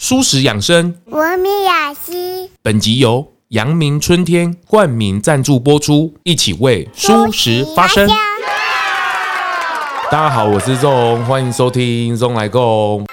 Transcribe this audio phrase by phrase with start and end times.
[0.00, 2.48] 蔬食养生，文明雅集。
[2.62, 8.08] 本集由阳明春天冠名赞助播出，一起为舒食发声。
[10.08, 13.04] 大家好，我是 ZONG，欢迎收听咙来共。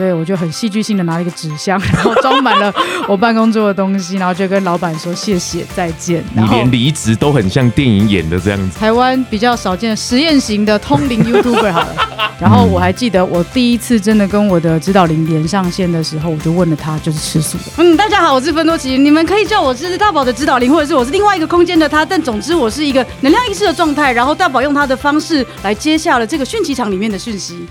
[0.00, 2.72] 所以我就很戏剧性的拿了一个纸箱， 然后装满了
[3.06, 6.24] 我办公桌的东西，然后就跟老板说谢谢再见。
[6.32, 8.78] 你连离职都很像电影演的这样子。
[8.78, 11.94] 台湾比较少见的实验型的通灵 YouTuber 好了。
[12.40, 17.64] 然后我还记得我第一次真的跟我的指导灵连上线的时候，我就问了他，就是吃素的。
[17.76, 22.06] 嗯，大家好，我是芬多奇，你们可以叫我是大宝的指导灵，或者是我是另外一个空间的他。
[22.06, 27.66] 但总之我是一个能量意识的状态，然后大宝用他的方式来接下了这个讯息场里面的讯息。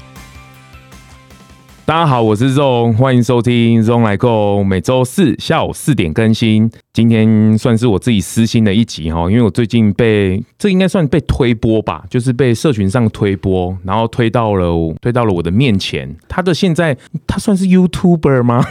[1.90, 6.70] 大家好，我是 ZONG，欢迎收听 ZONG 来购，每周四下午四点更新。
[6.94, 14.72] 今天算是我自己私心的一集哈，因为我最近被这应该算被推播吧，就是被社群上推播，然后推到了
[15.02, 16.16] 推到了我的面前。
[16.28, 18.64] 他的现在他算是 YouTuber 吗？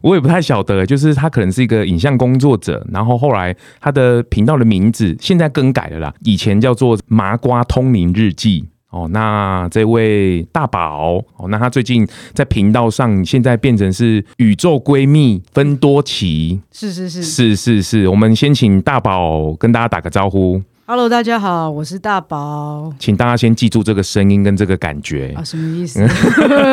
[0.00, 8.64] 我也不太晓得，就是他可能是一个影像工作者，然后后来他的频道的名字现在更改了啦，以前叫做麻瓜通灵日记。
[8.92, 20.62] 哦，那这位大宝哦，那他最近在频道上现在变成是宇宙闺蜜芬多奇，是是是是是是，我们先请大宝跟大家打个招呼。
[20.84, 26.04] Hello，大家好，我是大宝，请大家先记住这个声音跟这个感觉啊，什么意思？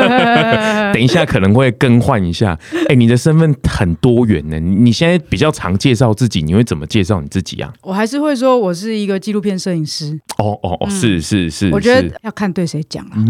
[0.91, 2.57] 等一下可能会更换一下。
[2.73, 7.71] 哎、欸，你的身份很多元呢，你现在比较常介绍自己，你会怎么介绍你自己啊？
[7.83, 10.19] 我还是会说我是一个纪录片摄影师。
[10.39, 13.13] 哦哦哦，是是是，我觉得要看对谁讲啊。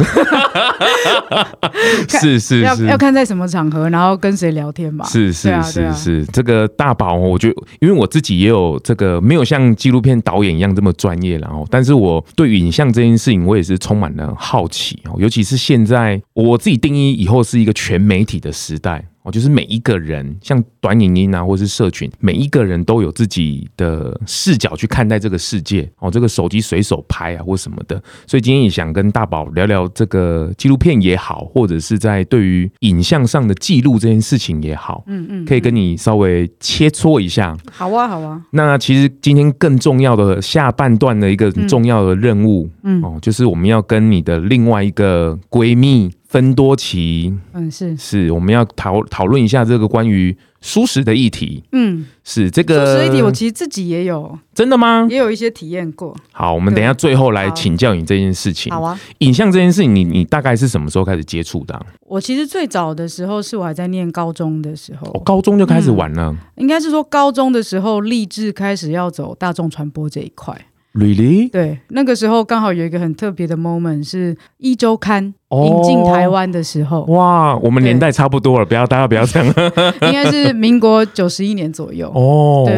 [2.07, 5.05] 是是是，要看在什么场合，然后跟谁聊天吧。
[5.05, 10.68] 是是是是，这个大宝，我觉得因为我自己也有这个没有像纪录片导演一样。
[10.75, 19.08] 这么专业，然后，但是我对影像这件事情，我也是充满了好奇哦，尤其是现在我自己定义以后是一个全媒体的时代。
[19.31, 26.09] 就是每一个人，像短影音啊，或是社群，每一个人都有自己的视角去看待这个世界哦。
[26.09, 37.55] 这个手机随手拍啊，或什么的，所以今天也想跟大宝聊聊这个纪录片也好，或者是在对于影像上的记录这件事情也好，嗯嗯，可以跟你稍微切磋一下。
[37.71, 38.41] 好啊，好啊。
[38.51, 46.09] 那其实今天更重要的下半段的一个很重要的任务，嗯哦，就是我们要跟你的另外一个闺蜜。
[46.29, 55.07] 芬多期，嗯，是是，我们要讨讨论一下这个关于舒适的议题，嗯，是这个舒适议题，我其实自己也有，真的吗？
[55.09, 56.15] 也有一些体验过。
[56.31, 58.71] 好，我们等一下最后来请教你这件事情。
[58.71, 61.83] 好啊，影像这件事情，你你大概是什么时候开始接触的啊？
[62.01, 70.55] 我其实最早的时候是我还在念高中的时候，哦，高中就开始玩了，嗯，应该是说高中的时候立志开始要走大众传播这一块。
[70.93, 71.49] Really？
[71.49, 75.33] 对，那个时候刚好有一个很特别的 moment，是一周刊。
[75.51, 79.53] 引进台湾的时候，哇，我们年代差不多了，不要大家不要这样，
[80.01, 82.07] 应该是民国九十一年左右。
[82.13, 82.65] 哦。
[82.67, 82.75] 对，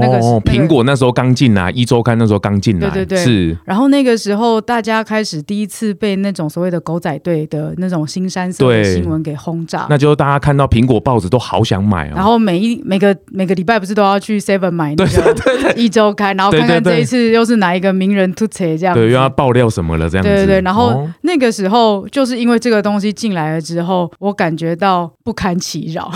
[0.00, 3.58] 那个是苹果那时候刚进来，一周刊那时候刚进来，对对对，是。
[3.64, 12.12] 然后那个时候大家开始第一次被那种所谓的狗仔队的那种新山色的新闻给轰炸，那就大家看到苹果报纸都好想买哦。
[12.14, 20.30] 然后每一每个每个礼拜不是都要去 Seven 买那个一周刊，然后看看这一次又是哪一个名人突袭这样，对，又要爆料什么了这样子。
[20.30, 22.84] 对对对，然后那个时候就是因为这个。
[22.84, 26.12] 东西进来了之后，我感觉到不堪其扰。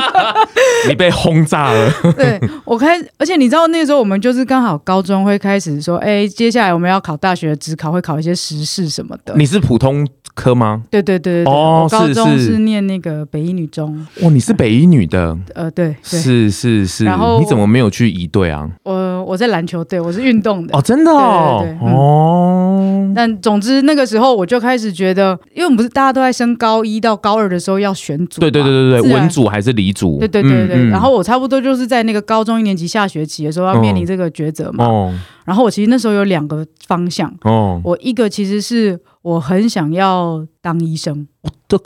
[0.86, 1.90] 你被轰炸了。
[2.12, 9.34] 对，我开，而且你知道那时候我们就是刚好高中会开始说，哎，接下来我们要考大学的指考，会考一些时事什么的。
[9.36, 10.06] 你是普通
[10.36, 10.82] 科吗？
[10.90, 11.52] 对对对对。
[11.52, 14.06] 哦，高中是念那个北一女中。
[14.22, 15.36] 哦，你是北一女的。
[15.54, 15.96] 呃，对。
[16.02, 17.06] 是是是。
[17.06, 18.68] 然后你怎么没有去一队啊？
[18.84, 20.76] 我我在篮球队，我是运动的。
[20.76, 21.66] 哦，真的哦。
[21.80, 23.12] 哦。
[23.16, 28.42] 但总之那个时候我就开始觉得，因为我们不是大家都在升高一到高二的时候要选组。
[28.42, 30.18] 对对对对对，文组还是理组？
[30.18, 30.86] 对对对对。
[30.88, 34.84] 然后我差不多就是在那个高中一年级下学期的时候要面临这个抉择嘛。
[34.84, 35.14] 哦。
[35.46, 37.32] 然后我其实那时候有两个方向。
[37.42, 37.80] 哦。
[37.82, 41.26] 我一个其实是我很想要当医生。
[41.68, 41.76] 都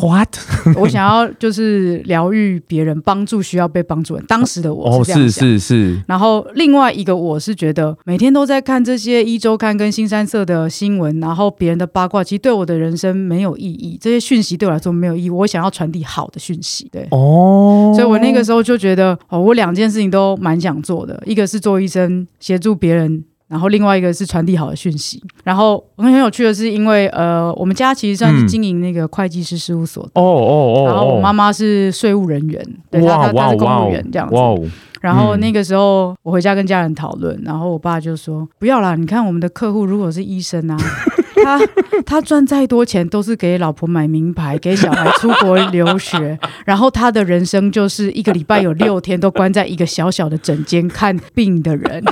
[0.00, 0.28] what？
[0.80, 4.24] 我想要就是疗愈别人，帮助需要被帮助人。
[4.26, 5.46] 当时的我是这样想。
[5.46, 6.02] 哦，是是是。
[6.06, 13.98] 然后另外一个我是觉得每天都在看这些一周刊跟新三色的新闻，然后别人的八卦，其实对我的人生没有意义。
[14.00, 15.30] 这些讯息对我来说没有意义。
[15.30, 16.88] 我想要传递好的讯息。
[16.90, 17.06] 对。
[17.10, 17.92] 哦。
[17.94, 21.22] 所以我那个时候就觉得，哦，我两件事情都蛮想做的。
[21.26, 23.24] 一个是做医生，协助别人。
[23.48, 25.22] 然后另外一个是传递好的讯息。
[25.42, 30.10] 然后我们很有趣的是，因为呃，我们家其实算是经营那个会计师事务所的。
[30.14, 30.84] 哦哦哦。
[30.86, 34.34] 然后我妈妈是税务人员，对，她她是公务员这样子。
[34.34, 34.54] 哇。
[35.00, 40.78] 然后那个时候我回家跟家人讨论，然后我爸就说：“不要啦，你看我们的客户如果是医生啊，
[41.44, 41.60] 他
[42.06, 52.02] 他赚再多钱都是给老婆买名牌，给小孩出国留学， 然后他的人生就是一个礼拜有六天都关在一个小小的诊间看病的人。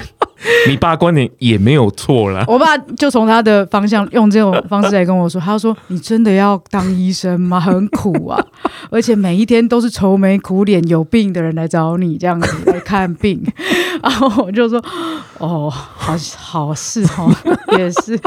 [0.69, 2.45] 你爸观点也没有错了。
[2.49, 7.61] 我爸就从他的方向用这种方式来跟我说：“他说你真的要当医生吗？
[7.61, 8.45] 很苦啊，
[8.91, 13.41] 而且每一天都是愁眉苦脸有病的人来找你这样子来看病。
[14.03, 14.83] ”然后我就说
[15.39, 17.33] ：“哦，好好是哦，
[17.79, 18.19] 也是。”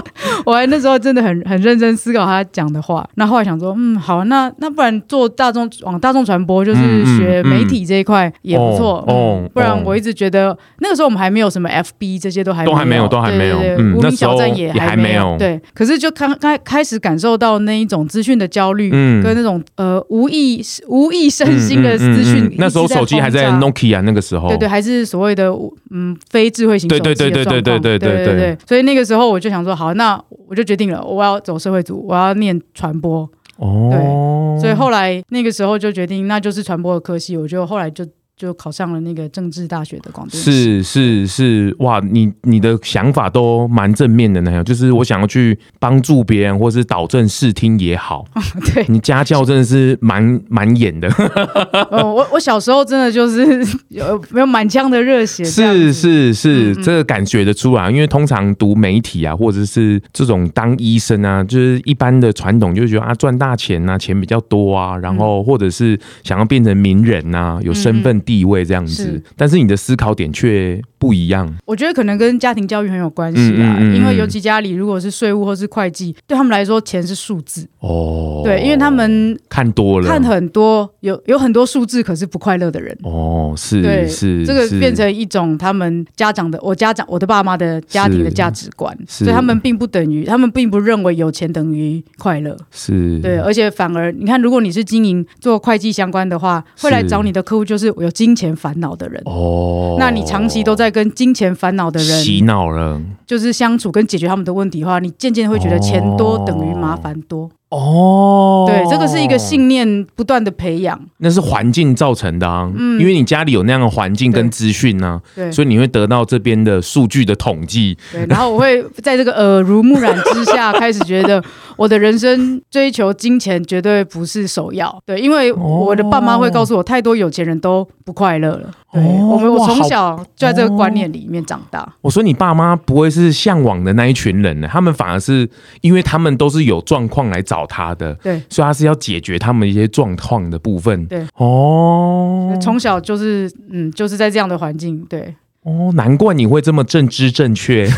[0.46, 3.06] 我还那时候真的很很认真思考他讲的话。
[3.16, 9.04] 那后来想说：“嗯，好，那那不然做大众往大众传播，就是学媒体这一块也不错。
[9.08, 15.36] 哦，嗯，不然我一直觉得那个时候我们还没有什么 FB。”这些都还都还没有，都还没有，无名小站也还没有。
[15.38, 22.54] 对，可是就开开开始感受到那一种资讯的焦虑，嗯，跟那种呃无意无意身心的资讯。
[22.58, 25.50] 那时候手机还在 Nokia 那个时候，对对，还是所谓的
[25.92, 28.58] 嗯非智慧型手机对对对对对对。
[28.68, 33.30] 所以那个时候我就想说，好，那我就决定了，我要走社会组，我要念传播。
[33.58, 38.06] 哦，对，所以后来那个时候就决定，那就是传播的科系，我就后来就。
[38.38, 40.30] 就考上了那个政治大学的广。
[40.30, 48.26] 是是是，哇，你你的想法都蛮正面的呢，就是我想要去帮助别人，或是导正视听也好。
[48.74, 51.08] 对，你家教真的是蛮蛮严的。
[51.92, 55.42] 哦，我我小时候真的就是有没有满腔的热血。
[55.46, 68.25] 是是是，嗯嗯这个感觉得出来，因为通常读媒体啊，或者是这种当医生啊，就是一般的传统就觉得啊赚大钱啊，钱比较多啊，然后或者是想要变成名人啊，有身份。
[68.26, 69.24] 地位这样子，是。
[69.38, 71.48] 但是你的思考点却不一样。
[71.66, 78.42] 我觉得可能跟家庭教育很有关系啦，嗯嗯嗯、因为尤其家里如果是税务或是会计，对他们来说钱是数字哦。
[78.44, 83.54] 对，因为他们看多了，看很多有有很多数字，可是不快乐的人哦。
[83.56, 92.58] 是，对是这个变成一种他们家长的，我家长我的爸妈的家庭的价值观，所以他们并不等于，他们并不认为有钱等于快乐。
[92.72, 98.12] 是对，而且反而你看，如果你是经营做会计相关的话，会来找你的客户就是有。
[98.16, 107.50] 金钱烦恼的人哦，那你长期都在跟金钱烦恼的人洗脑了，就是相处跟解决他们的问题的话，你渐渐会觉得钱多等于麻烦多。
[107.70, 121.44] 哦，对，这个是一个信念不断的培养，那是环境造成的啊，嗯，因为你家里有那样的环境跟资讯呢，对，所以你会得到这边的数据的统计，对，然后我会在这个耳濡目染之下，开始觉得
[121.76, 131.88] 我的人生追求金钱绝对不是首要，对，因为我的爸妈会告诉我，太多有钱人都不快乐了，对，我们我从小就在这个观念里面长大。
[132.02, 135.48] 我说你爸妈不会是向往的那一群人呢，他们反而是
[135.82, 137.64] 因为他们都是有状况来找。
[137.68, 141.04] 他的对，所以他是要解决他们一些状况的部分。
[141.08, 145.04] 对哦，从小就是嗯，就是在这样的环境。
[145.10, 147.90] 对哦，难怪你会这么正知正确。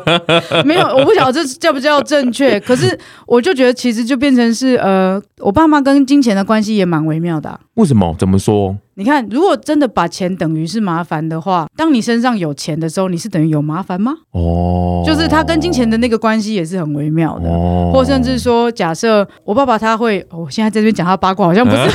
[0.66, 2.60] 没有，我不晓得这叫不叫正确。
[2.60, 2.96] 可是
[3.26, 7.58] 我就觉得，其实就变成是呃，我爸妈跟金钱的关系也蛮微妙的啊。
[7.76, 8.14] 为什么？
[8.18, 8.76] 怎么说？
[8.98, 14.14] 你看，如果真的把钱等于是麻烦的话，当你身上有钱的时候，你是等于有麻烦吗？
[14.30, 21.80] 哦，就是他跟金钱的那个关系也是很微妙的，哦、或甚至说，假设我爸爸他会，我、哦、现在在这边讲他八卦，好像不是。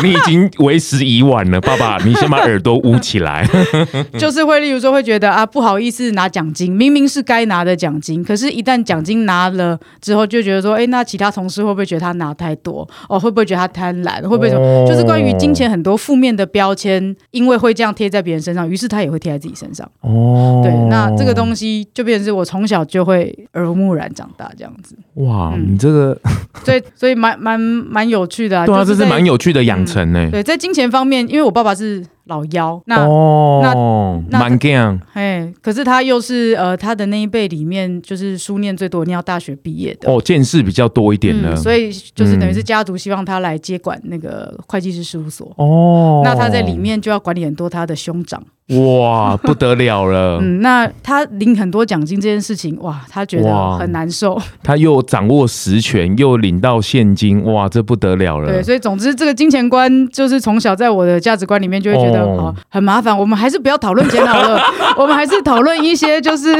[0.00, 3.44] 你已经为时已晚了，爸爸，你先把耳朵捂起来。
[4.16, 12.88] 就是会，例如说，会觉得啊，不好意思拿奖金，明明是该拿的奖金，可是，一旦奖金拿了之后，就觉得说，哎，那其他同事会不会觉得他拿太多？
[13.08, 14.22] 哦，会不会觉得他贪婪？
[14.22, 14.57] 会不会？
[14.58, 15.78] 哦、就是关于金钱很。
[15.78, 19.88] 多负面的标签，因为会这样贴在别人身上，于是他也会贴在自己身上。
[20.00, 24.96] 哦，对，那这个东西就变成是我从小就会耳濡目染长大这样子。
[25.14, 26.20] 哇，嗯、你这个，
[26.64, 28.66] 所以所以蛮蛮蛮有趣的啊。
[28.66, 30.30] 对啊，这是蛮有趣的养成呢、嗯。
[30.32, 32.04] 对，在金钱方面，因为我爸爸是。
[32.28, 48.42] 老幺，那、哦、那蛮干，哎，可是他又是呃，他的那一辈里面就是书念最多，你要大学毕业的，哦，见识比较多一点的、嗯，所以就是等于是家族希望他来接管那个会计师事务所，哦，那他在里面就要管理很多他的兄长。
[48.76, 50.38] 哇，不得了了！
[50.44, 54.38] 嗯，那他领很多奖金这件事情，哇，他觉得很难受。
[54.62, 58.52] 他又掌握实权，又领到现金，哇，这不得了了。
[58.52, 63.18] 对，所以总之，这个金钱观就是从小在我的价值观里面就会觉得，哦，哦，很麻烦。
[63.18, 64.60] 我们还是不要讨论钱好了，
[64.98, 66.54] 我们还是讨论一些就是。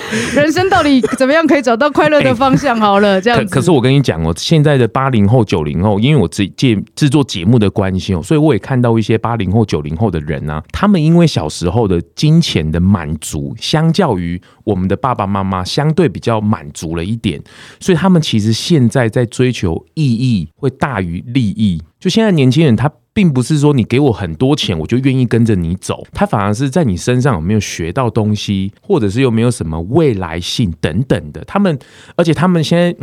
[0.34, 2.78] 人生到底怎么样可以找到快乐的方向？
[2.78, 3.44] 好了，这样子。
[3.46, 17.40] 可可是我跟你讲哦，现在的八零后、九零后，因为我自己制作节目的关系哦，所以我也看到一些八零后、九零后的人啊，他们因为小时候的金钱的满足，相较于我们的爸爸妈妈相对比较满足了一点，
[17.78, 21.82] 所以他们其实现在在追求意义会大于利益。
[21.98, 22.90] 就现在年轻人他。
[23.12, 26.06] 并不是说你给我很多钱，我就愿意跟着你走。
[26.12, 31.42] 他反而是在你身上有没有学到东西，或者是有没有什么未来性等等的。
[31.44, 31.78] 他们，
[32.16, 32.94] 而且他们现在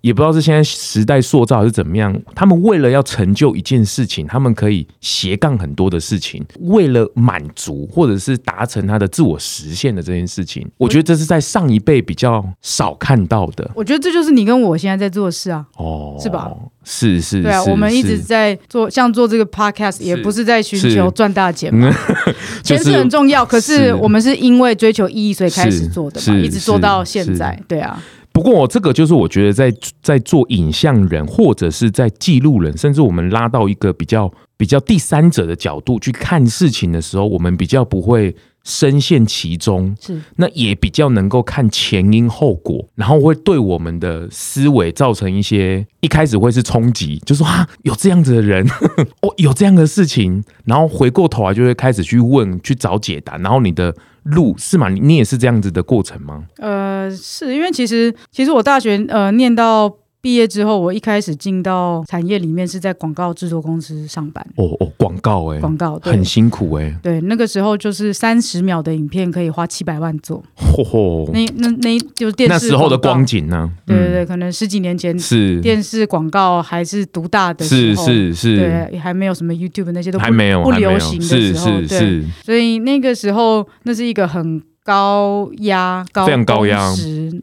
[0.00, 2.14] 也不知道是现在时代塑造还是怎么样。
[2.34, 10.68] 他们为了要成就一件事情，他们可以斜杠很多的事情，为了满足或者是达成他的自我实现的这件事情。
[10.76, 13.70] 我觉得这是在上一辈比较少看到的。
[13.74, 16.50] 我觉得这就是你跟我现在在做的事啊，哦，是吧？
[16.86, 21.94] 是是，对啊，我们一直在做，像做这个 podcast，也不是在寻求赚大钱嘛，
[22.64, 28.02] 钱是很重要，可是我们是因为追求意义，所以开始做的嘛，一直做到现在，对啊。
[28.32, 38.34] 不过我这个就是我觉得在在做影像人，或者是在记录人，甚至我们拉到一个比较比较第三者的角度去看事情的时候，我们比较不会。
[38.64, 48.66] 深陷其中，是那也比较能够看前因后果，然后会对我们的思维造成一些一开始会是冲击，就说啊，有这样子的人，
[49.20, 54.88] 哦，有这样的事情，然后回过头来就会开始去问，去找解答，然后你的路是吗？
[54.88, 56.44] 你也是这样子的过程吗？
[56.56, 59.98] 呃，是因为其实其实我大学呃念到。
[60.24, 64.42] 毕业之后，我一开始进到产业里面是在广告制作公司上班。
[64.56, 66.96] 哦哦，广告哎、欸，广告很辛苦哎、欸。
[67.02, 70.42] 对，那个时候就是三十秒的影片可以花七百万做。
[70.56, 73.70] 嚯嚯，那那那就是电视那时候的光景呢、啊？
[73.84, 75.60] 对对对，可能十几年前是。
[75.60, 86.90] 电视广告还是独大的时候，是是是，对，还没有什么 YouTube 那些都不还没有不流行的时候，是是是，所以那个时候那是一个很高压、高非常高压，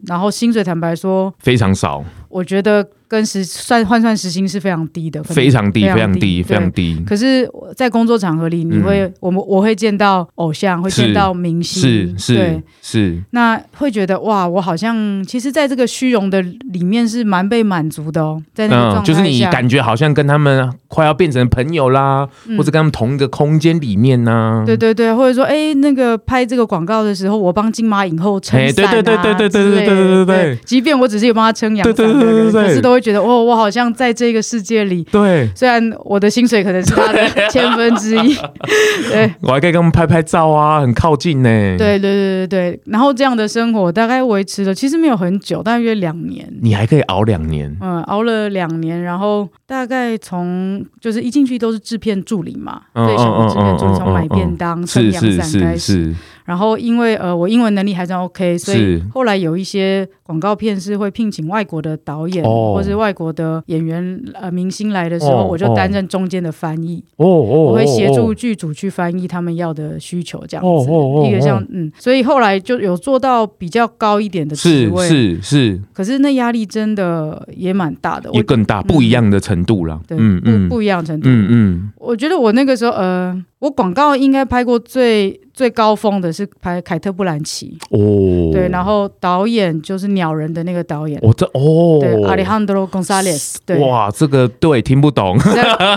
[0.06, 2.88] 然后薪水坦白说非常少，我觉得。
[3.12, 6.98] 跟时算换算时薪是非常低的，非常低，非常低，非常低。
[7.06, 13.22] 可是，在工作场合里，你会，我们我会见到偶像，会见到明星，是是是。
[13.32, 22.26] 那会觉得哇，我好像其实在这个虚荣的里面是蛮被满足的哦，在那个状态下，就是你感觉好像跟他们快要变成朋友啦，
[22.56, 24.62] 或者跟他们同一个空间里面呢。
[24.64, 30.58] 对对对，或者说，哎，那个拍这个广告的时候，我帮金马影后撑伞，对对对对对对对对对对。
[30.64, 33.01] 即便我只是有帮他撑阳伞，可是都会。
[33.02, 35.02] 觉得哦，我好像在这个世界里。
[35.10, 38.34] 对，虽然我的薪水可能是他的千分之一，
[39.10, 41.48] 对，我还可以跟他们拍拍照啊，很靠近呢。
[41.76, 46.48] 对对对对对，然后这样的生活大概维持了，其实没有很久，大约两年。
[46.62, 47.76] 你还可以熬两年？
[47.80, 56.14] 嗯，熬了两年，然后大概从就是一进去都是制片助理嘛，最小的制片助理，从买便当、撑阳伞开始。
[56.44, 67.02] 然后因为呃我英文能力还算 OK，所以后来有一些广告片是会聘请外国的导演、哦、或是外国的演员呃明星来的时候，哦、我就担任中间的翻译。
[67.16, 70.90] 哦哦，我会协助剧组去翻译他们要的需求，这样子。
[70.90, 75.08] 哦、一个像嗯，所以后来就有做到比较高一点的职位。
[75.08, 75.80] 是是是。
[75.92, 80.00] 可是那压力真的也蛮大的，也更大，嗯、不一样的程度了。
[80.06, 81.28] 对，嗯嗯，不不一样的程度。
[81.28, 81.92] 嗯嗯。
[81.98, 83.44] 我觉得我那个时候呃。
[83.62, 87.78] 我广告应该拍过最最高峰的是拍凯特布兰奇。
[87.90, 95.38] 哦，对，然后导演就是鸟人的那个导演，我这哦，对，阿里汉德罗·贡萨雷斯，对，哇，这个对听不懂，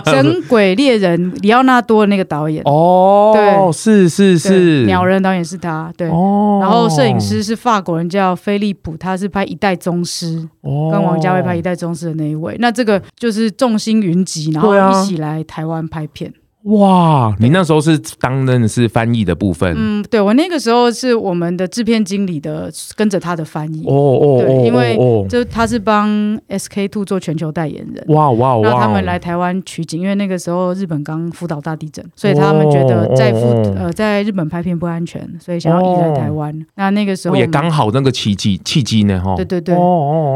[0.05, 2.61] 神 鬼猎人里奥纳多的那个导演。
[2.65, 16.31] 哦，对，是是是，鸟人导演是他，对，哦，然后摄影师是法国人叫菲利普，他是拍一代宗师，哦，跟王家卫拍一代宗师的那一位，那这个就是众星云集，然后一起来台湾拍片。
[16.65, 19.71] 哇，你那时候是当的是翻译的部分？
[19.77, 23.83] 嗯，对，我那个时候是我们的制片经理的，跟着他的翻译。
[23.85, 24.97] 哦哦，对，因为
[25.29, 26.09] 就他是帮
[26.49, 28.03] SK Two 做全球代言人。
[28.07, 28.63] 哇哇哇！
[28.63, 33.45] 然后他们来台湾取景，因为那个时候日本刚福岛大地震，所以他们觉得在福
[33.77, 36.51] 呃在日本拍片不安全，所以想要移来台湾。
[36.77, 39.35] 那那个时候也刚好那个契机契机呢，哈。
[39.35, 39.75] 对对对。
[39.75, 39.79] 哦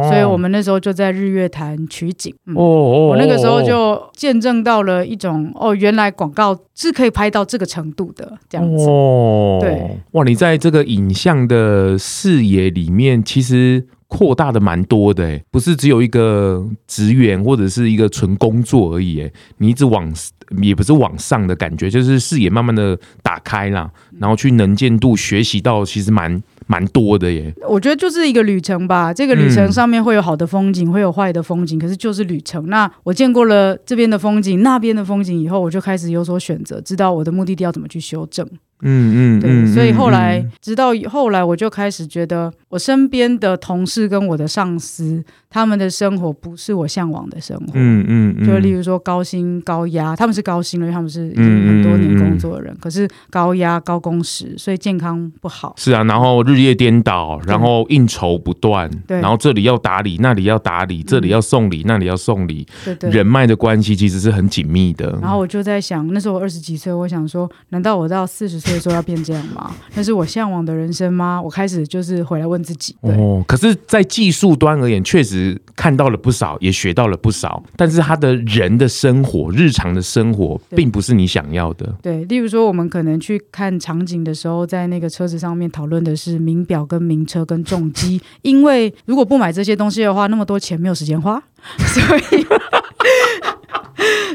[0.03, 0.07] 哦。
[0.07, 2.31] 所以我们那时候就在日月潭取景。
[2.55, 3.07] 哦哦。
[3.07, 6.13] 我那个时候就见证到了一种哦，原来。
[6.19, 8.83] 广告是可以拍到这个程度的，这样子。
[8.89, 20.13] 哦，对，哇，你在这个影像的视野里面，其实扩大的蛮多的，不是只有一个职员或者是一个纯工作而已，哎，你一直往，
[20.61, 26.43] 也不是往上的感觉，就是视野慢慢的打开啦，然后去能见度学习到，其实蛮。
[26.69, 29.11] 蛮多的耶，我觉得就是一个旅程吧。
[29.11, 32.67] 这个旅程上面会有好的风景，嗯、会有坏的风景，可是就是旅程。
[32.67, 38.47] 那我见过了这边的风景，那边的风景以后，我就开始有所选择，知道我的目的地要怎么去修正。
[38.81, 47.71] 嗯嗯，对，所以后来直到后来，我就开始觉得，我身边的同事跟我的上司，他们的生活不是我向往的生活。
[47.73, 55.73] 嗯嗯嗯，就例如说高薪高压，他们是高薪，因为他们是已经很多年工作的人，可是高压高工时，所以健康不好。
[55.77, 65.17] 是啊，然后日夜颠倒，然后应酬不断，对，然后这里要打理，那里要打理，这里要送礼，那里要送礼，对对，人脉的关系其实是很紧密的。
[65.21, 69.75] 然后我就在想，那时候我二十几岁，我想说，难道我到四十岁的时候要变这样吗？
[69.95, 71.41] 那是我向往的人生吗？
[71.41, 72.95] 我开始就是回来问自己。
[73.01, 77.61] 哦，可是，在技术端而言，确实看到了不少，也学到了不少。
[77.75, 81.95] 但是，他的人的生活、日常的生活，并不是你想要的。
[82.01, 91.41] 对，例如说，我们可能去看场景的时候，在那个车子上面讨论的是名表、跟名车、跟重机，因为如果不买这些东西的话，那么多钱没有时间花，
[91.77, 92.45] 所以。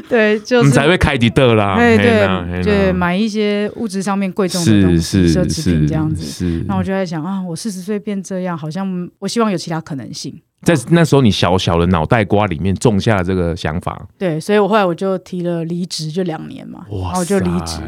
[0.07, 1.75] 对，就是才会开迪特啦。
[1.75, 6.63] 对对对，买一些物质上面贵重的东西，奢侈品这样子。
[6.67, 10.39] 那我就在想啊，我四十岁变这样，好像我希望有其他可能性。
[10.61, 14.07] 在那时候，你小小的脑袋瓜里面种下了这个想法。
[14.19, 17.79] 对，所以我后来我就提了离职，就两年嘛，然后我就离职。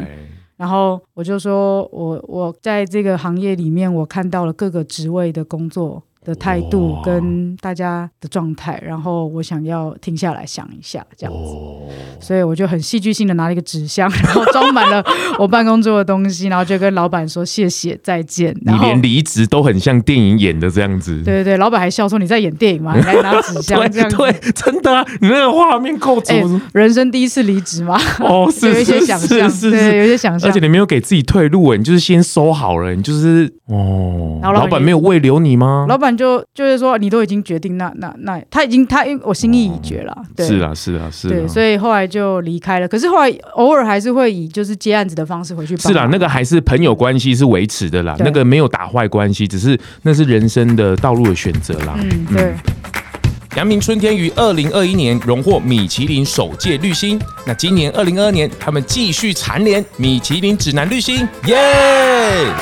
[0.58, 6.02] 然后我就说我我在这个行业里面，我看到了各个职位的工作。
[6.28, 11.40] 的态度跟大家的状态，然后我想要停下来想一下，这样子，
[12.20, 15.02] 所以我就很戏剧性的拿了一个纸箱，然后装满了
[15.40, 18.54] 我办公桌的东西，然后就跟老板说谢谢再见。
[18.66, 22.94] 你连离职都很像电影演的这样子，对对对，老板还笑说你在演电影吗？
[22.94, 27.98] 你来拿纸箱这样子，对，对，真的啊，你那个画面够足、欸，人生第一次离职吗？
[28.20, 35.86] 哦，是 有一些想象，对，有一些想象，而且你没有给自己退路，你就是先收好了，你就是哦，老板没有慰留你吗？
[35.88, 36.17] 老板。
[36.18, 42.88] 就就是说，你都已经决定，那那那他已经他因为我心意已决了，对，是啊是啊是啊，对，所以后来就离开了。
[42.88, 45.78] 可是后来偶尔还是会以就是接案子的方式回去。
[45.78, 51.96] 是啦，那个还是朋友关系是维持的啦，那个没有打坏关系，只是那是人生的道路的选择啦。
[52.02, 52.54] 嗯，对。
[53.58, 61.58] 阳明春天于二零二一年荣获米其林首届绿星，那今年二零二二年他们继续蝉联米其林指南绿星，耶！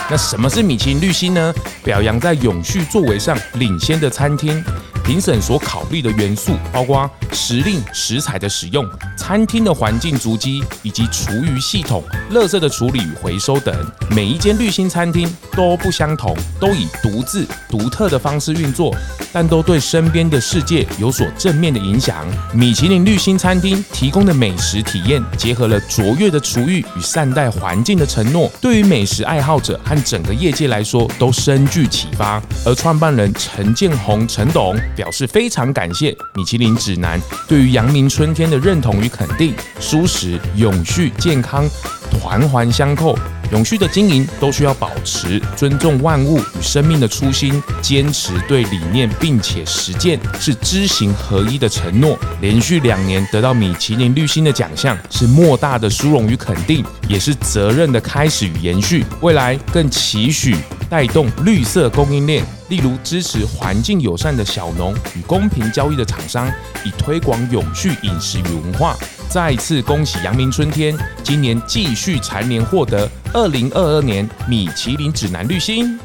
[0.09, 1.53] 那什么是米其林绿星呢？
[1.83, 4.63] 表扬在永续作为上领先的餐厅。
[5.05, 8.83] 评审所考虑的元素包括时令食材的使用、
[9.15, 13.75] 餐厅的环境足迹以及厨余系统、垃圾的处理与回收等。
[14.09, 18.95] 每一间绿心餐厅都不相同，都以独自独特的方式运作，
[19.31, 22.25] 但都对身边的世界有所正面的影响。
[22.51, 32.41] 米其林绿心餐厅提供的美食体验，结合了卓越的厨艺与善待环境的承诺，对于美食爱好者和整个业界来说都深具启发。
[32.65, 34.75] 而创办人陈建宏陈董。
[34.95, 41.67] 表示非常感谢米其林指南对于阳明春天的认同与肯定，舒适、永续、健康，
[42.19, 43.17] 环环相扣。
[43.51, 52.17] 永续的经营都需要保持尊重万物与生命的初心，坚持对理念并且实践，是知行合一的承诺。
[52.41, 59.05] 连续两年得到米其林绿星的奖项，是莫大的殊荣与肯定，也是责任的开始与延续。
[59.21, 60.55] 未来更期许
[60.89, 66.51] 带动绿色供应链，例如支持环境友善的小农与公平交易的厂商，
[66.83, 68.95] 以推广永续饮食与文化。
[69.29, 75.99] 再次恭喜阳明春天，今年继续蝉联获得二零二二年米其林指南绿星。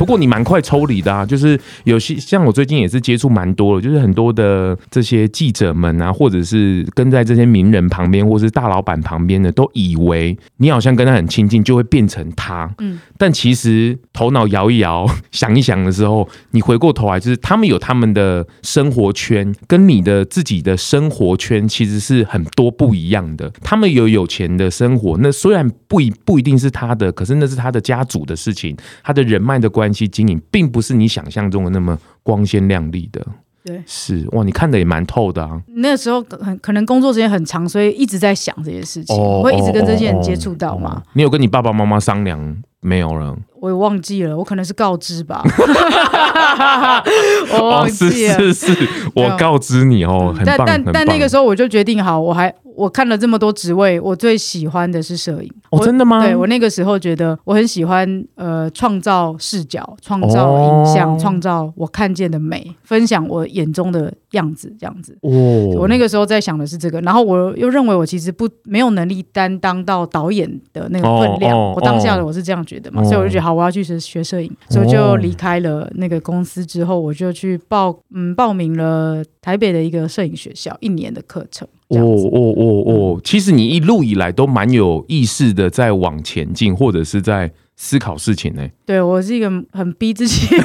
[0.00, 12.74] 不过你蛮快抽离的啊，就是有些像我最近也是接触蛮多的，就是很多的这些记者们啊，或者是跟在这些名人旁边，或是大老板旁边的，都以为你好像跟他很亲近，就会变成他。
[12.78, 23.52] 嗯，但其实头脑摇一摇，想一想的时候，你回过头来，就是他们有他们的生活圈，跟你的自己的生活圈其实是很多不一样的。
[23.60, 30.08] 他们有有钱的生活，那虽然不一不一定是他的，可是那是他的家族的事情，他的人脉的关系。
[30.08, 33.24] 经营并不是你想象中的那么光鲜亮丽的，
[33.64, 35.60] 对，是哇，你看的也蛮透的啊。
[35.76, 41.02] 那个时候很可能工作时间很长，所以一直在想这些事情，我会一直跟这些人接触到嘛。
[41.12, 43.36] 你有跟你爸爸妈妈商量没有了？
[43.60, 45.44] 我也忘记了，我可能是告知吧。
[47.52, 50.64] 我忘记了，是是是，我告知你哦，很棒。
[50.66, 52.52] 但但但那个时候我就决定好，我还。
[52.76, 55.50] 我看了这么多职位，我最喜欢的是摄影。
[55.70, 56.24] 哦，真的吗？
[56.24, 65.16] 对，我那个时候觉得我很喜欢，呃，创造视角，创造影像，创造我看见的美，分享我眼中的样子，这样子。
[65.22, 65.30] 哦，
[65.78, 71.56] 我那个时候在想的是这个，然后我又认为我其实不没有能力担当到导演的那个分量。
[71.72, 81.68] 我当下的我是这样觉得嘛，所以我就觉得好，我要去学学摄影，所以就离开了那个公司之后，我就去报嗯报名了台北的一个摄影学校一年的课程。
[81.90, 88.66] 哦哦哦哦，其实你一路以来都蛮有意识的的在往前进，或者是在思考事情呢？
[88.86, 90.48] 对，我是一个很逼自己。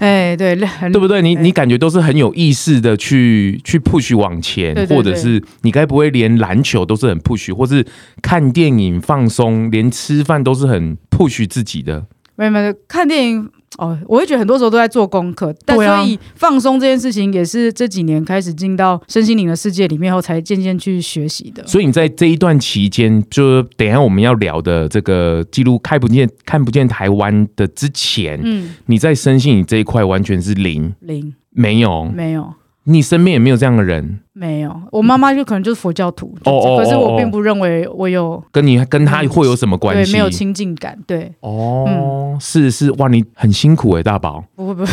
[0.00, 1.20] 哎，对，对不对？
[1.20, 7.84] 你你感觉都是很有意识的去去 push 往前，对对对，或者是你该不会连篮球都是很 push，或是
[8.22, 12.06] 看电影放松，连吃饭都是很 push 自己的？
[12.36, 13.50] 没有没有，看电影。
[13.78, 21.66] 哦，我会觉得很多时候都在做功课，但所以放松这件事情也是这几年开始进到身心灵的世界里面后，才渐渐去学习的。
[21.66, 32.54] 所以你在这一段期间，就等一下我们要聊的这个记录看不见看不见台湾的之前，嗯，你在身心灵这一块完全是零零，没有没有。
[32.88, 34.20] 你身边也没有这样的人？
[34.32, 40.12] 没有，我妈妈就可能就是佛教徒，哦哦，可是我并不认为我有跟你跟他会有什么关系？
[40.12, 41.32] 对，没有亲近感，对。
[41.40, 44.44] 哦，嗯、是是，哇，你很辛苦哎、欸，大宝。
[44.54, 44.92] 不会不会，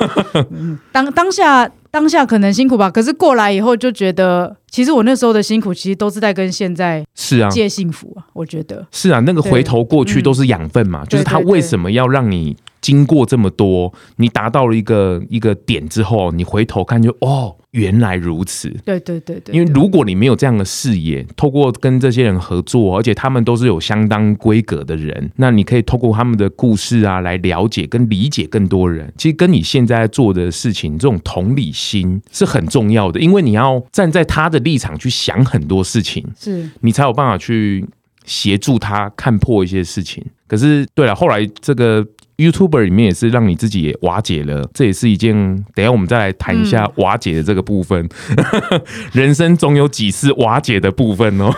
[0.90, 12.56] 当当下当下可能辛苦吧，可是过来以后就觉得，其实我那时候的辛苦，其实都是在跟现在是啊借幸福啊，我觉得是啊，那个回头过去都是养分嘛，就是他为什么要让你。
[12.90, 18.68] 经过这么多，你达到了一个一个点之后，你回头看就哦，原来如此。
[18.84, 19.54] 对对对对。
[19.54, 29.12] 因为如果你没有这样的视野，透过跟这些人合作，而且他们都是有相当规格的人，那你可以透过他们的故事啊，来了解跟理解更多人。
[29.16, 37.86] 其实跟你现在做的事情，这种同理心是很重要的，因为你要站在他的立场去想很多事情，是你才有办法去
[38.24, 40.24] 协助他看破一些事情。
[40.48, 42.04] 可是，对了，后来这个。
[42.40, 45.34] YouTuber 里面也是让你自己也瓦解了，这也是一件。
[45.74, 48.08] 等一下我们再来谈一下瓦解的这个部分。
[48.36, 48.80] 嗯、
[49.12, 51.52] 人生总有几次瓦解的部分哦。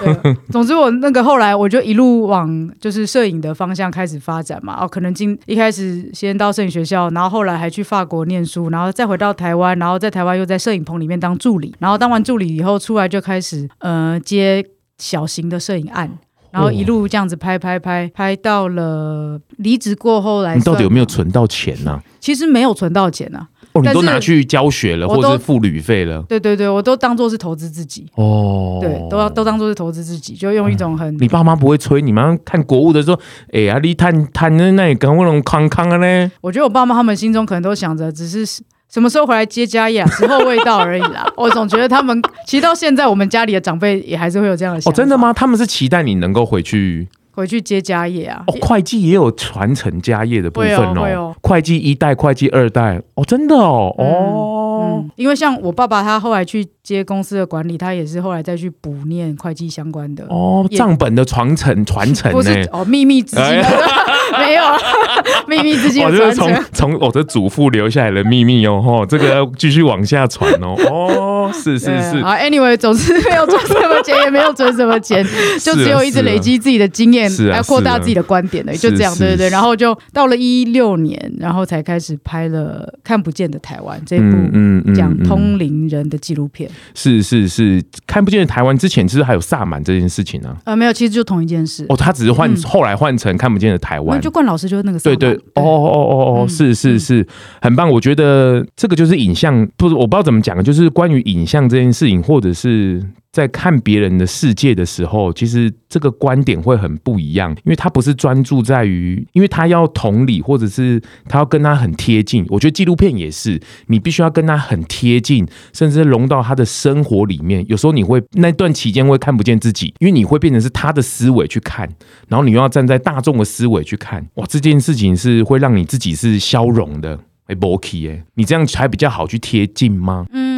[0.51, 4.85] 总之，我那个后来我就一路往就是摄影的方向开始发展嘛。
[4.85, 14.65] 哦，可能今一开始先到摄影学校，然后后来还去法国念书，然后再回到台湾，然后在台湾又在摄影棚里面当助理，然后当完助理以后出来就开始呃接
[14.99, 16.19] 小型的摄影案。
[16.53, 22.01] 然后一路这样子拍拍拍拍到了离职过后来，你到底有没有存到钱呢？
[22.21, 26.23] 其实没有存到钱啊，哦，你都拿去教学了，或者是付旅费了？
[26.29, 31.17] 对对对，我都当做是投资自己哦，对，都要都当做是投资自己，就用一种很……
[31.19, 32.37] 你爸妈不会催你吗？
[32.45, 33.19] 看国务的时候，
[33.53, 36.31] 哎呀，你谈谈的那也跟我那种康康的呢？
[36.43, 38.63] 我觉得我爸妈他们心中可能都想着，只是。
[38.93, 40.11] 什么时候回来接家业啊？
[40.11, 41.27] 时候未到而已啦。
[41.35, 44.95] 我总觉得他们其实到现在，我们家里的长辈也还是会有这样的想法。
[44.95, 45.33] 哦，真的吗？
[45.33, 48.45] 他们是期待你能够回去回去接家业啊？
[48.49, 50.95] 哦，会计也有传承家业的部分哦。
[50.95, 55.11] 会哦，会计一代、会计二代哦，真的哦，嗯、哦、嗯。
[55.17, 63.45] 因为像我爸爸，他后来去接公司的管理，他也是后来再去补念会计相关的哦，账本的传承传承不是哦，秘密资金。
[64.39, 64.63] 没有
[65.47, 75.25] 秘密之间，我就是从从我的祖父留下来的秘密哦，吼，这个要继续往下传哦，哦，是是是，啊，anyway，总之没有做什么钱，也没有存什么钱，
[75.63, 94.21] 就只有一直累积自己的经验，来扩大自己的观点的，就这样，对对对，然后就到了一六年，然后才开始拍了《看不见的台湾》这部嗯讲通灵人的纪录片，是是是，看不见的台湾之前其实还有萨满这件事情呢，呃，没有，其实就同一件事，哦，他只是换后来换成看不见的台湾。
[94.21, 95.33] 就冠老师就是那个对对。
[95.55, 97.27] 哦哦哦哦是是是。
[97.61, 103.03] 很棒，我觉得这个就是影像，不是我不知道怎么讲，就是关于影像这件事情，或者是。
[103.33, 112.45] 在看别人的世界的时候，其实这个观点会很不一样，因为他不是专注在于，因为他要同理，或者是他要跟他很贴近。
[112.51, 117.65] 我觉得纪录片也是，你必须要跟他很贴近，甚至融到他的生活里面。
[117.69, 121.89] 有时候你会那段期间会看不见自己，因为你会变成是他的思维去看，
[122.29, 124.27] 然后你又要站在大众的思维去看。
[124.35, 130.27] 哇，这件事情是会让你自己是消融的，哎，不 OK 哎，你这样才比较好去贴近吗？
[130.35, 130.52] 嗯。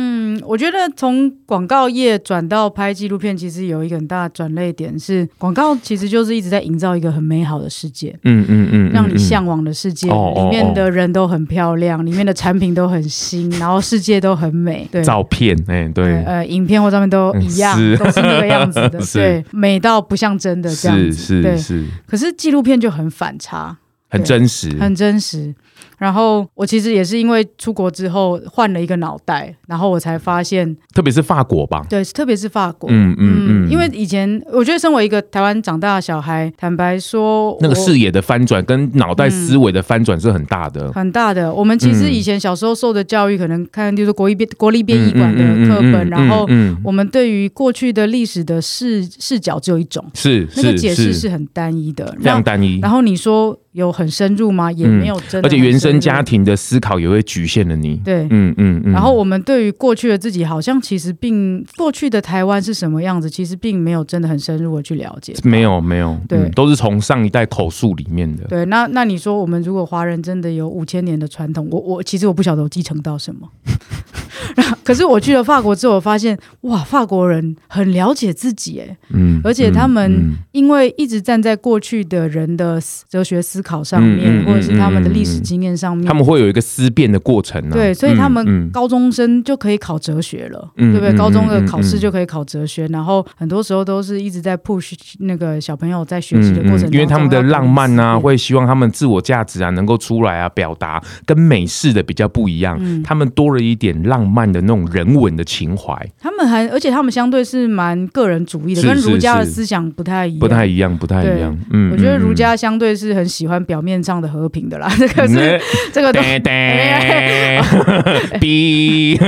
[0.47, 14.89] 我觉得从广告业转到拍纪录片，其实有一个很大的转类点是，广告其实就是一直在营造一个很美好的世界，嗯嗯嗯，让你向往的世界，里面的人都很漂亮，里面的产品都很新，然后世界都很美。
[14.91, 21.85] 对，照片，哎，对，呃，影片或照片都一样，都是那个样子的， 对，美到不像真的这样子，对，是。
[22.07, 23.77] 可是纪录片就很反差，
[24.09, 25.55] 很真实，很真实。
[25.99, 41.53] 然后我其实也是因为出国之后换了一个脑袋，然后我才发现，特别是法国吧，对，特别是法国，嗯嗯嗯，因为以前我觉得身为一个台湾长大的小孩，坦白说，那个视野的翻转跟脑袋思维的翻转是很大的，很大的。
[41.53, 46.47] 我们其实以前小时候受的教育，可能看就是国立编国立编译馆的课本，然后
[46.83, 52.79] 我们对于过去的历史的视视角只有一种，是那个解释是很单一的，非常单一。
[52.81, 54.71] 然后你说有很深入吗？
[54.71, 55.94] 也没有真的，而且原生。
[55.95, 57.97] 跟家庭的思考也会局限了你。
[58.05, 58.93] 对，嗯嗯嗯。
[58.93, 65.35] 然后我们对于过去的自己，好像其实并过去的台湾是什么样子，其实并没有真的很深入的去了解。
[65.45, 68.45] 没有没有，对，都是从上一代口述里面的。
[68.45, 73.49] 对，那那你说，我们如果华人真的有五千年的传统，我我其实我不晓得我继承到什么。
[74.85, 91.13] 可是我去了法国之后，我发现哇，法国人很了解自己，哎，嗯，而且他们因为一直站在过去的人的哲学思考上面，或者是他们的历史经验上面，他们会有一个思辨的过程，对，所以他们高中生就可以考哲学了，对不对？
[91.17, 105.95] 高中的考试就可以考哲学，然后很多时候都是一直在 push 那个小朋友在学习的过程中，因为他们的浪漫啊，会希望他们自我价值啊能够出来啊，表达跟美式的比较不一样，他们多了一点浪漫的那种人文的情怀。
[106.19, 111.57] 他们还，而且他们相对是蛮个人主义的，跟儒家的思想不太一样，不太一样，不太一样。
[111.71, 114.91] 嗯，我觉得儒家相对是很喜欢表面上的和平的啦。
[114.99, 115.61] 这个是
[115.93, 116.13] 这个。
[118.41, 119.19] B，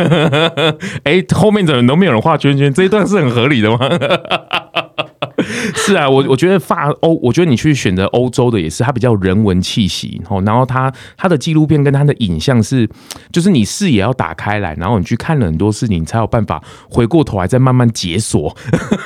[1.05, 2.73] 哎，后面怎么都没有人画圈圈？
[2.73, 3.79] 这一段是很合理的吗？
[5.75, 12.89] 是啊，我我觉得法欧，我觉得你去选择欧洲的也是，它比较人文气息，然后它它的纪录片跟它的影像是，
[13.33, 18.55] 就是你视野要打开来，然后你去看了很多事情，你才有办法回过头来再慢慢解锁。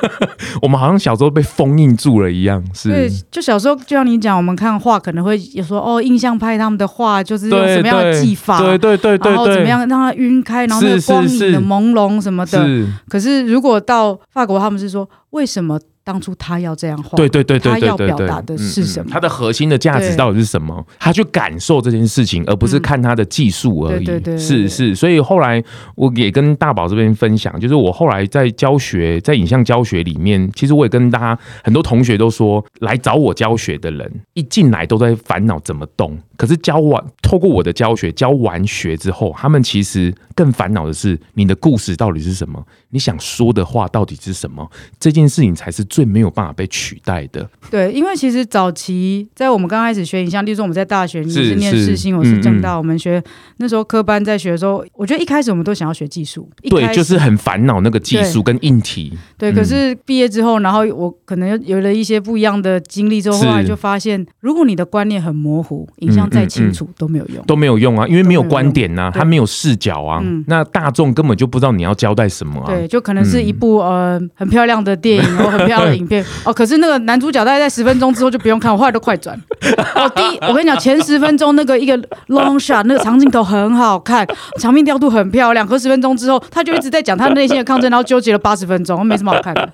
[0.62, 2.88] 我们好像小时候被封印住了一样，是。
[2.90, 12.66] 对，就小时候就像你讲，我们看画可能会有说哦，印象派他们的画就是用什么样的技法，对对对，然后怎么样让它晕开，然后那个光影的朦胧什么的。
[12.66, 15.78] 是是是，可是如果到法国，他们是说为什么？
[16.10, 19.08] 当初他要这样画，对对对对，他要表达的是什么？
[19.12, 20.84] 他的核心的价值到底是什么？
[20.98, 24.04] 他去感受这件事情，而不是看他的技术而已。
[24.04, 24.92] 对对，是是。
[24.92, 25.62] 所以后来
[25.94, 36.18] 我也跟大宝这边分享，就是我后来在教学，在影像教学里面，其实我也跟大家很多同学都说，来找我教学的人一进来都在烦恼怎么动。
[36.36, 42.60] 可是教完，透过我的教学教完学之后，他们其实更烦恼的是你的故事到底是什么？
[42.88, 44.68] 你想说的话到底是什么？
[44.98, 47.48] 这件事情才是最没有办法被取代的。
[47.70, 53.22] 对，因为其实早期在我们刚开始学影像，例如说我们在大学，你是念世新，我是政大，我们学
[53.58, 59.16] 那时候科班在学的时候，我觉得一开始我们都想要学技术，对，就是很烦恼那个技术跟硬体。
[59.38, 72.66] 对，可是毕业之后，然后我可能有了一些不一样的经历之后，后来就发现，如果你的观念很模糊，影像再清楚都没有用，都没有用啊，因为没有观点呐，它没有视角啊，那大众根本就不知道你要交代什么啊。
[72.66, 79.38] 对，就可能是一部呃很漂亮的电影 或很漂亮的影片哦，可是那个男主角大概在十分钟之后就不用看，我后来都快转。
[79.94, 81.96] 我， 第一我跟你讲，前十分钟那个一个
[82.28, 84.26] long shot 那个长镜头很好看，
[84.60, 89.68] 场面调度很漂亮，可十分钟之后他就一直在讲他内心的抗争，然后纠结了八十分钟，没什么好看的。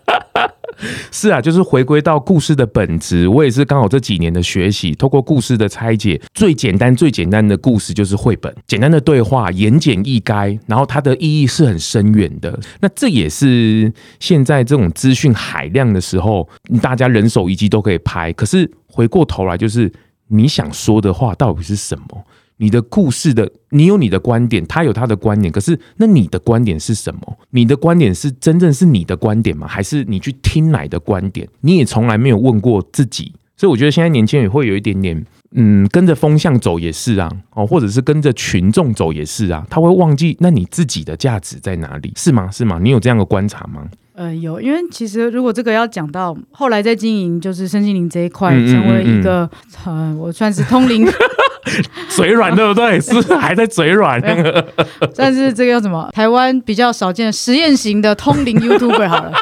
[1.10, 3.26] 是啊，就是回归到故事的本质。
[3.28, 12.58] 我也是刚好这几年的学习，透过故事的拆解，最简单、最简单的故事就是绘本，简单的对话，言简意赅，然后它的意义是很深远的。
[12.80, 16.48] 那这也是现在这种资讯海量的时候，
[16.82, 18.32] 大家人手一机都可以拍。
[18.32, 19.92] 可是回过头来，就是
[20.28, 22.24] 你想说的话到底是什么？
[22.58, 27.38] 你的故事的，你有你的观点，他有他的观点，可是那你的观点是什么？
[27.50, 29.66] 你的观点是真正是你的观点吗？
[29.66, 31.46] 还是你去听来的观点？
[31.60, 42.12] 你也从来没有问过自己，所以我觉得现在年轻人也会有一点点，嗯，跟着风向走也是啊，哦，或者是跟着群众走也是啊，他会忘记那你自己的价值在哪里？
[42.16, 42.50] 是吗？
[42.50, 42.78] 是吗？
[42.82, 43.86] 你有这样的观察吗？
[44.14, 49.50] 呃，有，因为其实如果这个要讲到后来在经营就是身心灵这一块，成为一个，
[49.84, 51.06] 呃，我算是通灵。
[52.08, 53.00] 嘴软对不对？
[53.00, 54.20] 是还在嘴软？
[55.16, 56.08] 但是这个叫什么？
[56.12, 59.32] 台湾比较少见的实验型的通灵 YouTuber 好了。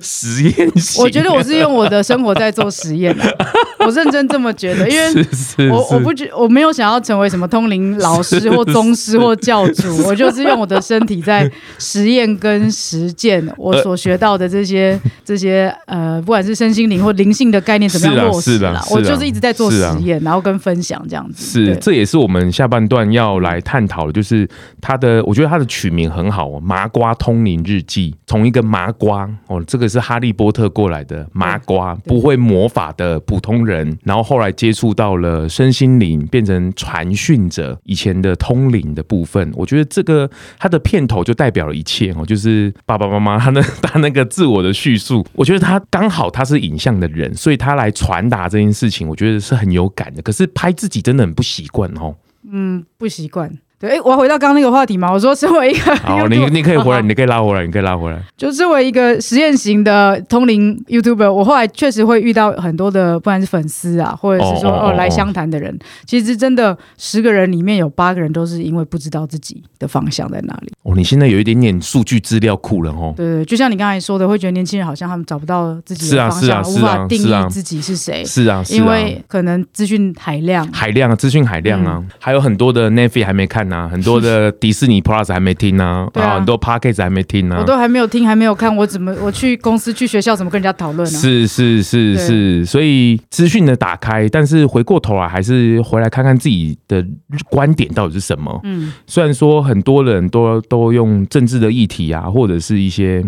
[0.00, 3.36] 实验型，我觉得我是用我的生活在做实验的，
[3.80, 21.44] 我认真这么觉得，因为我我不觉我没有想要成为什么通灵老师或宗师或教主，我就是用我的身体在实验跟实践我所学到的这些这些呃，不管是身心灵或灵性的概念怎么样落实啦，我就是一直在做实验，然后跟分享这样子。
[21.44, 24.48] 是，这也是我们下半段要来探讨的，就是
[24.80, 29.62] 他的，我觉得他的取名很好哦，《麻瓜通灵日记》，从一个麻瓜哦。
[29.66, 50.22] 这个是哈利波特过来的麻瓜，不会魔法的普通人，然后后来接触到了身心灵，变成传讯者，以前的通灵的部分，我觉得这个他的片头就代表了一切哦，就是爸爸妈妈他那他那个自我的叙述，我觉得他刚好他是影像的人，所以他来传达这件事情，我觉得是很有感的。
[50.22, 52.16] 可是拍自己真的很不习惯哦，
[52.50, 53.58] 嗯，不习惯。
[53.82, 55.10] 对，我要回到刚刚那个话题嘛。
[55.12, 58.22] 我说，身为一个， 好，你你可以回来，你可以拉回来，你可以拉回来。
[58.36, 70.72] 就身为一个实验型的通灵 YouTuber，我后来确实会遇到很多的，不管是粉丝啊，或者是说哦来相谈的人，其实真的十个人里面有八个人都是因为不知道自己的方向在哪里。
[70.84, 73.12] 哦，你现在有一点点数据资料库了哦。
[73.16, 78.24] 对对，就像你刚才说的，会觉得年轻人好像他们找不到自己的方向，无法定义自己是谁。
[78.24, 91.18] 是啊，因为可能资讯海量，海量啊，资讯海量啊，还有很多的 Netflix 还没看呢，很多的 迪士尼 Plus 还没听呢，啊，很多 p a c k a g e 还没听呢，我都还没有听，还没有看，我怎么我去公司去学校怎么跟人家讨论呢？
[91.18, 97.04] 是是是是，所以资讯的打开，但是回过头来还是回来看看自己的
[97.48, 98.60] 观点到底是什么。
[98.64, 103.24] 嗯，虽然说很多人都都用政治的议题啊，或者是一些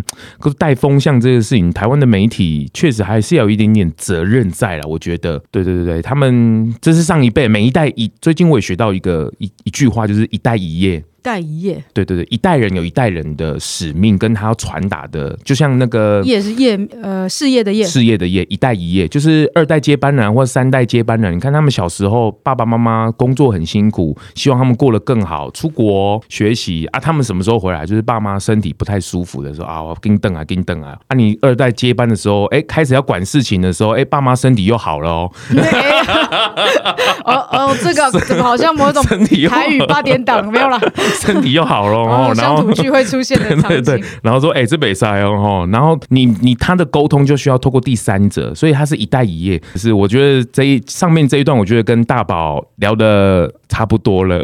[0.59, 4.89] 带风向这个事情，台湾的媒体确实还是要有一点点责任在了。
[4.89, 11.05] 我觉得，对对对对，他们这是上一辈每一代一，最近我也学到一个一一句话，就是一代一业。
[11.25, 21.35] 一代一业，对对对，一代人有一代人的使命，跟他要传达的，就像那个业是业，呃，事业的业，事业的业，一代一业，就是二代接班人或者三代接班人。
[21.35, 27.01] 你看他们小时候，爸爸妈妈工作很辛苦，希望他们过得更好，出国学习啊。
[27.01, 27.87] 他们什么时候回来？
[27.87, 30.95] 就是爸妈身体不太舒服的时候啊，我给你等啊，给你等啊。
[31.09, 35.33] 啊，你二代接班的时候，哎，开始要管事情的时候，哎，爸妈身体又好了哦。
[37.25, 39.03] 哦哦，这个怎么好像某种
[39.49, 40.79] 台语八点档没有了？
[41.21, 49.59] 身体又好了哦，然后乡土剧会出现的 场景，对对对，然后说哎，这北塞哦，然后你你他的沟通就需要透过第三者，所以他是一代一业。
[49.73, 54.43] 可是我觉得这一上面这一段，我觉得跟大宝聊的差不多了。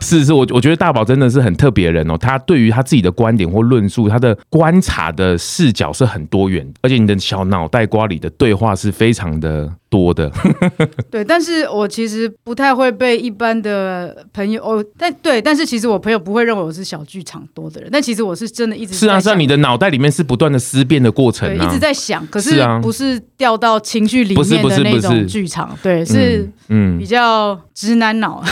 [0.00, 10.30] 是 是，我我觉得大宝真的是很特别的人哦，他对于他自己的观点或论述，他的观察的视角是很多元，而且你的小脑袋瓜里的对话是非常的多的。
[11.10, 28.42] 对，但是我其实不太会被一般的朋友哦，但对，但是其实我朋友不会认为我是小剧场多的人，但其实我是真的一直是啊，是啊，你的脑袋里面是不断的思辨的过程，对，一直在想，可是不是掉到情绪里面的那种剧场，对，是嗯，比较直男脑。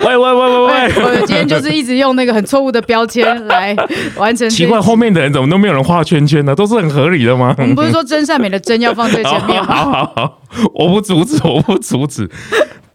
[0.00, 0.92] 喂喂喂喂喂！
[1.44, 3.74] 就是一直用那个很错误的标签来
[4.16, 4.48] 完成。
[4.48, 6.54] 奇怪，后面的人怎么都没有人画圈圈呢？
[6.54, 7.54] 都是很合理的吗？
[7.58, 9.74] 我们不是说真善美的真要放在前面 吗？
[9.74, 10.40] 好好好，
[10.74, 12.30] 我不阻止，我不阻止。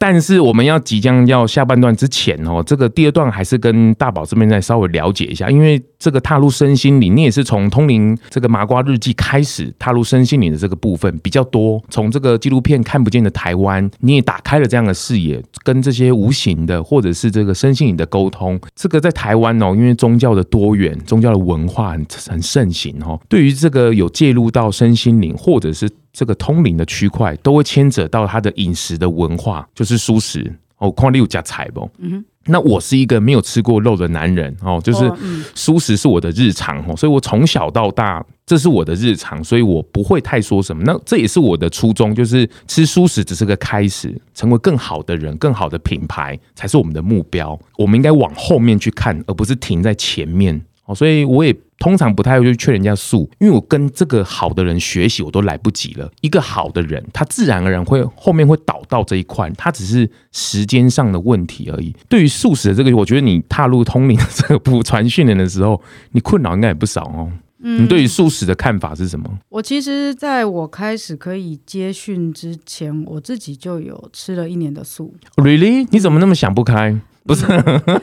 [0.01, 11.79] 但是我们要即将要下半段之前哦，这个第二段还是跟大宝这边再稍微了解一下，因为这个踏入身心灵，你也是从通灵这个麻瓜日记开始踏入身心灵的这个部分比较多。
[11.91, 18.59] 从这个纪录片看不见的台湾，你也打开了这样的视野，跟这些无形的或者是这个身心灵的沟通。
[18.75, 25.87] 这个在台湾哦，因为宗教的多元，宗教的文化很很盛行哦，对于这个有介入到身心灵或者是。
[26.13, 31.89] 这个通灵的区块都会牵扯到他的饮食的文化，就是素食哦，矿六加菜不？
[31.99, 32.25] 嗯哼。
[32.45, 35.11] 那我是一个没有吃过肉的男人哦，就是
[35.53, 40.81] 素食是我的日常哦，所以我从小到大这是我的日常，所以我不会太说什么。
[40.83, 47.57] 那这也是我的初衷，就是吃素食只是个开始，成为更好的人、更好的品牌才是我们的目标。
[47.77, 50.95] 我们应该往后面去看，而不是停在前面哦。
[50.95, 51.55] 所以我也。
[51.81, 56.07] 通常不太会去劝人家素，因为我跟这个好的人学习，我都来不及了。
[56.21, 61.91] 一个好的人，他自然而然会后面会导到这一块，他只是时间上的问题而已。
[62.07, 67.31] 对于素食的这个，我觉得你踏入通灵的这个部传讯人的时候，你困扰应该也不少哦。
[67.63, 69.27] 嗯，你对于素食的看法是什么？
[69.49, 75.13] 我其实在我开始可以接训之前，我自己就有吃了一年的素。
[75.37, 75.87] Really？
[75.89, 76.95] 你怎么那么想不开？
[77.23, 77.45] 不是，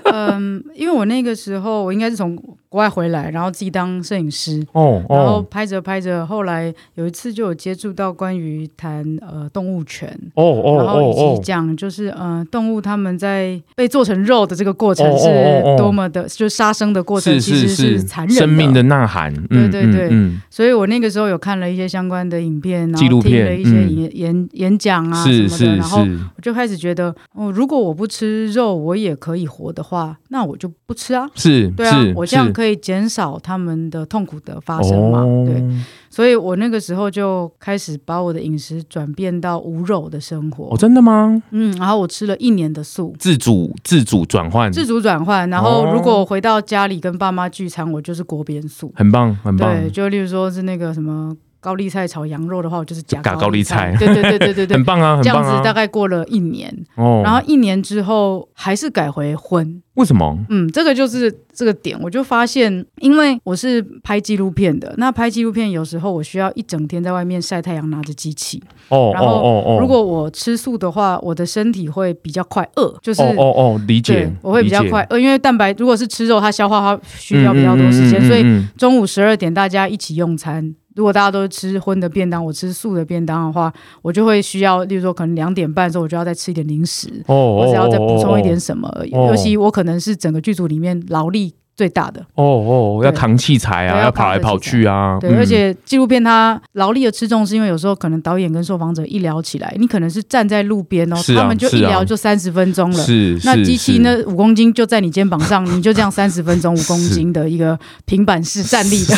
[0.04, 15.28] 嗯，因为我那个时候我应该是从国外回来，然后自己当摄影师，哦，然后拍着拍着，后来有一次就有接触到关于谈呃动物权，哦哦，然后以及讲就是呃动物他们在被做成肉的这个过程是
[15.76, 31.26] 多么的，就杀生的过程其实是残忍的，生命的呐喊，对对对，所以我那个时候有看了一些相关的影片，然后听了一些演演演讲啊什么的，然后我就开始觉得，哦，如果我不吃肉，我也也可以活的话，那我就不吃啊。
[31.34, 35.20] 是，对啊，我这样可以减少他们的痛苦的发生嘛。
[35.20, 35.62] 哦、对，
[36.10, 40.74] 所以我那个时候就开始把我的饮食转变到无肉的生活。
[40.74, 41.40] 哦，真的吗？
[41.52, 45.48] 嗯，然后我吃了一年的素，自主自主转换，自主转换。
[45.48, 49.72] 然后如果回到家里跟爸妈聚餐，我就是锅边素，很棒，很棒。
[49.72, 51.36] 对，就例如说是那个什么。
[51.60, 53.94] 高丽菜炒羊肉的话，我就是加高丽菜。
[53.98, 55.42] 对对对对对对，很棒啊，很棒啊。
[55.42, 59.82] 这样子大概过了一年，哦，然后一年之后还是改回荤。
[59.94, 60.38] 为什么？
[60.48, 68.62] 嗯，这个就是这个点，我就发现，因为我是拍纪录片的，那拍纪录片有时候我需要一整天在外面晒太阳，拿着机器。
[68.90, 78.44] 哦，然后如果我吃素的话，我的身体会比较快饿，就是哦哦，理解，我会比较快饿，因为蛋白如果是吃肉，它消化它需要比较多时间，所以
[78.76, 80.76] 中午十二点大家一起用餐。
[80.98, 88.92] 如果大家都是吃荤的便当，我吃素的便当的话，我就会需要，例如说可能两点半的时候，我就要再吃一点零食，我只要再补充一点什么。
[89.06, 95.16] 尤其我可能是整个剧组里面劳力最大的哦哦，要扛器材啊，要跑来跑去啊。
[95.20, 103.04] 对，而且纪录片它劳力的吃重，是因为有时候可能导演跟受访者一聊起来，你可能是站在路边哦，他们就一聊就三十分钟了。
[103.04, 109.14] 是，那机器那五公斤就在你肩膀上， 你就这样三十分钟五公斤的一个平板式站立的，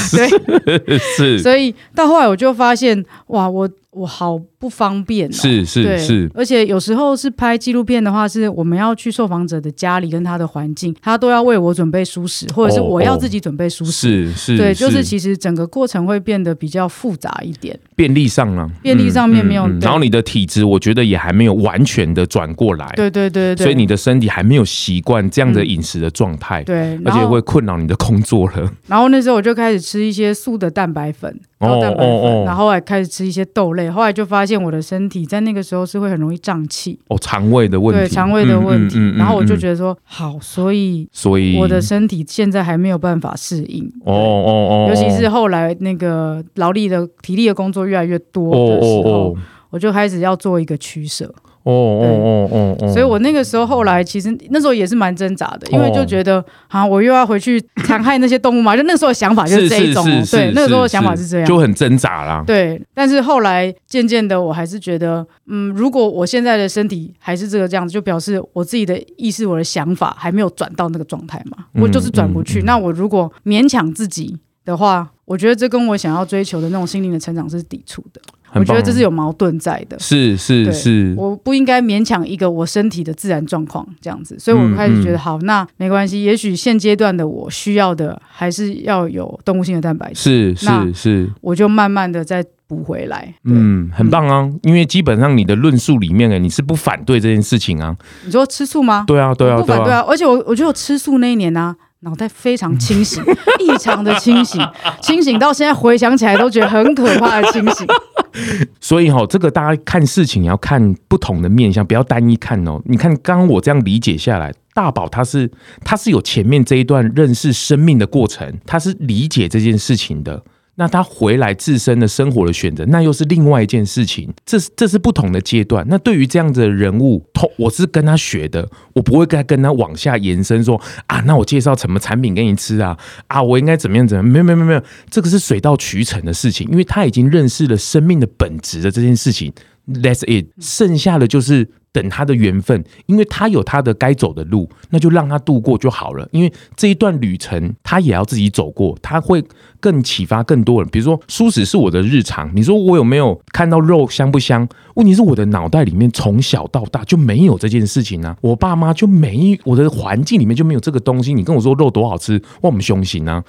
[0.69, 1.39] 对，是。
[1.39, 3.67] 所以到后来我就发现，哇，我。
[3.93, 17.77] 我好不方便哦，是是是，而且有时候是拍纪录片的话，是我们要去受访者的家里跟他的环境，他都要为我准备舒适，或者是我要自己准备舒适，是是，对，就是其实整个过程会变得比较复杂一点。
[17.97, 28.73] 便利上呢，便利上面没有，然后你的体质，我觉得也还没有完全的转过来，对对对对，所以你的身体还没有习惯这样的饮食的状态，对，而且会困扰你的工作了。
[28.87, 31.41] 然后那时候我就开始吃一些素的蛋白粉。
[31.59, 36.99] 高蛋白粉，哦哦哦、然后还开始吃一些豆类，后来就发现我的身体在那个时候是会很容易胀气。
[37.07, 38.99] 哦，肠胃的问题，对肠胃的问题。
[38.99, 43.85] 嗯嗯嗯嗯、然后我就觉得说，好，所以所以我的身体现在还没有办法适应。
[44.05, 49.37] 哦哦哦，尤其是后来那个劳力的体力的工作越来越多的时候，哦哦哦、
[49.71, 51.33] 我就开始要做一个取舍。
[51.65, 62.43] 哦哦哦哦哦，所以我那个时候后来其实那时候也是蛮挣扎的，因为就觉得啊，我又要回去 残害那些动物嘛，就那时候的想法就是这一种，对，那个时候的想法是这样，就很挣扎啦。
[62.47, 72.63] 对，但是后来渐渐的，我还是觉得，嗯，如果我现在的身体还是这个这样子，就表示我自己的意识、我的想法还没有转到那个状态嘛，我就是转不去。
[72.63, 78.21] 那我如果勉强自己的话，我觉得这跟我想要追求的那种心灵的成长是抵触的。
[78.55, 97.97] 我觉得这是有矛盾在的，是是是，我不应该勉强一个我身体的自然状况这样子，所以我开始觉得好，那没关系，也许现阶段的我需要的还是要有动物性的蛋白质，是是是，我就慢慢的再补回来，嗯，很棒啊，因为基本上你的论述里面，哎，你是不反对这件事情啊？
[98.25, 99.05] 你说吃素吗？
[99.07, 103.23] 对啊对啊，不反对啊，而且我我觉得我吃素那一年呢，脑袋非常清醒，
[103.61, 104.61] 异常的清醒，
[105.03, 107.87] 清醒到现在回想起来都觉得很可怕的清醒。
[108.81, 112.81] 所以哈，这个大家看事情要看不同的面向，不要单一看哦。
[112.87, 115.51] 你看，刚刚我这样理解下来，大宝他是
[115.85, 120.43] 他是有前面这一段认识生命的过程，他是理解这件事情的。
[120.81, 124.33] 那他回来自身的生活的选择，那又是另外一件事情。
[124.47, 125.87] 这是这是不同的阶段。
[125.91, 132.97] 那对于这样子的人物，同我是跟他学的，我不会跟他跟他往下延伸说啊，那我介绍什么产品给你吃啊？
[133.27, 134.33] 啊，我应该怎么样怎么样？
[134.33, 139.53] 没有没有没有，这个是水到渠成的事情，因为他已经认识了生命的本质的这件事情。
[139.93, 141.71] That's it，剩下的就是。
[141.93, 146.25] 等他的缘分，因为他有他的该走的路，那就让他度过就好了。
[146.31, 149.43] 因为这一段旅程，他也要自己走过，他会
[149.81, 150.89] 更启发更多人。
[150.93, 154.69] 比如说，蔬食是我的日常，你说我有没有看到肉香不香？
[154.95, 161.35] 问题是我的脑袋里面从小到大就没有这件事情啊，我爸妈就没，我的环境里面就没有这个东西。
[161.35, 163.43] 你跟我说肉多好吃，我们凶行啊！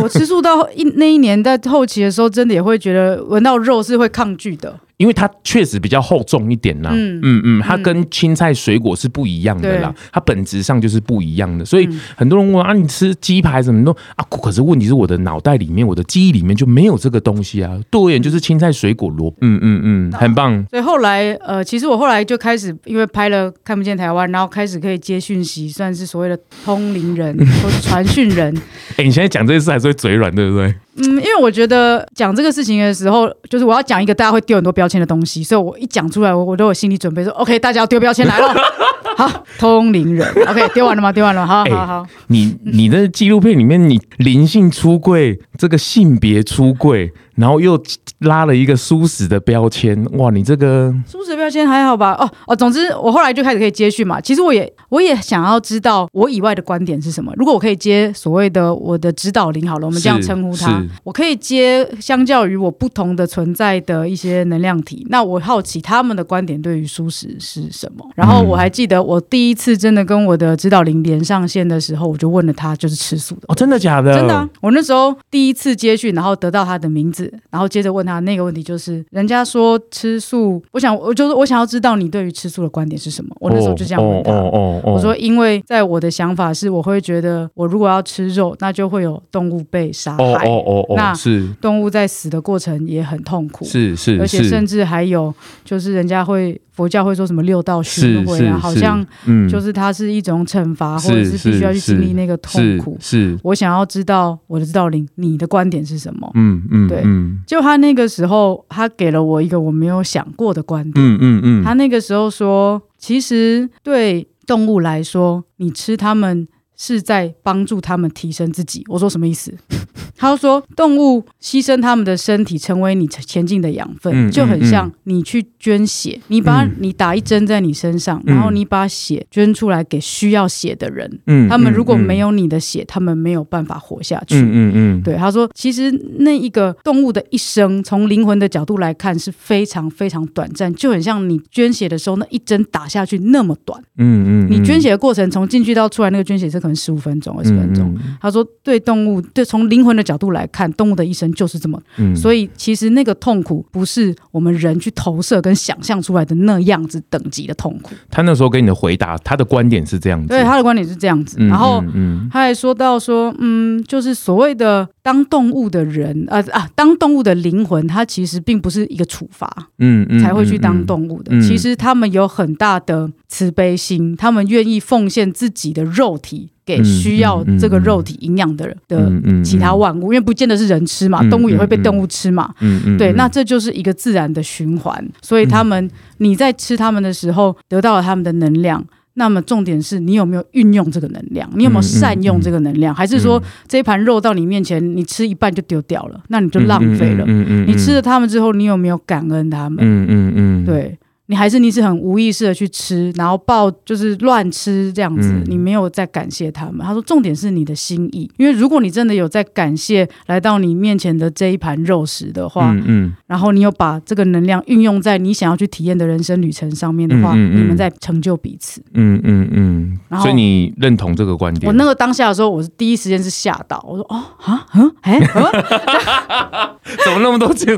[0.00, 4.78] 我吃素到一那一年在后期的时候，真的也会觉得闻到肉是会抗拒的。
[5.00, 7.20] 因为它确实比较厚重一点啦，嗯。
[7.22, 13.82] 嗯嗯，它跟青菜水果是不一样的啦，它本质上就是不一样的，所以很多人问啊，你吃鸡排什么？
[13.82, 19.58] 都啊，可是问题是我的脑袋里面，我的记忆里面就没有这个东西啊，对我而言就是青菜水果萝，嗯。
[19.62, 20.62] 嗯嗯，很棒。
[20.70, 28.54] 所以后来呃，其实我后来就开始因为拍了看不见台湾，然后开始可以接讯息，算是所谓的通灵人 或传讯人。
[28.96, 30.74] 哎，你现在讲这件事还是会嘴软，对不对？
[30.96, 38.54] 嗯，因为我觉得讲这个事情的时候，就是我要讲一个大家会丢很多标签的东西，所以我一讲出来，我我都有心理准备说，OK，大家要丢标签来了。
[39.16, 41.12] 好，通灵人，OK，丢完了吗？
[41.12, 42.06] 丢完了，好好好。
[42.28, 47.12] 你你的纪录片里面，你灵性出柜，这个性别出柜。
[47.40, 47.82] 然后又
[48.20, 50.30] 拉了一个蔬食的标签，哇！
[50.30, 52.12] 你这个蔬食标签还好吧？
[52.12, 54.20] 哦哦，总之我后来就开始可以接续嘛。
[54.20, 57.32] 其实我也我也想要知道我以外的观点是什么。
[57.36, 65.06] 如果我可以接所谓的我的指导灵，好了，我们这样称呼他，我可以接相较于我不同的存在的一些能量体。
[65.08, 68.06] 那我好奇他们的观点对于蔬食是什么。
[68.14, 73.42] 然后我还记得我第一次真的跟我的指导灵连上线的时候，我就问了他，就是吃素的。
[73.48, 74.14] 哦，真的假的？
[74.14, 74.46] 真的啊。
[74.60, 77.29] 我那时候第一次接续，然后得到他的名字。
[77.30, 83.34] 子，然后接着问他那个问题，就是人家说吃素，我想我就是我想要知道你对于吃素的观点是什么。
[83.40, 95.32] 我那时候就这样问他，哦哦哦、我说因为在我的想法是，我会觉得我如果要吃肉，那就会有动物被杀害，哦哦哦、那是动物在死的过程也很痛苦，是是，而且甚至还有
[95.64, 96.60] 就是人家会。
[96.80, 98.58] 佛教会说什么六道轮回啊？
[98.58, 99.06] 好像
[99.50, 102.96] 就是它是一种惩罚，或者是必须要去经历那个痛苦。
[102.98, 106.30] 是，我想要知道我的指导灵，你的观点是什么？
[106.34, 107.04] 嗯嗯，对。
[107.46, 111.04] 就他那个时候，他给了我一个我没有想过的观点。
[111.04, 116.48] 嗯嗯嗯，他那个时候说，其实对动物来说，你吃它们。
[116.82, 118.82] 是在帮助他们提升自己。
[118.88, 119.52] 我说什么意思？
[120.16, 131.20] 他说，动物牺牲他们的身体，成为你前进的养分，嗯、就很像你去捐血，嗯、你把你打一针在你身上，嗯、然后你把血捐出来给需要血的人。
[131.26, 134.36] 嗯、他们如果没有你的血，嗯、他们没有办法活下去。
[134.36, 143.80] 嗯嗯，嗯对，他说，其实那一个动物的一生，从灵魂的角度来看，是非常非常短暂，就很像你捐血的时候，那一针打下去那么短。
[143.96, 146.69] 嗯嗯，嗯你捐血的过程，从进去到出来，那个捐血是可。
[146.74, 151.80] 十五分钟、二十分钟，他说：“对动物，对从灵魂的角度来看，动物的一生就是这么。
[151.98, 160.28] 嗯、所以其实那个痛苦不是我们人去投射跟想象出来的那样子等级的痛苦。”他那时候给你的回答，他的观点是这样子。
[160.28, 161.36] 对，他的观点是这样子。
[161.38, 161.82] 嗯、然后
[162.30, 171.40] 他还说到说：“嗯，就是所谓的当动物的人，呃啊，当动物的灵魂，他其实并不是一个处罚，嗯嗯，才会去当动物的。
[171.40, 182.54] 其实他们有很大的慈悲心，他们愿意奉献自己的肉体。”给需要这个肉体营养的人的其他万物，因为不见得是人吃嘛，动物也会被动物吃嘛。
[182.98, 185.04] 对，那这就是一个自然的循环。
[185.20, 191.50] 所以他们，你在吃他们的时候得到了他们的能量，那么重点是你有没有运用这个能量？
[191.54, 192.94] 你有没有善用这个能量？
[192.94, 197.24] 还是说这一盘肉到你面前，你吃一半就丢掉了，那你就浪费了。
[197.66, 199.78] 你吃了他们之后，你有没有感恩他们？
[199.80, 200.96] 嗯嗯嗯，对。
[201.30, 206.84] 你还是你是很无意识的去吃，然后抱就是乱吃这样子，嗯、你没有在感谢他们。
[206.84, 218.82] 他说重点是你的心意，因为如果你真的有在感谢来到你面前的这一盘肉食的话，嗯，嗯然后你有把这个能量运用在你想要去体验的人生旅程上面的话，嗯嗯嗯、你们在成就彼此。
[218.94, 219.98] 嗯嗯嗯。
[220.08, 221.70] 然后，所以你认同这个观点？
[221.70, 225.20] 我那个当下的时候，我是第一时间是吓到，我说哦啊嗯哎，
[227.04, 227.72] 怎么那么多钱？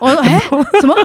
[0.00, 0.36] 我说哎，
[0.80, 0.96] 什么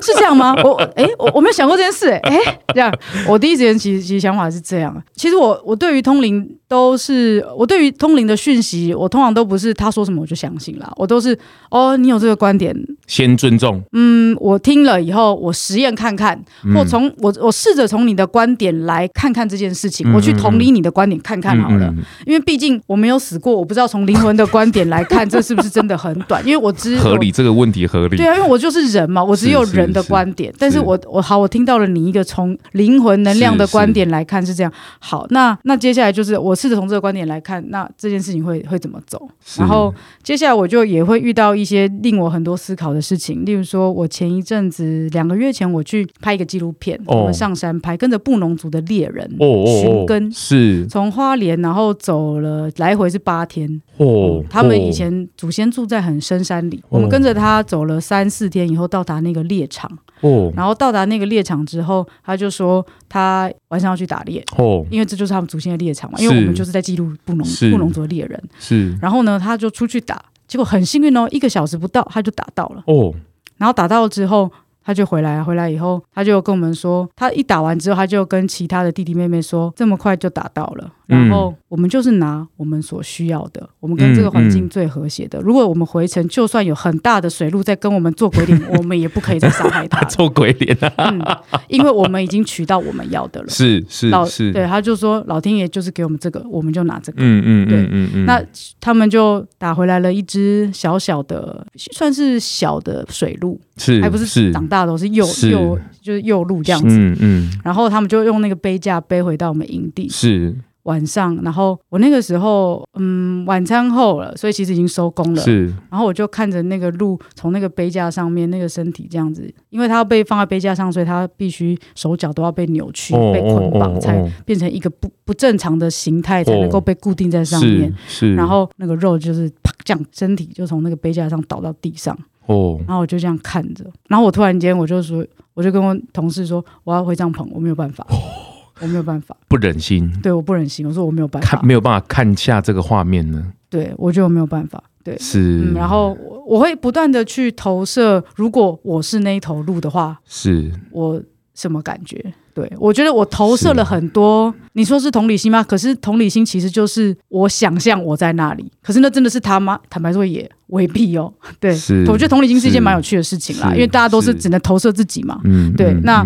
[0.00, 0.54] 是这样吗？
[0.62, 1.39] 我哎我。
[1.39, 2.38] 我没有想过这件事， 哎，
[2.74, 2.92] 这样，
[3.28, 5.02] 我第一时间其实其实想法是这样。
[5.14, 11.38] 其实我我对于通灵都是，我对于通灵的讯息，我通常都不是他说什么我就相信了，我都是
[11.70, 12.74] 哦，你有这个观点，
[13.06, 13.82] 先尊重。
[13.92, 16.40] 嗯，我听了以后，我实验看看，
[16.74, 21.92] 或从我我试着从你的观点来看看这件事情，我去同理你的观点看看好了，
[22.26, 30.78] 因为毕竟我没有死过，我不知道从灵魂的观点来看 这是不是真的很短，因为我知合理这个问题合理，对啊，因为我就是人嘛，我只有人的观点，但是。
[30.80, 31.20] 我我。
[31.30, 34.72] 好，我听到了你一个从灵魂能量的观点来看是这样。
[34.98, 39.28] 好，那那接下来就是我试着从这个观点来看，那这件事情会会怎么走？
[39.56, 54.42] 然后接下来我就也会遇到一些令我很多思考的事情，例如说，我前一阵子两个月前我去拍一个纪录片，我们上山拍，跟着布农族的猎人寻根，是从花莲然后走了来回是八天哦。
[54.50, 59.88] 他们以前祖先住在很深山里，我们跟着他走了三四天以后到达那个猎场。
[60.20, 66.18] 哦，然后到达那个猎场之后，他就说他晚上要去打猎哦，因为这就是他们祖先的猎场嘛。
[66.18, 68.96] 因为我们就是在记录布农布农族的猎人是。
[69.00, 73.14] 然后呢，他就出去打，结果很幸运哦，一个小时不到他就打到了哦。
[73.58, 74.50] 然后打到了之后。
[74.82, 80.90] 他就回来，回来以后，他就跟我们说，他一打完之后，他就跟其他的弟弟妹妹说，这么快就打到了。
[81.10, 85.40] 然后我们就是拿我们所需要的，我们跟这个环境最和谐的。
[85.40, 90.00] 如果我们回程，就算有很大的水路在跟我们做鬼脸， 我们也不可以再伤害他。
[90.08, 90.92] 做鬼脸啊！
[90.96, 91.20] 嗯，
[91.68, 93.48] 因为我们已经取到我们要的了。
[93.50, 97.18] 是是老是，对，他就说老天爷就是给我们这个，我们就拿这个。
[97.20, 98.24] 嗯嗯对嗯嗯。
[98.24, 98.42] 那
[98.80, 106.96] 他们就打回来了一只小小的，算是小的水路，是还不是长大的是幼幼就是幼鹿这样子。
[106.96, 107.50] 嗯嗯。
[107.64, 110.08] 然后他们就用那个背架背回到我们营地。
[110.08, 110.54] 是。
[110.84, 115.42] 晚上，然后我那个时候，嗯，晚餐后了，所以其实已经收工了。
[115.42, 127.92] 是，然后我就看着那个鹿从那个杯架上面，那个身体这样子，因为它要被放在杯架上，所以它必须手脚都要被扭曲、哦、被捆绑，哦、才变成一个不不正常的形态，才能够被固定在上面。
[128.06, 132.16] 是，是然后那个肉就是啪这样，身体就从那个杯架上倒到地上。
[132.46, 135.24] 哦，然后我就这样看着，然后我突然间我就说，
[135.54, 138.04] 我就跟我同事说，我要回帐篷，我没有办法。
[138.80, 140.10] 哦我没有办法，不忍心。
[140.22, 140.86] 对，我不忍心。
[140.86, 143.52] 我说我没有办法，看没有办法看下这个画面呢。
[143.68, 144.82] 对，我觉得我没有办法。
[145.04, 145.70] 对，是。
[145.70, 151.22] 嗯、然后我我会不断的去投射，如果我是那一头鹿的话，是我
[151.54, 152.32] 什么感觉？
[152.54, 154.52] 对，我觉得我投射了很多。
[154.74, 155.64] 你说是同理心吗？
[155.64, 159.78] 可是同理心其实就是我想象我在那里，可是那真的是他吗？
[159.90, 161.32] 坦白说也未必哦。
[161.58, 161.72] 对，
[162.06, 165.40] 我觉得同理心是一件蛮有趣的事情啦，因为大家都是只能投射自己嘛。
[165.42, 165.92] 嗯，对。
[166.04, 166.24] 那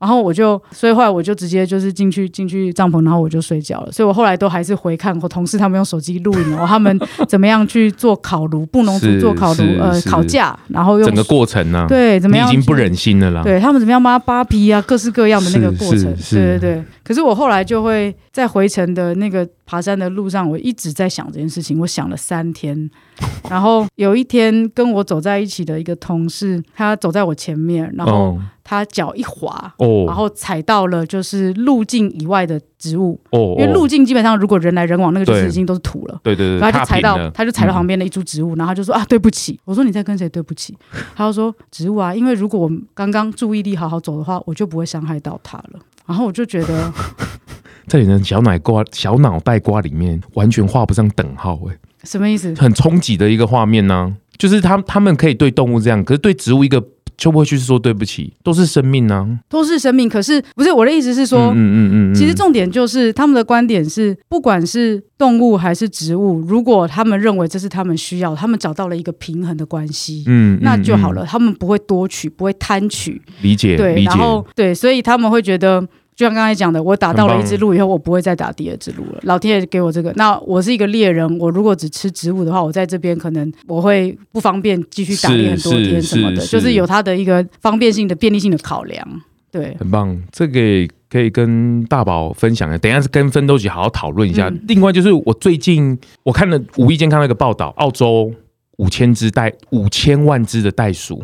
[0.00, 3.92] 然后我就，所以后来我就直接就是进去进去帐篷，然后我就睡觉了。
[3.92, 6.98] 所以我后来都还是回看我同事他们用手机录影哦，他们
[7.28, 11.86] 怎么样去做烤炉，布农族做烤炉呃烤架，然后用整个过程呢？
[11.88, 12.48] 对，怎么样？
[12.48, 13.42] 已经不忍心了啦。
[13.44, 16.14] 对他们怎么样扒扒皮啊，各式各样的那个过程。
[16.30, 16.84] 对对对。
[17.02, 22.90] 可是我后来就会在回程的那个爬山的路上，我一直在想这件事情，我想了三天。
[23.50, 39.60] 然后有一天跟我走在一起的一个同事，他走在我前面，然后他脚一滑，哦，然后踩到了就是路径以外的植物，哦，因为路径基本上如果人来人往，那个就是已经都是土了，对对对，然后他就踩到，他就踩到旁边的一株植物，然后他就说啊，对不起。
[39.64, 40.76] 我说你在跟谁对不起？
[41.14, 45.78] 他就说植物啊，因为如果我刚刚注意力好好走的话，我就不会伤害到它了。
[46.06, 46.92] 然后我就觉得，
[47.88, 52.54] 在你的小脑瓜、小脑袋瓜里面完全画不上等号，哎，什么意思？
[52.56, 56.82] 很冲击的一个画面呢、啊，就是他他们可以对动物这样，可是对植物一个
[57.16, 60.08] 就不会去说对不起，都是生命呢、啊，都是生命。
[60.08, 71.24] 可是不是我的意思是说，嗯嗯嗯，嗯，其实重点就是他们的观点是，不管是动物还是植物，如果他们认为这是他们需要，他们找到了一个平衡的关系，嗯，那就好了。
[71.24, 75.86] 他们不会多取，不会贪取，理解，对，理解，然后对，所以他们会觉得。
[76.16, 79.18] 就像刚才讲的，我打到了一只鹿以后，我不会再打第二只鹿了。
[79.22, 89.22] 老天爷给我这个，那我是一个猎人，我如果只吃植物的话，我在这边可能我会不方便继续打猎很多天什么的，就是有它的一个方便性的便利性的考量。
[89.50, 90.60] 对，很棒，这个
[91.08, 92.78] 可以跟大宝分享的。
[92.78, 94.48] 等一下是跟芬多吉好好讨论一下。
[94.48, 94.60] 嗯。
[94.68, 98.32] 另外就是我最近我看了无意间看到一个报道，澳洲
[98.78, 101.22] 五千只袋五千万只的袋鼠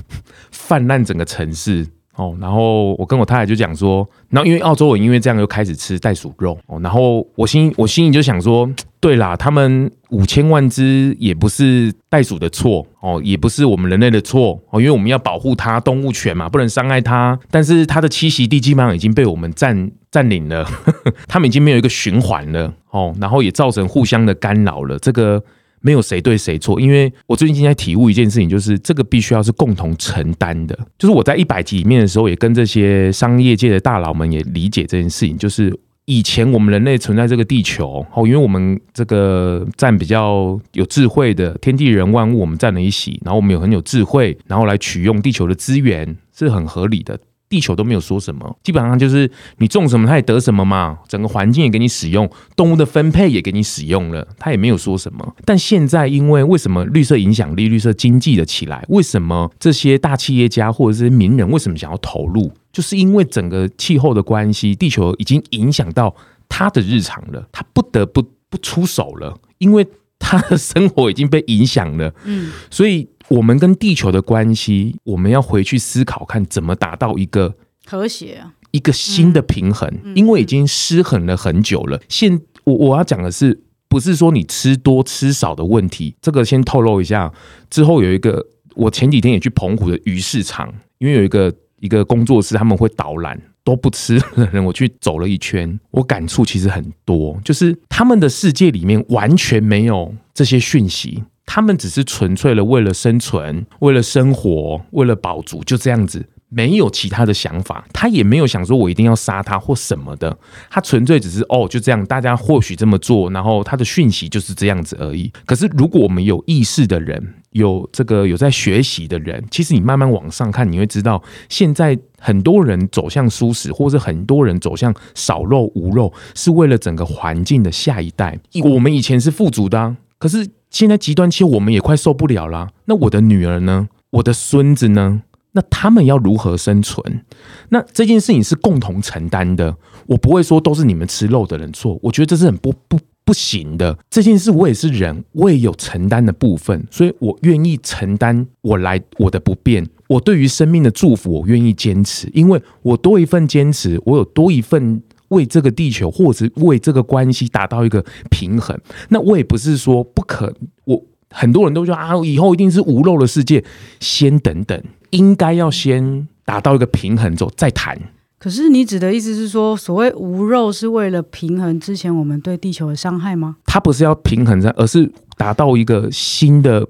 [0.52, 1.86] 泛滥整个城市。
[2.20, 8.68] 哦，然后我跟我太太就讲说，然后因为澳洲我因为这样又开始吃袋鼠肉哦，然后我心我心里就想说，
[9.00, 25.42] 对啦，他们五千万只也不是袋鼠的错哦，也不是我们人类的错哦，因为我们要保护它动物权嘛，不能伤害它，但是它的栖息地基本上已经被我们占占领了，呵呵，他们已经没有一个循环了哦，然后也造成互相的干扰了，这个。
[25.80, 30.78] 没有谁对谁错，因为我最近在体悟一件事情，就是这个必须要是共同承担的。
[30.98, 35.38] 就是我在一百集里面的时候，也跟这些商业界的大佬们也理解这件事情。
[35.38, 35.74] 就是
[36.04, 47.18] 以前我们人类存在这个地球，哦，因为我们这个占比较有智慧的天地人万物，我们占了一席，然后我们有很有智慧，然后来取用地球的资源，是很合理的。
[47.50, 51.00] 地球都没有说什么，基本上就是你种什么，它也得什么嘛。
[51.08, 55.34] 整个环境也给你使用，动物的分配也给你使用了，它也没有说什么。
[55.44, 62.52] 但现在，因为为什么绿色影响力、绿色经济的起来，为什么这些大企业家或者是名人为什么想要投入？
[62.72, 66.14] 就是因为整个气候的关系，地球已经影响到
[66.48, 69.84] 他的日常了，他不得不不出手了，因为
[70.20, 72.14] 他的生活已经被影响了。
[72.24, 73.08] 嗯，所以。
[73.30, 77.54] 我们跟地球的关系，我们要回去思考，看怎么达到一个
[77.86, 78.42] 和谐，
[78.72, 79.88] 一个新的平衡。
[80.16, 82.00] 因为已经失衡了很久了。
[82.08, 86.16] 现我我要讲的是，不是说你吃多吃少的问题。
[86.20, 87.32] 这个先透露一下。
[87.70, 88.44] 之后有一个，
[88.74, 101.24] 我前几天也去澎湖的鱼市场，因为有一个一个工作室，他们会导览，都不吃的人， 我去走了一圈，我感触其实很多，就是他们的世界里面完全没有这些讯息。
[101.46, 107.84] 他们只是纯粹的为了生存，为了生活，为了保足，就这样子，没有其他的想法。
[107.92, 110.38] 他也没有想说我一定要杀他或什么的，
[110.70, 115.32] 他纯粹只是哦，就这样，大家或许这么做，然后他的讯息就是这样子而已。
[115.44, 128.38] 可是如果我们有意识的人，有这个有在学习的人，其实你慢慢往上看，你会知道，现在很多人走向蔬食，或者很多人走向少肉无肉，是为了整个环境的下一代。
[128.64, 130.48] 我们以前是富足的啊，可是。
[130.70, 132.68] 现在极端气候，我们也快受不了了。
[132.84, 133.88] 那我的女儿呢？
[134.10, 135.22] 我的孙子呢？
[135.50, 137.24] 那他们要如何生存？
[137.70, 139.76] 那这件事情是共同承担的。
[140.06, 141.98] 我不会说都是你们吃肉的人错。
[142.04, 143.00] 我觉得这是很不不
[143.30, 143.96] 不行的。
[144.10, 149.86] 这件事我也是人，我也有承担的部分，所以我愿意承担我来我的不便。
[150.08, 155.00] 我对于生命的祝福，我愿意坚持，因为我多一份坚持，我有多一份。
[155.28, 158.76] 为这个地球，或者为这个关系达到一个平衡，
[159.10, 160.52] 那我也不是说不可。
[160.86, 161.00] 我
[161.30, 163.64] 很多人都说啊，以后一定是无肉的世界。
[164.00, 167.96] 先等等，应该要先达到一个平衡之后再谈。
[168.40, 173.56] 可是你指的意思是说，所谓无肉是为了平衡之前我们对地球的伤害吗？
[173.66, 176.88] 它不是要平衡，而是达到一个新的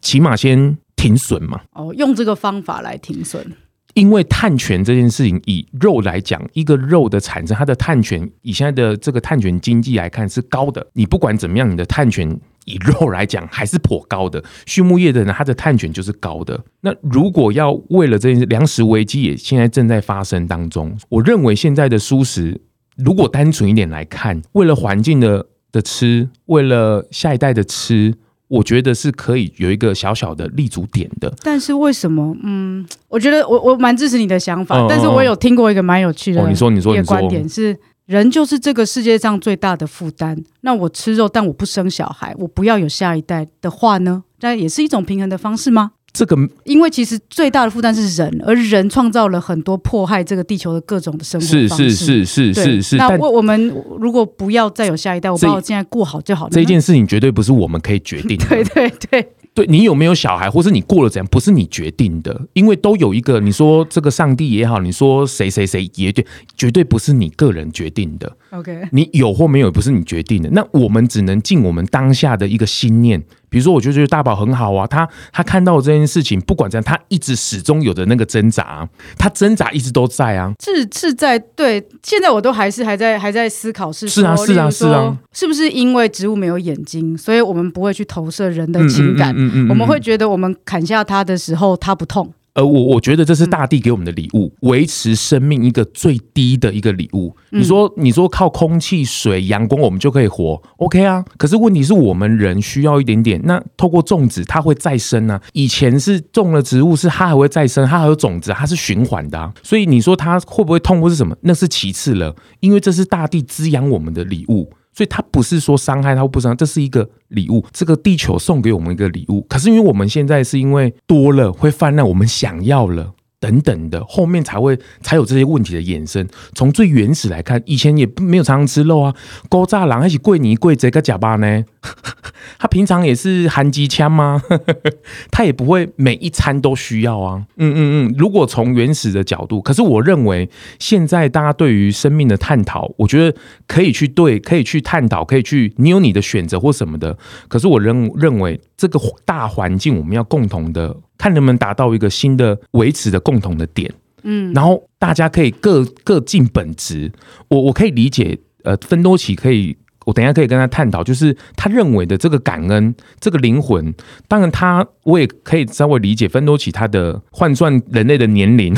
[0.00, 1.60] 起码先停损嘛。
[1.74, 3.52] 哦，用这个方法来停损。
[3.92, 10.86] 因为碳权这件事情，以肉来讲，一个肉的产生，它的碳权以现在的这个碳权经济来看是高的。
[10.94, 14.42] 你不管怎么样，你的碳权以肉来讲还是颇高的。
[14.66, 16.58] 畜牧业的呢，它的碳权就是高的。
[16.82, 20.96] 那如果要为了这件事，粮食危机也现在正在发生当中。
[21.08, 22.60] 我认为现在的蔬食，
[22.96, 28.14] 如果单纯一点来看，为了环境的的吃，为了下一代的吃。
[28.48, 32.34] 我觉得是可以有一个小小的立足点的，但是为什么？
[32.42, 37.78] 嗯，我觉得我我蛮支持你的想法，嗯、但是我有听过一个蛮有趣的、哦，你说你说你说观点是，
[38.08, 40.42] 人就是这个世界上最大的负担。
[40.62, 44.24] 那我吃肉，但我不生小孩，我不要有下一代的话呢？
[44.40, 45.92] 那也是一种平衡的方式吗？
[46.10, 46.34] 这个，
[46.64, 51.90] 因为其实最大的负担是人，而人创造了很多迫害这个地球的各种的生活方式。
[51.90, 52.96] 是是是是是是。
[52.96, 56.50] 那我我们如果不要再有下一代，我把我现在过好就好了。
[56.50, 58.46] 这件事情绝对不是我们可以决定的。
[58.46, 59.28] 对 对对。
[59.58, 66.24] 对，你有没有小孩，或是你过了怎样，不是你决定的，因为都有一个，你说这个上帝也好，你说谁谁谁也对，
[66.56, 68.36] 绝对不是你个人决定的。
[68.50, 70.48] OK，你有或没有，也不是你决定的。
[70.50, 73.20] 那我们只能尽我们当下的一个心念。
[73.48, 81.86] 比如说，我就觉得大宝很好啊，他他看到这件事情，不管怎样，他一直始终有的那个挣扎，他挣扎一直都在啊，是是在对。
[82.02, 92.32] 现在我都还是还在还在思考是，是啊是啊是啊，是不是因为植物没有眼睛，所以我们不会去投射人的情感，嗯嗯嗯嗯嗯，我们会觉得我们砍下它的时候，它不痛。
[92.54, 97.36] 呃，我我觉得这是大地给我们的礼物，维持生命一个最低的一个礼物。
[97.50, 101.24] 你说，你说靠空气、水、阳光我们就可以活，OK 啊？
[101.36, 103.40] 可是问题是我们人需要一点点。
[103.44, 105.40] 那透过种植，它会再生啊。
[105.52, 109.52] 以前是种了植物，是它还会再生，它还有种子，它是循环的啊。
[109.62, 111.36] 所以你说它会不会痛或是什么？
[111.42, 114.72] 那是其次了，因为这是大地滋养我们的礼物。
[114.98, 119.46] 所以它不是说伤害它或不伤，这是一个礼物，这个地球送给我们一个礼物。
[119.48, 126.26] 可是因为我们现在是因为多了会泛滥，我们想要了等等的，后面才会才有这些问题的衍生。
[126.54, 129.14] 从最原始来看，以前也没有常常吃肉啊，
[129.48, 131.64] 古早人还是过年过节个假巴呢。
[132.58, 134.42] 他平常也是含机枪吗？
[135.30, 137.44] 他也不会每一餐都需要啊。
[137.56, 138.14] 嗯嗯嗯。
[138.18, 147.16] 如果从原始的角度，可是我认为现在大家对于生命的探讨，我觉得可以去对，可以去探讨，可以去，你有你的选择或什么的。
[147.46, 153.92] 可是我认认为这个大环境，我们要共同的看能不能达到一个新的维持的共同的点。
[154.22, 157.12] 嗯，然后大家可以各各尽本职。
[157.48, 159.76] 我我可以理解，呃，芬多奇可以。
[160.06, 163.94] 我等一下可以跟他探讨，就是他认为的这个感恩，这个灵魂。
[164.26, 168.74] 当然，他我也可以稍微理解芬多奇他的换算人类的年龄。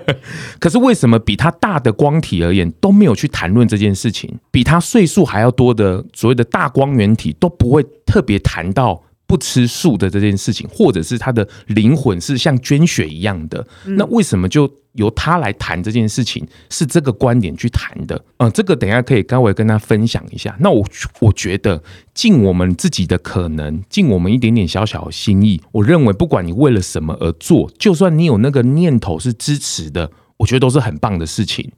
[0.60, 4.30] 可是为什么比他大的光体而言都没有去谈论这件事情？
[4.50, 13.66] 比他岁数还要多的所谓的大光源体都不会特别谈到不吃素的这件事情，或者是他的灵魂是像捐血一样的？
[13.84, 14.70] 那为什么就？
[14.96, 18.18] 由他来谈这件事情，是这个观点去谈的。
[18.38, 20.56] 嗯，这个等一下可以稍微跟他分享一下。
[20.58, 20.82] 那我
[21.20, 21.82] 我觉得
[22.14, 31.70] 尽我们自己的可能，尽我们一点点小小的心意，我认为不管你为了什么而做，就算你有那个念头是支持的，我觉得都是很棒的事情。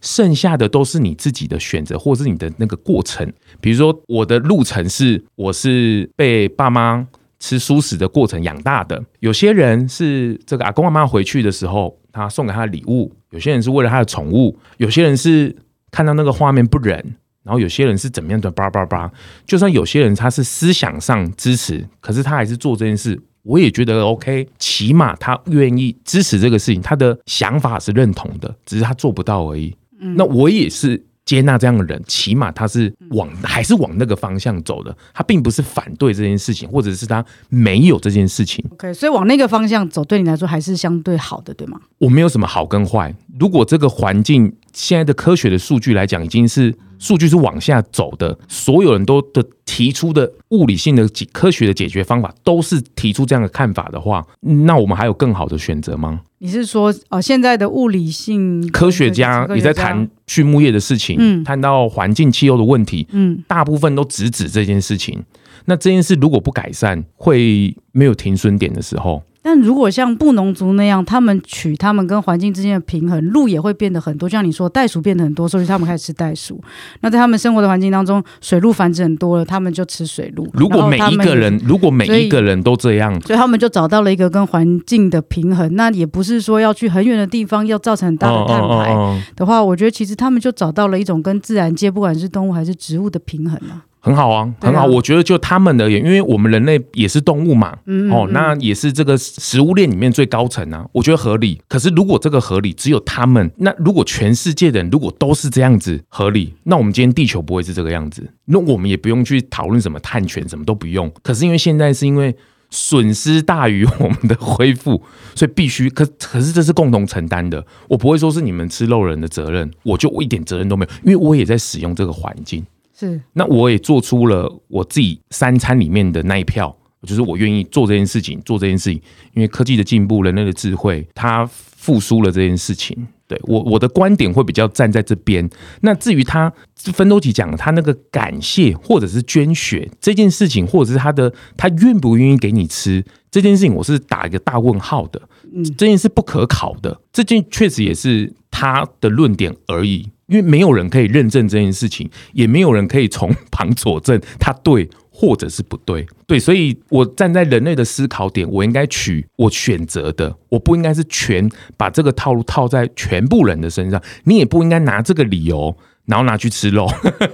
[0.00, 3.32] 剩下的都是你自己的选择，或是你的那个过程。
[3.60, 7.06] 比如说我的路程是，我是被爸妈
[7.38, 9.02] 吃蔬食的过程养大的。
[9.20, 11.96] 有些人是这个阿公阿妈回去的时候。
[12.12, 15.54] 他送给他的礼物，有些人是为了他的宠物，有些人是
[15.92, 16.96] 看到那个画面不忍，
[17.44, 19.08] 然后有些人是怎么样的叭叭叭。
[19.46, 24.48] 就算有些人他是思想上支持，可是他还是做这件事，我也觉得 OK。
[24.58, 29.72] 起码他愿意支持这个事情，他的想法是认同的，只是他做不到而已。
[30.00, 31.06] 那我也是。
[31.26, 38.64] 接纳这样的人，起码他是往还是往那个方向走的，他并不是反对这件事情，或者是他没有这件事情。
[38.70, 41.78] OK，所以往那个方向走，对你来说还是相对好的，对吗？
[41.98, 43.14] 我没有什么好跟坏。
[43.38, 56.20] 如果这个环境现在的科学的数据来讲，已经是数据是往下走的，所有人都的提出的物理性的解科学的解决方法都是提出这样的看法的话，那我们还有更好的选择吗？
[56.38, 65.22] 你是说，哦，现在的物理性科学家也在谈畜牧业的事情，嗯，谈到环境气候的问题，嗯，大部分都直指这件事情。
[65.66, 69.22] 那这件事如果不改善，会没有停损点的时候。
[69.42, 74.28] 但如果像布农族那样，他们取他们跟环境之间的平衡，鹿也会变得很多。
[74.28, 76.62] 就像你说，袋鼠变得很多，所以他们开始吃袋鼠。
[77.00, 80.46] 那在他们生活的环境当中，水鹿繁殖很多了，他们就吃水鹿。
[80.52, 85.74] 如果每一个人，如果每一个人都这样，所以他们就找到了一个跟环境的平衡。
[85.74, 93.84] 那也不是说要去很远的地方，要造成很大的碳排的话，我觉得其实他们就找到了一种跟自然界，不管是动物还是植物的平衡了。
[94.00, 94.86] 很好啊，很好。
[94.86, 97.76] 我觉得就他们而言，因为我们人类也是动物嘛，
[98.10, 101.60] 哦，那也是这个食物链里面最高层啊，我觉得合理。
[101.68, 111.12] 可是如果这个合理只有他们，那如果全世界的人如果都是这样子合理，那我们今天地球不会是这个样子，那我们也不用去讨论什么碳权，什么都不用。
[111.22, 112.34] 可是因为现在是因为
[112.70, 115.02] 损失大于我们的恢复，
[115.34, 115.90] 所以必须。
[115.90, 122.64] 可可是这是共同承担的，我不会说是你们吃肉人的责任，我就我一点责任都没有，因为我也在使用这个环境。
[123.00, 129.00] 是，那我也做出了我自己三餐里面的那一票，就是我愿意做这件事情，做这件事情，
[129.34, 133.08] 因为科技的进步，人类的智慧，它复苏了这件事情。
[133.26, 135.48] 对我，我的观点会比较站在这边。
[135.82, 145.22] 那至于他分多奇讲他那个感谢或者是捐血这件事情，或者是他的他愿不愿意给你吃这件事情，我是打一个大问号的。
[145.54, 150.08] 嗯，这件事不可考的，这件确实也是他的论点而已。
[150.30, 156.06] 因为没有人可以认证这件事情，也没有人可以从旁佐证他对或者是不对。
[156.26, 164.00] 对，所以我站在人类的思考点，我应该取我选择的，我不应该是全把这个套路套在全部人的身上。
[164.24, 165.76] 你也不应该拿这个理由。
[166.06, 166.88] 然后拿去吃肉，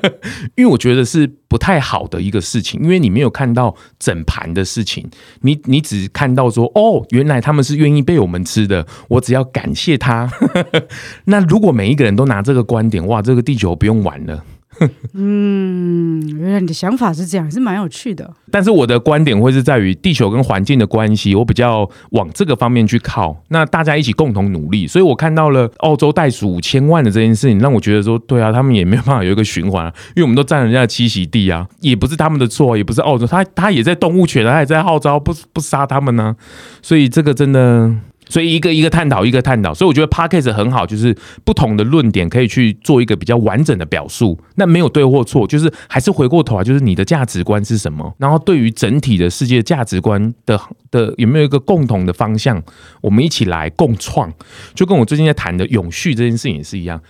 [0.57, 5.09] 因为我觉得是不太好的一个事情，因为你没有看到整盘的事情，
[5.41, 10.31] 你你只看到说哦，原来他们是愿意被我们吃的，我只要感谢他。
[11.25, 14.45] 那如果每一个人都拿这个观点，哇，这个地球不用玩了。
[15.15, 18.31] 嗯，原来你的想法是这样，是蛮有趣的。
[18.51, 23.37] 但是我的观点会是在于地球跟环境的关系，我比较往这个方面去靠。
[23.49, 36.37] 那大家一起共同努力，所以我看到了澳洲袋鼠五千万的这件事情，让我觉得说，对啊，他们也没有办法有一个循环啊，因为我们都占人家的栖息地啊，也不是他们的错，也不是澳洲，他他也在动物权，他也在号召不不杀他们呢、啊，
[36.83, 37.95] 所以这个真的。
[38.29, 39.73] 所以一个一个探讨，一个探讨。
[39.73, 44.39] 所以我觉得 Podcast 很好，就是不同的论点可以去做一个比较完整的表述。
[44.57, 48.15] 那没有对或错，就是还是回过头来，就是你的价值观是什么？
[48.19, 50.61] 然后对于整体的世界价值观的
[50.91, 52.61] 的有没有一个共同的方向？
[53.01, 54.33] 我们一起来共创。
[54.75, 57.01] 就跟我最近在谈的永续这件事情也是一样，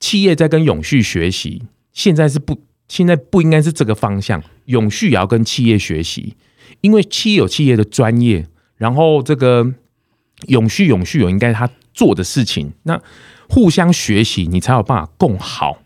[0.00, 6.34] 企业在跟永续学习，现在是不现在不应该是这个方向，永续也要跟企业学习，
[6.80, 8.46] 因为企业有企业的专业，
[8.76, 9.74] 然后这个。
[10.46, 13.00] 永续，永续有应该他做的事情，那
[13.48, 15.78] 互相学习，你才有办法共好。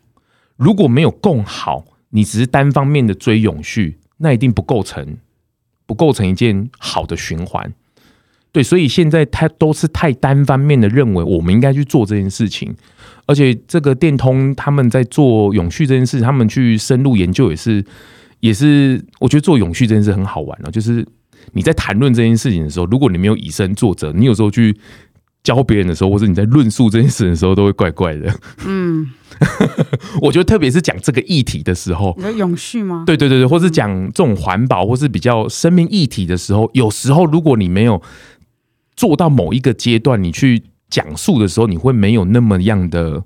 [0.57, 5.17] 如果没有共好，你只是单方面的追永续，那一定不构成，
[5.87, 7.73] 不构成一件好的循环。
[8.53, 12.77] 对，所以现在他都是太单方面的认为，我们应该去做这件事情。
[13.25, 17.83] 而且这个电通他们在做永续这件事，他们去深入研究也是，
[18.41, 21.07] 也是我觉得做永续这件事很好玩哦，就是。
[21.53, 24.77] 你在谈论这件事情的时候，如果你没有以身作则，你有时候去
[25.43, 28.33] 教别人的时候，或者你在论述这件事情的时候，都会怪怪的。
[28.65, 29.11] 嗯，
[30.23, 33.03] 我觉得特别是讲这个议题的时候，永续吗？
[33.07, 38.01] 对对对对，或是讲这种环保或是比较生命议题的时候，有时候如果你没有
[38.95, 43.25] 做到某一个阶段，你去讲述的时候，你会没有那么样的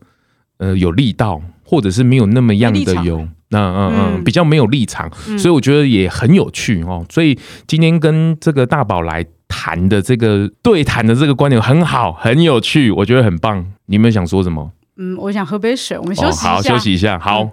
[0.57, 3.29] 呃有力道，或者是没有那么样的有。
[3.49, 7.05] 那嗯嗯，比较没有立场，嗯，所以我觉得也很有趣哦。
[7.09, 13.65] 所以今天跟这个大宝来谈的这个对谈的这个观点很好，很有趣，我觉得很棒。
[13.87, 14.73] 你们想说什么？
[14.97, 16.51] 嗯，我想喝杯水，我们休息一下。
[16.51, 17.51] 哦，好，休息一下，好。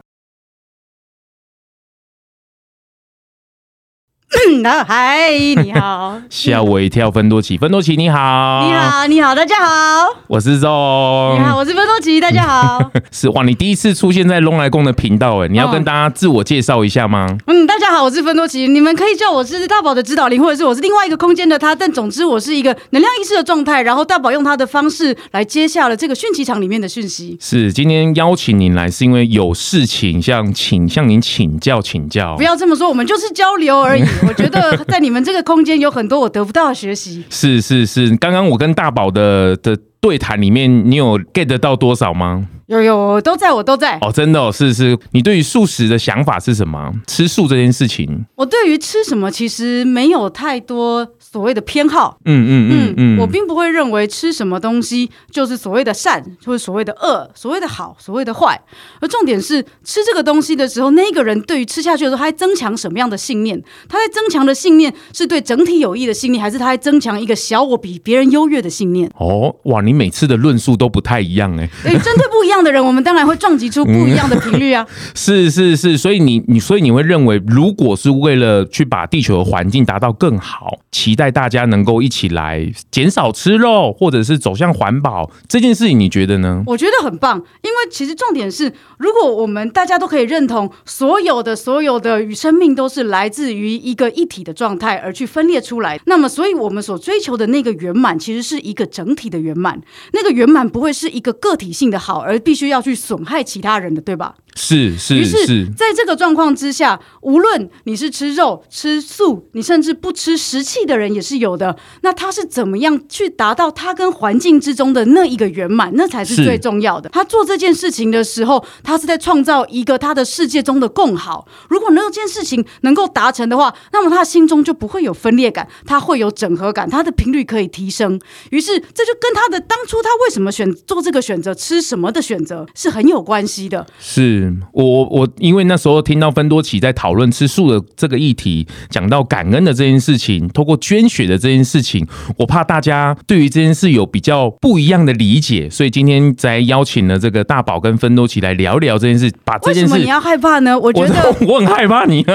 [4.85, 5.31] 嗨，
[5.63, 6.19] 你好！
[6.29, 12.91] 吓我一跳，芬多奇，芬多奇，你好，你好，你好，大家好，我是肉，你好，我是芬多奇，大家好。
[13.11, 17.27] 是哇，你第一次出现在龙来共的频道，哎，你要跟大家自我介绍一下吗？
[17.47, 27.37] 嗯，大家好，我是芬多奇，你们可以叫我是大宝的指导灵，或者是我是另外一个空间的他，但总之我是一个能量意识的状态，然后大宝用他的方式来接下了这个讯息场里面的讯息。
[27.39, 32.35] 是，今天邀请您来是因为有事情向请向您请教请教。
[32.35, 34.03] 不要这么说，我们就是交流而已。
[34.27, 37.23] 我觉得在你们这个空间有很多我得不到的学习。
[37.29, 42.47] 是是是，刚刚我跟大宝的的对谈里面，你有 get 到多少吗？
[42.67, 43.99] 有有，都在我都在。
[43.99, 44.97] 哦，真的哦，是是。
[45.11, 46.91] 你对于素食的想法是什么？
[47.05, 52.17] 吃素这件事情，我对于吃什么其实没有太多所谓的偏好。
[52.23, 58.61] 嗯嗯嗯嗯，我并不会认为吃什么东西就是所谓的善，或者所谓的恶，所谓的好，所谓的坏。
[59.01, 63.61] 而重点是吃这个东西的时候，那个人对于吃下去的时候，他在增强什么样的信念？
[63.89, 69.11] 他在增强的信念是对整体有益的信念，还是他在增强一个小我比别人优越的信念？
[69.17, 71.69] 哦，哇，你每次的论述都不太一样哎。
[71.83, 72.63] 对，针对不一样。
[72.63, 74.87] 的人，我们当然会撞击出不一样的频率啊。
[75.15, 86.61] 是是是，所以你你所以你会认为，如果是为了去把地球的环境达到更好，期待带大家能够一起来减少吃肉，或者是走向环保这件事情，你觉得呢？
[86.67, 99.79] 我觉得很棒，因为其实重点是，如果我们大家都可以认同，所有的所有的与生命都是来自于一个一体的状态而去分裂出来，那么，所以我们所追求的那个圆满，其实是一个整体的圆满。
[100.11, 104.35] 那个圆满不会是一个个体性的好，而必须要去损害其他人的，对吧？
[104.55, 111.75] 是是是，是在这个状况之下，无论你是吃肉、吃素，你甚至不吃食气的人也是有的。
[112.01, 115.91] 那他是怎么样去达到他跟环境之中的那一个圆满？
[115.95, 117.09] 那才是最重要的。
[117.09, 121.47] 他做这件事情的时候，他是在创造一个他的世界中的共好。
[121.69, 128.19] 如果那件事情能够达成的话，那么他心中就不会有分裂感，他会有整合感，他的频率可以提升。
[128.51, 133.87] 于是这就跟他的当初他为什么选做这个选择、吃什么的选择是很有关系的。
[133.99, 134.42] 是。
[134.71, 149.31] 我我因为那时候听到芬多奇在讨论吃素的这个议题，讲到感恩的这件事情，透过捐血的这件事情，我怕大家对于这件事有比较不一样的理解，所以今天才邀请了这个大宝跟芬多奇来聊聊这件事。
[149.45, 150.77] 把这件事，为什么你要害怕呢？
[150.79, 152.31] 我觉得我，我很害怕你，不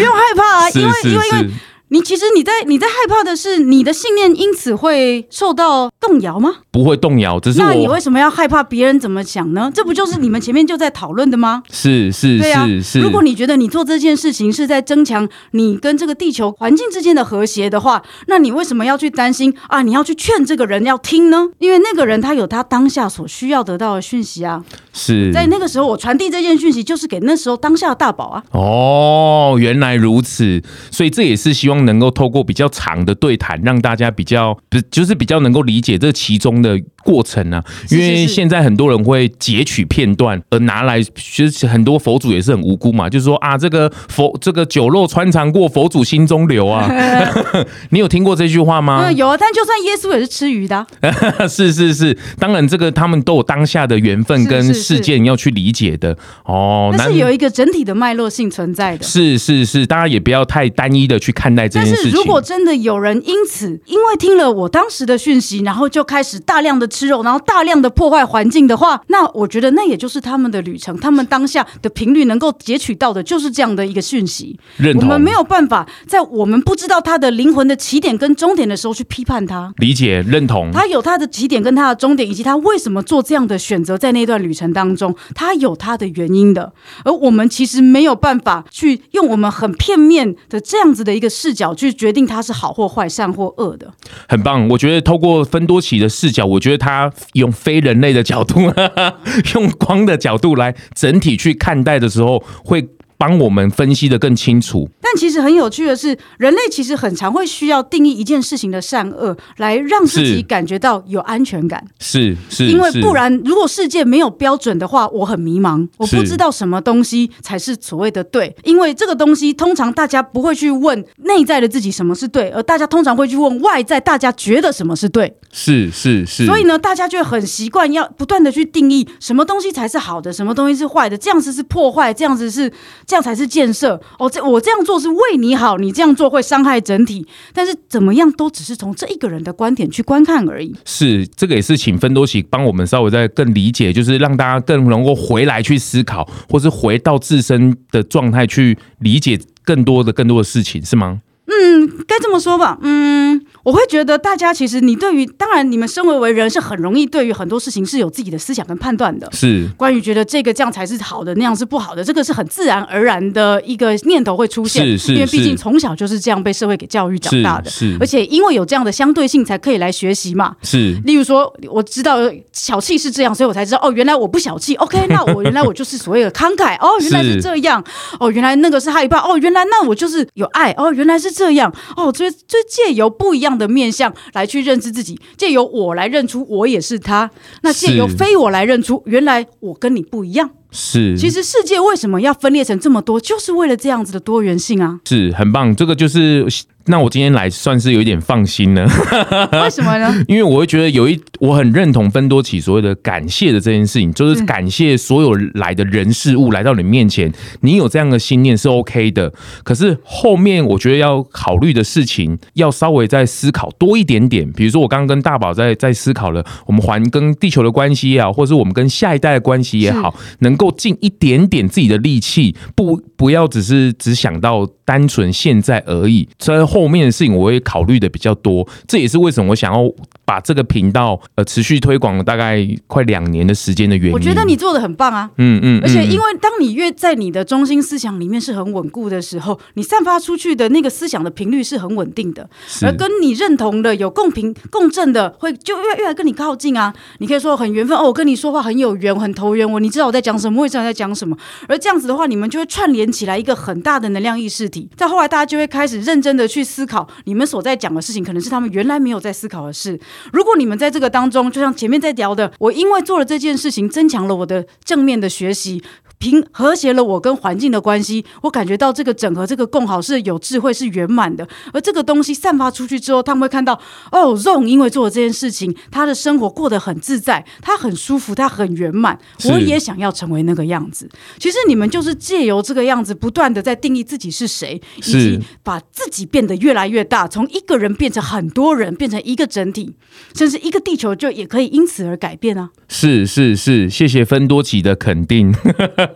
[0.00, 1.54] 用害怕啊， 因为因为因为。
[1.90, 6.56] 你其实你在你在害怕的是你的信念因此会受到动摇吗？
[6.70, 9.72] 不会动摇，只是那你为什么要害怕别人怎么想呢？
[9.74, 11.62] 这不就是你们前面就在讨论的吗？
[11.70, 13.00] 是是是、啊、是。
[13.00, 19.80] 如果你觉得你做这件事情是在增强你跟这个地球环境之间的和谐的话，那你为什么要去担心啊？
[19.80, 21.48] 你要去劝这个人要听呢？
[21.58, 24.62] 因为那个人他有他当下所需要得到的讯息啊。
[24.92, 28.44] 是在那个时候我传递这件讯息，就是给那时候当下的大宝啊。
[28.50, 31.77] 哦，原来如此，所以这也是希望。
[31.84, 37.64] 能够透过比较长的对谈，让大家比较不就是比较能够理解这其中的过程呢、啊？
[37.90, 46.88] 因为现在很多人会截取片段而拿来，其实很多佛祖也是很无辜嘛，就是说啊，这个佛这个酒肉穿肠过，佛祖心中留啊。
[47.90, 49.04] 你有听过这句话吗？
[49.06, 49.36] 嗯，有啊。
[49.38, 51.46] 但就算耶稣也是吃鱼的、 啊。
[51.48, 56.92] 是是是，当然这个他们都有当下的缘分跟事件要去理解的哦。
[56.96, 59.04] 那是有一个整体的脉络性存在的。
[59.04, 62.04] 是是是，大家也不要太单一的去看待这件事情。
[62.04, 74.58] 但是如果真的有人因此因为听了我当时的讯息，然后就开始大量的吃肉，然后大量的破坏环境的话，那我觉得那也就是他们的旅程，他们当下的频率能够截取到的就是这样的一个讯息。
[74.96, 79.72] 我们没有办法在我们不知道他的灵魂的起点跟终点的时候去批判他。
[79.78, 86.72] 理解认同，他有他的起点跟他的终点，以及他为什么做这样的选择，在那段旅程当中，他有他的原因的。
[87.04, 93.92] 而我们其实没有办法去用我们很片面的这样子的一个视角去决定它是好或坏、善或恶的。
[94.28, 98.60] 很棒，我觉得透过分多奇的视角，我觉得他用非人类的角度，
[99.54, 102.88] 用光的角度来整体去看待的时候，会。
[103.18, 104.88] 帮我们分析的更清楚。
[105.02, 111.84] 但其实很有趣的是，人类其实很常会需要定义一件事情的善恶，来让自己感觉到有安全感。
[111.98, 118.54] 是是，因为不然，如果世界没有标准的话，我很迷茫，我不知道什么东西才是所谓的对。
[118.62, 125.34] 因为这个东西，通常大家不会去问内在的自己什么是对，而大家通常会去问外在，大家觉得什么是对。
[125.50, 126.46] 是是是。
[126.46, 132.70] 所以呢，大家就很习惯要不断的去定义什么东西才是好的，什么东西是坏的，这样子是破坏，这样子是。
[133.08, 134.28] 这样才是建设哦！
[134.28, 137.26] 这我这样做是为你好，你这样做会伤害整体。
[137.54, 140.76] 但是怎么样，都只是从这一个人的观点去观看而已。
[140.84, 151.22] 是，这个也是请芬多喜帮我们稍微再更理解，就是让大家更能够回来去思考，或是回到自身的状态去理解更多的、更多的事情，是吗？
[151.46, 152.76] 嗯，该这么说吧。
[152.82, 159.28] 嗯，我会觉得大家其实你对于，当然你们身为为人是很容易对于很多事情是有自己的思想跟判断的。
[159.32, 164.84] 是关于觉得这个这样才是好的，那样是不好的，这个是很自然而然的一个念头会出现。
[164.84, 167.70] 是是，因为毕竟从小就是这样被社会给教育长大的。
[167.70, 170.54] 是，是而且因为有这样的相对性，才可以来学习嘛。
[170.62, 172.18] 是，例如说，我知道
[172.52, 174.74] 小气是这样，所以我才知道哦，原来我不小气。
[174.76, 176.76] OK，那我原来我就是所谓的慷慨。
[176.78, 177.82] 哦，原来是这样。
[178.18, 179.18] 哦，原来那个是害怕。
[179.18, 180.72] 哦，原来那我就是有爱。
[180.76, 181.72] 哦，原来是这样。
[181.96, 182.12] 哦。
[182.18, 187.30] 所以，就借由不一样的面相来去认知自己，借由我来认出我也是他，
[187.62, 190.50] 那借由非我来认出原来我跟你不一样。
[190.70, 195.00] 是，其实世界为什么要分裂成这么多，就是为了这样子的多元性啊！
[195.06, 196.46] 是很棒，这个就是。
[196.90, 198.82] 那我今天来算是有一点放心了，
[199.62, 200.24] 为什么呢？
[200.26, 209.32] 因为我会觉得有一我很认同芬多奇所谓的感谢的这件事情，就是感谢所有来的人事物来到你面前，你有这样的信念是 OK 的。
[209.62, 214.50] 可是后面我觉得要考虑的事情，要稍微再思考多一点点。
[214.52, 226.28] 比如说我刚刚跟大宝在在思考了，我们还跟地球的关系也好，或是我们跟下一代的关系也好，能够尽一点点自己的力气，不不要只是只想到单纯现在而已。
[226.38, 229.80] 所以后面的事情我会考虑的比较多，这也是为什么我想要
[230.24, 234.12] 把这个频道呃持续推广了大概快两年的时间的原因。
[234.12, 242.50] 我觉得你做的很棒啊，嗯嗯，而且因为当你越在你的中心思想里面是很稳固的时候，你散发出去的那个思想的频率是很稳定的，
[242.82, 246.92] 而跟你认同的有共频共振的会就越越来跟你靠近啊。
[247.18, 251.36] 你可以说很缘分哦，我跟你说话很有缘，很投缘，我你知道我在讲什么，我也知道你在讲什么，
[251.68, 254.90] 而这样子的话，你们就会串联起来一个很大的能量意识体。
[254.96, 259.96] 再后来，大家就会开始认真的去思考，你们所在讲的事情，可能是他们原来没有在思考的事。
[260.32, 265.82] 如果你们在这个当中，就像前面在聊的，我因为做了这件事情，增强了我的正面的学习。
[266.18, 271.46] 平和谐了我跟环境的关系，我感觉到这个整合、这个共好是有智慧、是圆满的。
[271.72, 279.18] 而这个东西散发出去之后，他们会看到哦，Zong 因为做了这件事情，他的生活过得很自在，他很舒服，他很圆满。
[279.44, 281.08] 我也想要成为那个样子。
[281.38, 289.94] 其实你们就是借由这个样子，不断的在定义自己是谁，以及把自己变得越来越大，从一个人变成很多人，变成一个整体，
[290.34, 292.70] 甚至一个地球就也可以因此而改变啊！
[292.88, 295.54] 是是是，谢谢芬多奇的肯定。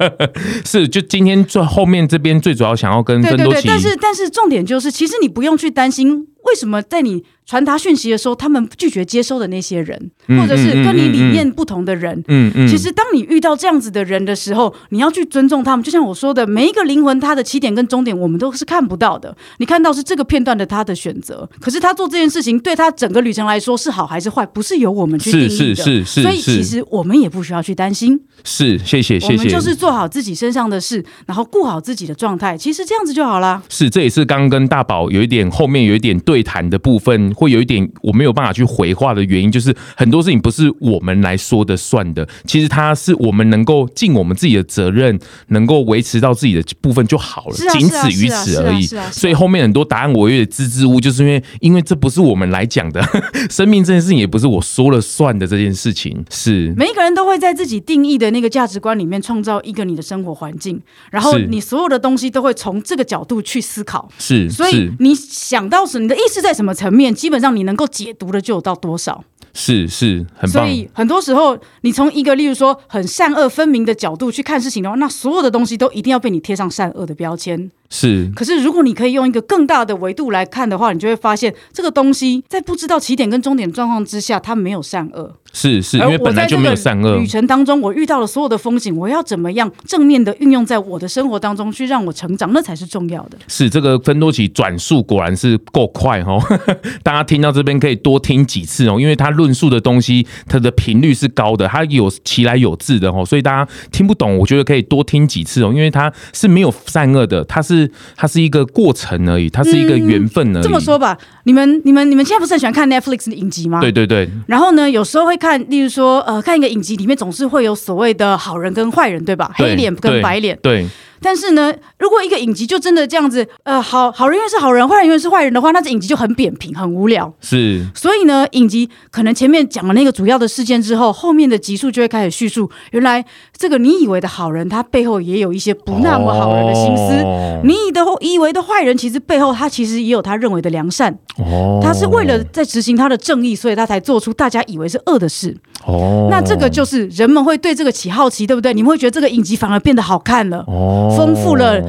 [0.64, 6.26] 是，就今天最后面这边最主要想要跟对对对，但是但是重点就是，其实你不用去担心。
[6.44, 15.82] 为什么在你传达讯息的时候，他们拒绝接收的那些人，或者是跟你理念不同的人，嗯嗯，其实当你遇到这样子的人的时候，你要去尊重他们。
[15.82, 19.36] 就像我说的，每一个灵魂，他的起点跟终点，我们都是看不到的。
[19.58, 25.74] 你看到是这个片段的他的选择，可是他做这件事情，对他整个旅程来说是好还是坏，不是由我们去定义的。
[25.74, 28.20] 是是是是，所以其实我们也不需要去担心。
[28.44, 29.26] 是，谢谢谢谢。
[29.32, 33.62] 我们就是做好自己身上的事，然后顾好自己的状态，其实这样子就好了。
[33.68, 42.28] 是，这也是刚跟大宝有一点后面有一点对谈的部分，会有一点我没有办法去回话的原因，就是很多事情不是我们来说的算的。
[42.44, 45.18] 其实它是我们能够尽我们自己的责任，
[45.48, 48.86] 能够维持到自己的部分就好了，仅此于此而已。
[49.10, 53.02] 所以后面很多答案我有点支支吾吾，就是因为因为这不是我们来讲的，
[53.50, 56.24] 生命这件事情也不是我说了算的这件事情。
[56.30, 60.80] 是每一个人都会在自己定义的那个价值观里面创造一个你的生活环境，
[61.10, 64.10] 然后你所有的东西都会从这个角度去思考。
[64.18, 69.24] 是，所以你想到是你的意识在什么层面，基本上你能够解读的就有到多少。
[69.54, 70.64] 是是，很棒。
[70.64, 77.70] 所以很多时候，你从一个例如说很善恶分明的角度去看事情的话，那所有的东西都一定要被你贴上善恶的标签。
[77.92, 78.32] 是。
[78.34, 85.36] 可是如果你可以用一个更大的维度来看的话，你就会发现这个东西在不知道起点跟终点状况之下，它没有善恶。
[85.54, 87.18] 是是，因为本来就没有善恶。
[87.18, 93.36] 旅程当中，我遇到了所有的风景，我要怎么样正面的运用在我的生活当中，去让我成长，那才是重要的。
[93.48, 96.42] 是这个芬多奇转述果然是够快哦，
[97.04, 107.81] 大家听到这边可以多听几次哦，因为他论述的东西，它的频率是高的，它有其来有自的哦，所以大家听不懂，我觉得可以多听几次哦，因为它是没有善恶的，它是
[108.16, 110.62] 它是一个过程而已，它是一个缘分而已。
[110.62, 113.80] 嗯，这么说吧，你们你们你们现在不是很喜欢看 Netflix 的影集吗？
[113.80, 114.28] 对对对。
[114.46, 119.50] 然后呢，有时候会看，例如说，呃，看一个影集里面总是会有所谓的好人跟坏人，对吧？
[119.54, 120.58] 黑脸跟白脸。
[120.62, 120.86] 对。
[121.22, 127.32] 但是呢，如果一个影集就真的这样子，呃，好好人永远是好人，坏人永远是坏人的话，那这影集就很扁平，很无聊。
[127.40, 127.86] 是。
[127.94, 133.24] 所以呢，影集可能前面讲了那个主要的事件之后，后面的集数就会开始叙述，原来
[133.56, 137.22] 这个你以为的好人，他背后也有一些不那么好人的心思。
[137.22, 141.16] 哦、你以的以为的坏人，其实背后他其实也有他认为的良善。
[141.38, 141.80] 哦。
[141.82, 145.56] 他是为了在执行他的正义，所以他才做出大家以为是恶的事。
[145.86, 146.28] 哦。
[146.30, 148.72] 那这个就是人们会对这个起好奇，对不对？
[148.74, 150.64] 你们会觉得这个影集反而变得好看了。
[150.66, 151.14] 哦。
[151.16, 151.82] 丰富了，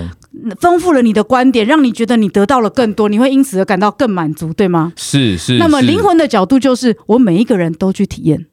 [0.59, 4.93] 丰富了你的观点，让你觉得你得到了更多，你会因此而感到更满足，对吗？
[4.95, 5.57] 是是。
[5.57, 8.45] 那么灵魂的角度就是，我每一个人都去体验。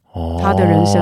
[0.43, 1.01] 他的人生，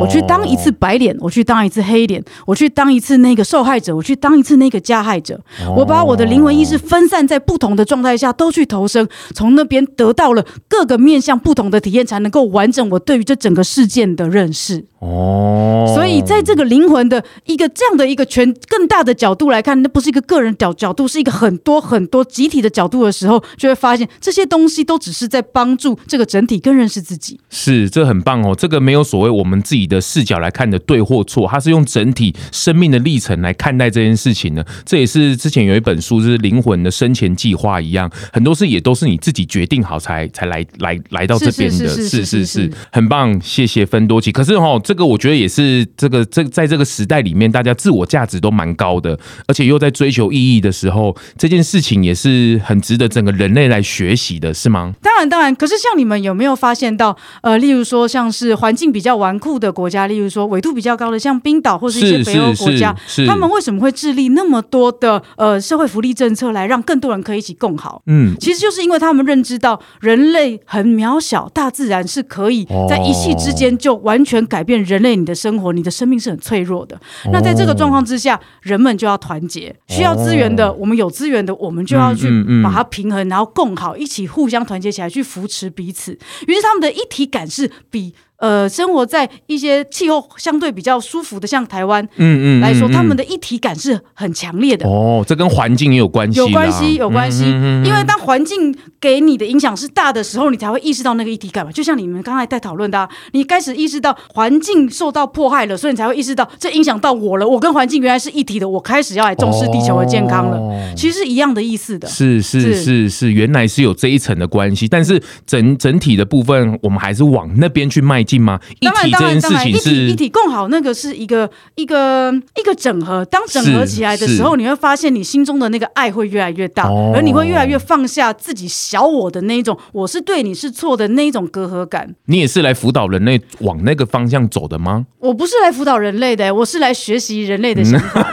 [0.00, 5.38] 我去当一次白脸，我去当一次黑脸，我去当一次那个受害者，我去当一次那个加害者。
[5.76, 14.86] 我把我的灵魂意识分散在不同的状态下，都去投生，从那边得到了各个面向不同的体验，才能够完整我对于这整个事件的认识。
[15.00, 27.38] 哦，所以在这个灵魂的一个这样的一个全更大的角度来看，那不是一个个人角角度，是一个很多很多集体的角度的时候，就会发现这些东西都只是在帮助这个整体更认识自己。
[27.50, 28.45] 是，这很棒。
[28.46, 34.64] 哦，这个没有所谓我们自己的视角来看的对或错，它是用整体生命的历程来看待这件事情的。
[34.84, 41.88] 这也是之前有一本书，就是灵魂的生前计划一样，很多事也都是你自己决定好才才来来来到这边的。
[41.88, 44.30] 是是是是，很棒，谢谢芬多奇。
[44.30, 54.94] 可是哦，这个我觉得也是这个这在这个时代里面，大家自我价值都蛮高的，而且又在追求意义的时候，这件事情也是很值得整个人类来学习的，是吗？
[55.02, 55.54] 当然当然。
[55.56, 62.94] 可是像你们有没有发现到，呃，例如说像是环境比较纨绔的国家，例如说纬度比较高的，像冰岛或是一些北欧国家，
[63.26, 68.02] 他们为什么会致力那么多的呃社会福利政策来让更多人可以一起共好？
[68.06, 77.00] 嗯，其实就是因为他们认知到人类很渺小，大自然是可以在一夕之间就完全改变人类你的生活，你的生命是很脆弱的。
[77.32, 82.28] 那在这个状况之下，人们就要团结，需要资源的我们有资源的，我们就要去
[82.62, 86.12] 把它平衡，然后共好，一起互相团结起来去扶持彼此。
[86.46, 88.12] 于是他们的一体感是比。
[88.38, 94.86] 呃，生活在一些气候相对比较舒服的，像台湾，嗯嗯来说，他们的一体感是很强烈的。
[94.86, 97.44] 哦，这跟环境也有关系，有关系，有关系。
[97.44, 101.72] 因为当环境给你的影响是大的时候，你才会意识到那个一体感嘛。
[101.72, 107.48] 就像你们刚才在讨论的，你开始意识到环境受到迫害了，所以你才会意识到这影响到我了。
[107.48, 110.60] 我跟环境原来是一体的，我开始要来重视地球的健康了。
[110.94, 112.06] 其实是一样的意思的。
[112.06, 114.86] 是是是是，原来是有这一层的关系。
[114.86, 118.25] 但是整整体的部分，我们还是往那边去迈。
[118.40, 118.58] 吗？
[118.80, 123.24] 当然，当然，当然，一体一体共好，那个是一个一个一个整合。
[123.26, 132.14] 当整合起来的时候，你会发现你心中的那个爱会越来越大，而你会越来越放下自己小我的那一种，我是对，你是错的那一种隔阂感。
[132.26, 135.06] 你也是来辅导人类往那个方向走的吗？
[135.18, 138.26] 我不是来辅导人类的，我是来学习人类的想法。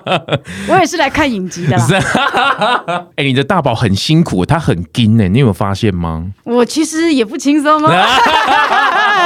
[0.68, 3.06] 我也是来看影集的啦。
[3.16, 6.26] 哎，你的大宝很辛苦，他很精呢，你有发现吗？
[6.44, 7.90] 我其实也不轻松哦。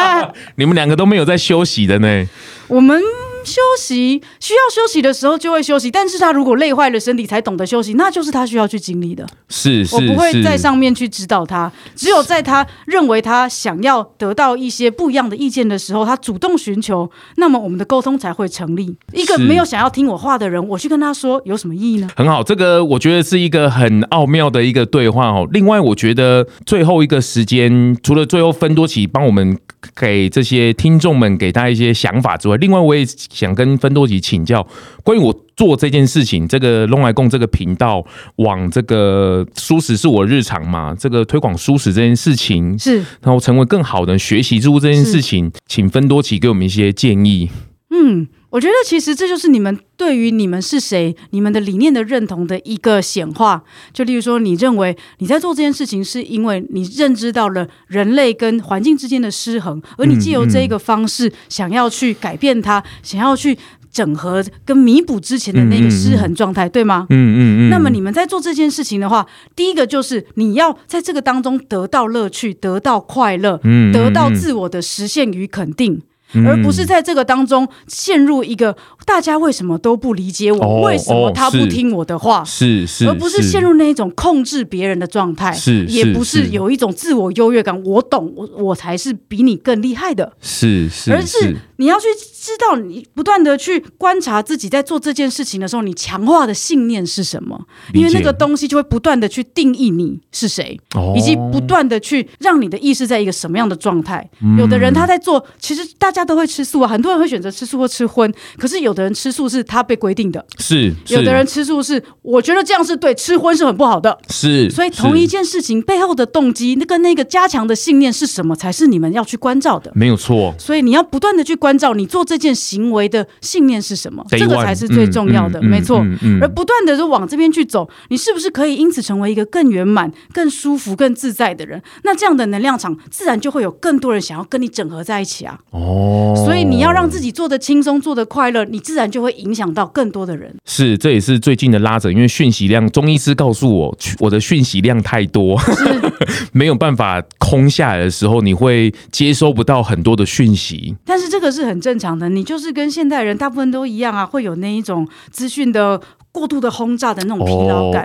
[0.56, 2.28] 你们两个都没有在休息的呢。
[2.68, 3.23] 我们。
[3.44, 9.26] 休息需要休息的时候就会休息，但是他如果累坏了身体才懂得休息，那就是他需要去经历的。
[9.48, 18.96] 是，是，我不会在上面去指导他，只有在他认为他想要得到一些不一样的意见的时候，他主动寻求，那么我们的沟通才会成立。
[19.12, 22.08] 一个没有想要听我话的人，我去跟他说有什么意义呢？
[22.16, 25.46] 很好，这个我觉得是一个很奥妙的一个对话哦。
[25.52, 29.58] 另外，我觉得最后一个时间，除了最后分多起帮我们
[29.94, 33.04] 给这些听众们给他一些想法之外，另外我也。
[33.34, 34.66] 想跟芬多奇请教
[35.02, 38.04] 关于我做这件事情，这个龙来共这个频道
[38.36, 47.50] 往这个舒适是我日常嘛，这个推广舒适这件事情是，然后成为更好的学习之物这件事情，请芬多奇给我们一些建议。
[47.90, 53.64] 嗯，我觉得其实这就是你们对于你们是谁、你们的理念的认同的一个显化。
[53.92, 63.58] 就例如说，你认为你在做这件事情，是因为你认知到了人类跟环境之间的失衡，而你借由这一个方式想要去改变它，想要去
[63.90, 67.08] 整合跟弥补之前的那个失衡状态，对吗？
[67.10, 67.70] 嗯嗯嗯。
[67.70, 69.26] 那么你们在做这件事情的话，
[69.56, 73.60] 第一个就是你要在这个当中得到乐趣，得到快乐，
[73.92, 76.00] 得到自我的实现与肯定。
[76.46, 97.64] 而不是在这个当中陷入一个大家为什么都不理解我，为什么他不听我的话，是是，而不是陷入那一种控制别人的状态，是，也不是有一种自我优越感，我懂，我我才是比你更厉害的，是是，而是你要去知道，你不断的去观察自己在做这件事情的时候，你强化的信念是什么？
[97.92, 100.80] 因为那个东西就会不断的去定义你是谁，
[101.14, 104.28] 以及不断的去让你的意识在一个什么样的状态。
[104.58, 106.23] 有的人他在做，其实大家。
[106.24, 108.32] 都会吃素啊，很多人会选择吃素或吃荤。
[108.58, 114.70] 可是有的人吃素是他被规定的，是；有的人吃素是我觉得这样是对，吃荤是很不好的，是。
[114.70, 120.54] 所以同一件事情背后的动机，那跟那个加强的信念是什么，才是你们要去关照的，没有错。
[120.58, 126.04] 所以你要不断的去关照你做这件行为的信念是什么，这个才是最重要的，没错。
[126.40, 131.82] 而不断的就往这边去走，你是不是可以因此成为一个更圆满、更舒服、更自在的人？
[132.02, 135.58] 那这样的能量场自然就会有更多人想要跟你整合在一起啊。
[135.70, 136.13] 哦。
[136.36, 140.54] 所以你要让自己做的轻松，做的快乐，你自然就会影响到更多的人。
[140.64, 146.12] 是，这也是最近的拉扯，因为讯息量，中医师告诉我，我的讯息量太多，是
[146.52, 150.94] 没有办法空下来的时候，你会接收不到很多的讯息。
[151.04, 156.00] 但是这个是很正常的，你就是跟现代人大部分都一样啊，会有那一种资讯的。
[156.34, 158.04] 过度的轰炸的那种疲劳感，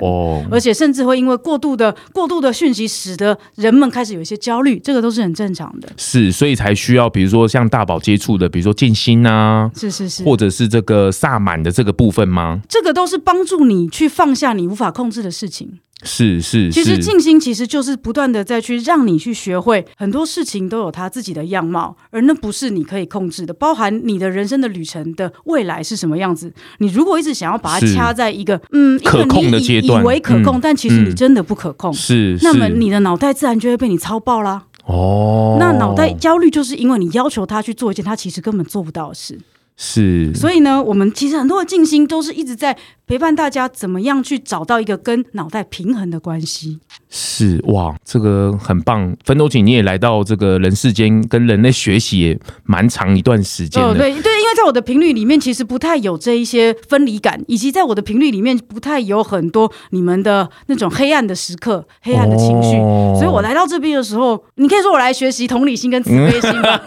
[0.52, 5.90] 而且甚至会因为过度的过度的讯息，使得人们开始有一些焦虑，这个都是很正常的。
[5.98, 12.62] 是，所以才需要，比如说像大宝接触的，比如说静心啊，是是是，或者是这个萨满的这个部分吗？
[12.70, 15.80] 这个都是帮助你去放下你无法控制的事情。
[16.04, 26.54] 是是，其实静心其实就是不断的再去让你去学会很多事情都有它自己的样貌，而那不是你可以控制的，包含你的人生的旅程的未来是什么样子。
[26.78, 31.92] 你如果一直想要把它掐在一个嗯可控的阶段，以为可控，嗯、但其实你真的不可控。
[31.94, 34.64] 是，那么你的脑袋自然就会被你操爆啦。
[34.86, 39.38] 哦，那脑袋焦虑就是因为你要求他去做一件他其实根本做不到的事。
[39.82, 42.78] 是，所以呢，我们其实很多的静心都是一直在
[43.08, 46.82] 陪伴大家，怎么样去找到一个跟脑袋平衡的关系。
[47.10, 49.16] 是哇，这个很棒。
[49.24, 53.90] 分头，请，你也来到这个人世间，跟人类学习也蛮长一段时间的。
[53.90, 62.78] 哦，对对，因为在我的频率里面，其实不太有这一些分离感，以及在我的频率里面，不太有很多你们的那种黑暗的时刻、黑暗的情绪。
[62.78, 66.82] 哦，所以我来到这边的时候，你可以说我来学习同理心跟慈悲心吧。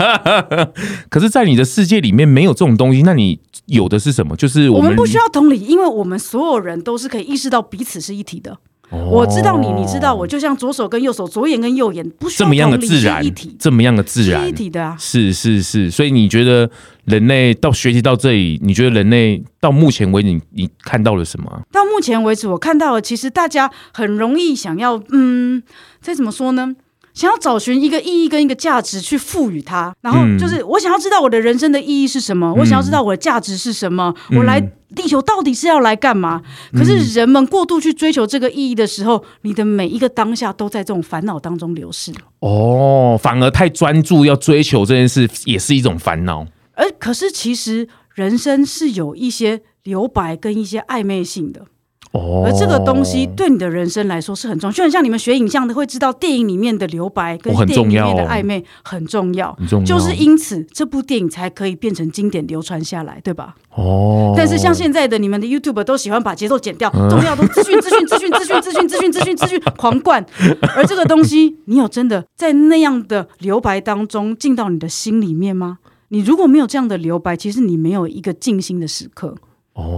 [1.08, 4.34] 可是，在你的世界里面没有这种东西，那你有的是什么？
[4.36, 8.58] 就是我们，我们不需要同理，因为我们所有人都是可以意识到彼此是一体的。
[8.92, 14.94] 我知道你，你知道我，就像左手跟右手，左眼跟右眼，不需要这么样的自然，一体，这么样的自然，一体的啊。
[14.98, 16.70] 是是是，所以你觉得
[17.06, 21.62] 人类到学习到这里，你觉得人类到目前为止，你你看到了什么？
[21.72, 25.62] 到目前为止，我看到了，其实大家很容易想要，嗯，
[26.00, 26.76] 再怎么说呢？
[27.14, 34.60] 想要找寻一个意义跟一个价值去赋予它，然后就是我想要知道我的人生的意义是什么，嗯、我想要知道我的价值是什么，嗯、我来
[34.94, 36.42] 地球到底是要来干嘛？
[36.72, 42.12] 嗯、可是人们过度去追求这个意义的时候，你的每一个当下都在这种烦恼当中流逝。
[42.40, 46.46] 哦，反而太专注要追求这件事，也是一种烦恼。
[46.74, 51.66] 而可是其实人生是有一些留白跟一些暧昧性的。
[52.12, 63.54] 而这个东西对你的人生来说是很重要，就很像你们学影像的会知道，电影里面的留白跟电影里面的暧昧很重要，很重要，就是因此这部电影才可以变成经典流传下来，对吧？
[63.70, 64.34] 哦。
[64.36, 70.22] 但是像现在的你们的 YouTube 都喜欢把节奏剪掉，重要的资讯、资讯、资讯、资讯、资讯、资讯、资讯、资讯狂灌，
[70.76, 75.78] 而这个东西，你有真的在那样的留白当中进到你的心里面吗？
[76.08, 79.34] 你如果没有这样的留白，其实你没有一个静心的时刻。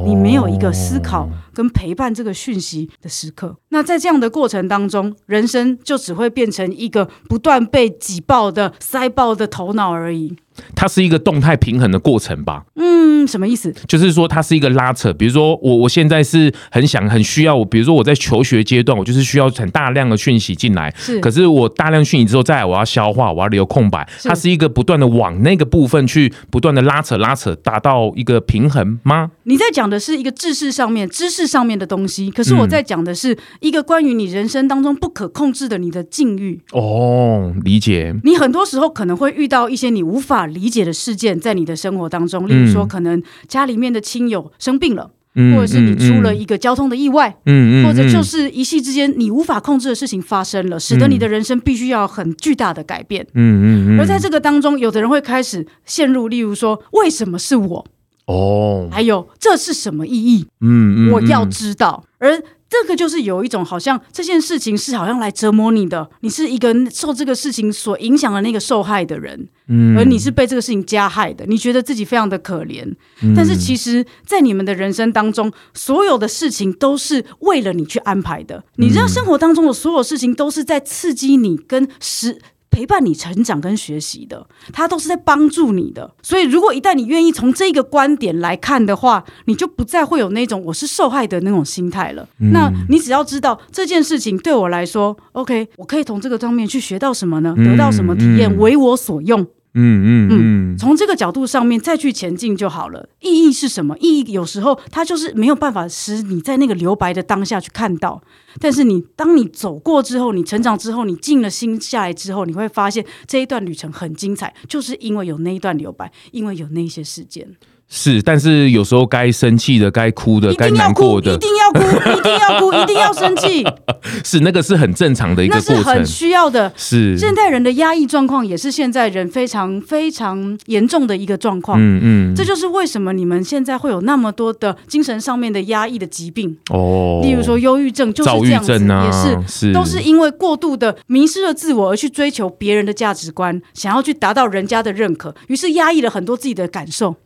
[0.07, 10.36] 你没有一个思考跟陪伴这个讯息的时刻，那在这样的过程当中，人生就只会变成一个不断被挤爆的、塞爆的头脑而已。
[10.76, 12.62] 它是一个动态平衡的过程吧？
[12.76, 13.74] 嗯，什么意思？
[13.89, 15.12] 就是说它是一个拉扯。
[15.12, 20.94] 比如说我我现在是很想很需要我，比如说我在求学阶段，我就是需要很大量的讯息进来。
[20.97, 24.09] 是，可是我大量讯息之后，再来我要消化，我要留空白。
[24.22, 29.32] 它是一个不断的往那个部分去不断的拉扯拉扯，达到一个平衡吗？
[29.43, 36.60] 你在讲的是一个知识上面、知识上面的东西，可是我在讲的是一个关于你人生当中不可控制的你的境遇。
[36.72, 38.14] 哦，理解。
[38.24, 53.26] 你很多时候可能会遇到一些你无法理解的事件，在你的生活当中，例如说，可能家里面的亲友生病了，嗯、或者是你出了一个交通的意外，嗯嗯、或者就是一夕之间你无法控制的事情发生了，使得你的人生必须要很巨大的改变。
[53.34, 57.86] 嗯嗯、而在这个当中，有的人会开始陷入，例如说，为什么是我？
[58.26, 60.46] 哦，还有这是什么意义？
[60.60, 62.05] 嗯嗯、我要知道。
[62.18, 72.82] 而这个就是有一种好像这件事情是好像来折磨你的，你是一个受这个事情所影响的那个受害的人，嗯，而你是被这个事情加害的，你觉得自己非常的可怜，
[73.20, 82.40] 嗯，但是其实，在你们的人生当中，所有的事情都是为了你去安排的，你知道生活当中的所有事情都是在刺激你跟实。
[82.74, 86.12] 陪伴你成长跟学习的，他都是在帮助你的。
[86.22, 92.28] 所以，如果一旦你愿意从这个观点来看的话，你就不再会有那种我是受害的那种心态了。
[92.40, 97.55] 嗯、那你只要知道这件事情对我来说，OK，我可以从这个方面去学到什么呢？
[97.56, 99.46] 得到什么体验，嗯嗯、为我所用。
[99.76, 103.09] 嗯嗯嗯，从这个角度上面再去前进就好了。
[103.20, 103.96] 意义是什么？
[103.98, 108.22] 意义有时候它就是没有办法使你在那个留白的当下去看到。
[108.60, 117.56] 但是你当你走过之后，你成长之后，你静了心下来之后，你会发现这一段旅程很精彩，就是因为有那一段留白，因为有那些事件。
[117.89, 123.65] 是，但是有时候该生气的、该哭的、该难过的，一定要哭，一定要哭， 一定要生气。
[124.24, 126.73] 是那个是很正常的一个过程，那是很需要的。
[126.77, 131.78] 是现代人的压抑状况，也是现在人非常非常严重的一个状况。
[131.81, 136.56] 嗯嗯，这就是为什么你们现在会有那么多的精神上面的压抑的疾病。
[136.70, 139.12] 哦，例如说忧郁症，就是这样子，啊、也
[139.47, 147.16] 是，是都是因为过度的迷失了自我，而去追求别人的价值观，想要去达到人家的认可，于是压抑了很多自己的感受。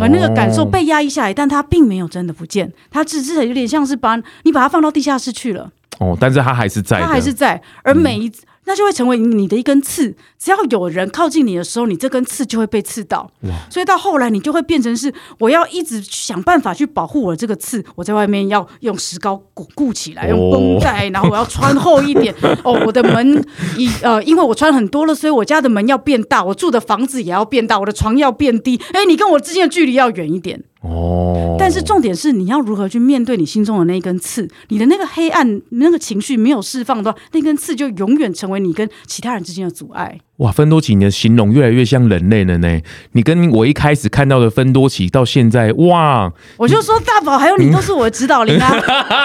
[0.00, 5.70] 而那个感受被压抑下来，但它并没有真的不见，它只是有点像是把你把它放到地下室去了。
[5.98, 7.60] 哦，但是它还是在，它还是在。
[7.82, 8.32] 而每一、嗯、
[8.66, 10.14] 那就会成为你的一根刺。
[10.38, 13.30] 只要有人靠近你的时候，你这根刺就会被刺到。
[13.42, 17.84] 哇所以到后来，你就会变成是我要一直想办法去保护我这个刺。
[17.94, 22.34] 我在外面要用石膏巩固起来，用绷带，然后我要穿厚一点。
[22.62, 23.44] 哦，我的门
[23.76, 28.80] 一呃，因为我穿很多了，所以我家的门要变大，我住的房子也要变大，我的床要变低。
[28.92, 30.62] 哎，你跟我之间的距离要远一点。
[30.84, 40.20] 哦，但是重点是你要如何去面对你心中的那根刺，你的那个黑暗那个情绪没有释放的话，那根刺就永远成为你跟其他人之间的阻碍。
[40.38, 42.80] 哇，芬多奇，你的形容越来越像人类了呢。
[43.12, 48.72] 你跟我一开始看到的芬多奇到现在，哇，我就说大宝还有你都是我的指导灵啊，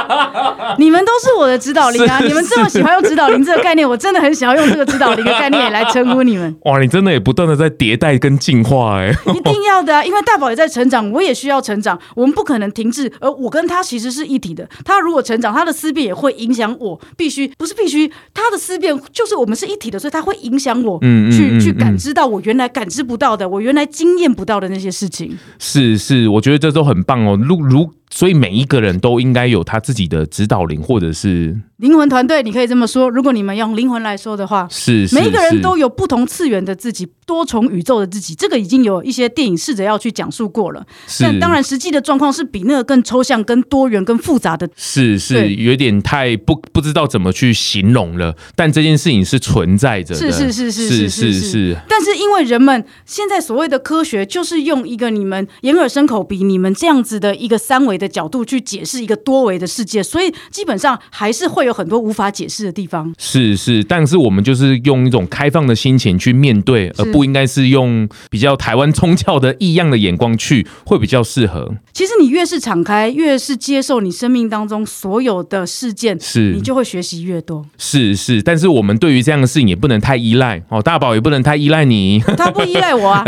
[0.78, 6.56] 你们都是我的指导灵啊，你们这么喜欢用指导灵这个概念，我真的很想要用这个指导灵的概念来称呼你们。
[6.66, 14.70] 哇，你真的也不断的在迭代跟进化哎，一定要的啊，因为大宝也在成长，我也需要成长，我们不可能停滞，而我跟他其实是一体的。
[14.86, 20.99] 他如果成长，他的思辨也会影响我，必须不是必须，他的思辨就是我们是一体的，所以他会影响我。
[21.02, 25.38] 嗯，去去感知到我原来感知不到的，我原来经验不到的那些事情。
[25.58, 27.38] 是是，我觉得这都很棒哦。
[27.42, 27.92] 如如。
[28.10, 32.42] 所以每一个人都应该有他自己的指导灵，或者是灵魂团队。
[32.42, 38.34] 你可以这么说，如果你们用灵魂来说的话，是，是，每一个人都有不同次元的自己，多重宇宙的自己。
[38.34, 40.86] 这个已经有一些电影试着要去讲述过了。
[41.08, 44.68] 是但当然，实际的状况是比那个更抽象、更多元、更复杂的。
[44.76, 48.36] 是是，有点太不不知道怎么去形容了。
[48.56, 50.32] 但这件事情是存在着的。
[50.32, 51.78] 是是是是是是是，是。
[51.88, 63.14] 但是因为人们现在所谓的科学，就是用一个你们眼耳身口鼻，你们这样子的一个三维的角度去解释一个多维的世界，所以基本上还是会有很多无法解释的地方。
[63.20, 71.76] 是是，但是我们就是用一种开放的心情去面对，而不应该是用比较台湾宗教的异样的眼光去，会比较适合。
[71.92, 77.66] 其实你越是敞开，越是接受你生命当中所有的事件，是你就会学习越多。
[77.78, 83.24] 是是，但是我们对于这样的事情也不能太依赖哦，大宝也不能太依赖你，他不依赖我啊。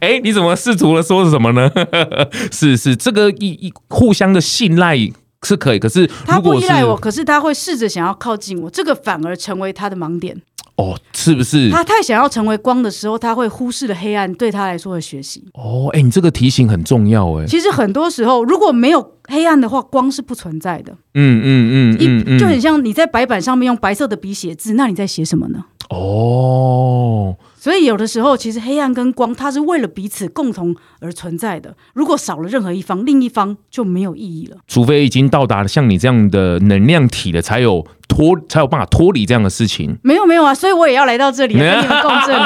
[0.00, 1.70] 哎、欸，你怎么试图了说是什么呢？
[2.50, 3.26] 是 是，这个。
[3.38, 4.96] 一一互相的信赖
[5.42, 10.40] 是可以，可是他不依赖我，可是他会试着想要靠近我，这个反而成为他的盲点。
[10.76, 11.70] 哦，是不是？
[11.70, 15.44] 他太想要成为光的时候，他会忽视了黑暗对他来说的学习。
[15.54, 17.46] 哦，哎，你这个提醒很重要，哎。
[17.46, 20.92] 其实很多时候，如果没有黑暗的话，光是不存在的。
[21.14, 25.64] 嗯嗯嗯，一就很像你在白板上面用白色的笔写字，那你在写什么呢？
[25.90, 27.36] 哦。
[27.66, 31.76] 所以有的时候，其实黑暗跟光，它是为了彼此共同而存在的。
[31.94, 34.58] 如果少了任何一方，另一方就没有意义了。
[34.68, 39.96] 除非已经到达了像你这样的能量体了，才有脱，才有办法脱离这样的事情。
[40.02, 42.36] 没有没有啊，所以我也要来到这里 跟你们共振。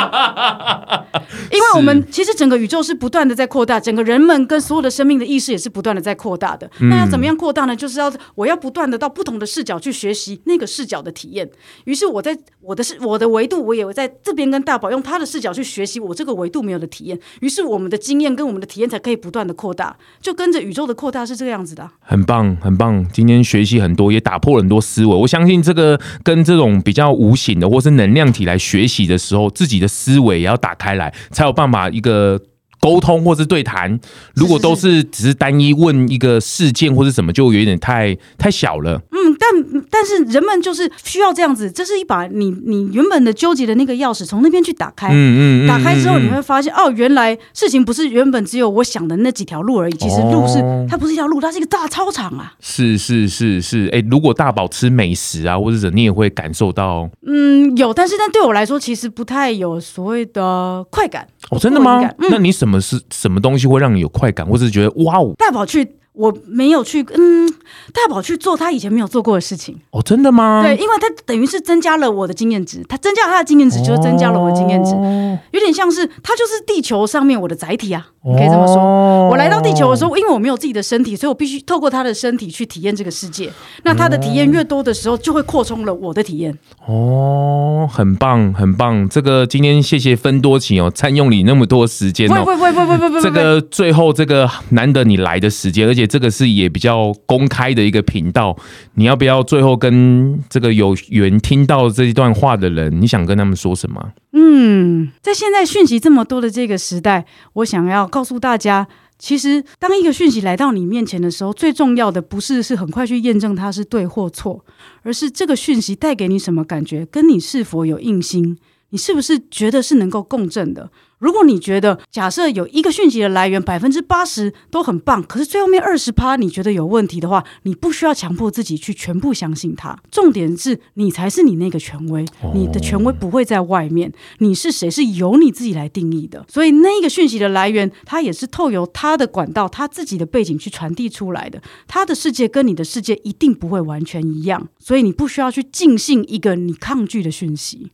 [1.51, 6.70] 因为我们其实整个宇宙是不断的在扩大，整个人们跟所有的生命的意识也是不断的在扩大的。
[6.81, 7.74] 嗯、那要怎么样扩大呢？
[7.74, 11.49] 就是要我要不断的到不同的视角去学习那个视角的体验。
[11.85, 21.89] 于是我在我的视我的维度，我也在这边跟大宝用他的视角去学习我这个维度没有的体验，于是我们的经验跟我们的体验才可以不断的扩大，就跟着宇宙的扩大是这个样子的。
[22.01, 23.05] 很棒，很棒！
[23.12, 25.15] 今天学习很多，也打破了很多思维。
[25.15, 32.39] 我相信这个跟这种比较无形的或是能量体来学习的时候，自己的思维也要打开来，才有办法一个。
[32.81, 34.01] 沟通或是对谈，
[34.35, 39.02] 如果都是只是单一问一个事件或是什么，就有点太太小了。
[39.12, 45.09] 嗯，但但是人们就是需要这样子，这是一把你你原本的纠结的那个钥匙，从那边去打开。
[45.09, 52.55] 嗯嗯，嗯打开之后你会发现，哦，原来事情不是原本只有我想的那几条路而已，其实路是、哦、它不是一条路，它是一个大操场啊。
[52.61, 57.09] 是是是是，哎、欸，如果大宝吃美食啊，或者是你也会感受到。
[57.27, 61.27] 嗯，有，但是但对我来说，其实不太有所谓的快感。
[61.51, 62.01] 哦，真的吗？
[62.19, 65.32] 嗯、那你什么是什么东西会让你有快感，或是觉得哇哦？
[65.38, 65.97] 大宝去。
[66.12, 67.49] 我没有去，嗯，
[67.95, 69.78] 大宝去做他以前没有做过的事情。
[69.91, 70.61] 哦，真的吗？
[70.62, 78.77] 对，因为他等于是增加了我的经验值，他增加了他的经验值，就是增加了我的经验值，哦、有点像是他就是地球上面我的载体啊，你可以这么说。
[78.77, 83.51] 哦、我来到地球的时候，因为我没有自己的身体，所以我必须透过他的身体去体验这个世界。
[83.85, 86.59] 那他的体验越多的时候，就会扩充了我的体验。
[86.87, 89.09] 哦，很棒，很棒。
[89.09, 95.99] 这个今天谢谢分多情哦，占用你那么多时间哦，不不不不不不，这个最后这个难得你来的时间，而且。
[96.06, 98.56] 这个是也比较公开的一个频道，
[98.94, 104.12] 你要不要最后跟这个有缘听到这一段话的人，你想跟他们说什么？
[104.32, 108.86] 嗯，在现在讯息这么多的这个时代，我想要告诉大家，
[109.18, 114.64] 其实当一个讯息来到你面前的时候，最重要的不是是很快去验证它是对或错，
[115.02, 118.56] 而是这个讯息带给你什么感觉，跟你是否有印心，
[118.90, 120.90] 你是不是觉得是能够共振的？
[121.20, 129.97] 如果你觉得假设有一个讯息的来源百分之八十都很棒，可是最后面二十趴你觉得有问题的话，你不需要强迫自己去全部相信它。
[130.10, 132.24] 重点是你才是你那个权威，
[132.55, 134.10] 你的权威不会在外面。
[134.38, 136.42] 你是谁是由你自己来定义的。
[136.48, 141.60] 所以那个讯息的来源，它也是透由他的管道、他自己的背景去传递出来的。
[141.86, 147.92] 他的世界跟你的世界一定不会完全一样，所以你不需要去尽信一个你抗拒的讯息。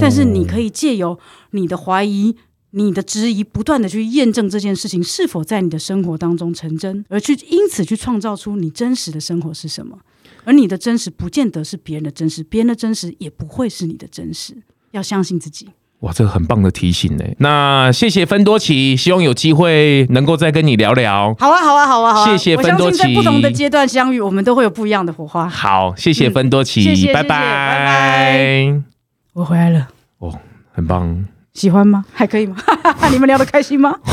[0.00, 1.18] 但是你可以借由
[1.50, 2.34] 你的怀疑。
[2.74, 9.98] 你的质疑不断的去验证这件事情是否在你的生活当中成真，而去因此去创造出你真实的生活是什么。
[10.44, 14.56] 而你的真实不见得是别人的真实，别人的真实也不会是你的真实。
[14.90, 15.68] 要相信自己。
[16.00, 17.24] 哇，这个很棒的提醒呢。
[17.38, 21.34] 那谢谢芬多奇，希望有机会能够再跟你聊聊。
[21.38, 22.26] 好啊，好啊，好啊，好啊。
[22.26, 22.98] 谢谢芬多奇。
[22.98, 25.48] 在不同的阶段相遇，我们都会有不一样的火花。
[25.48, 28.82] 好，谢谢芬多奇，嗯、谢谢，拜拜，拜拜。
[29.32, 29.88] 我回来了。
[30.18, 30.38] 哦，
[30.72, 31.24] 很棒。
[31.54, 32.04] 喜欢吗？
[32.12, 32.56] 还可以吗？
[33.10, 33.96] 你们聊得开心吗？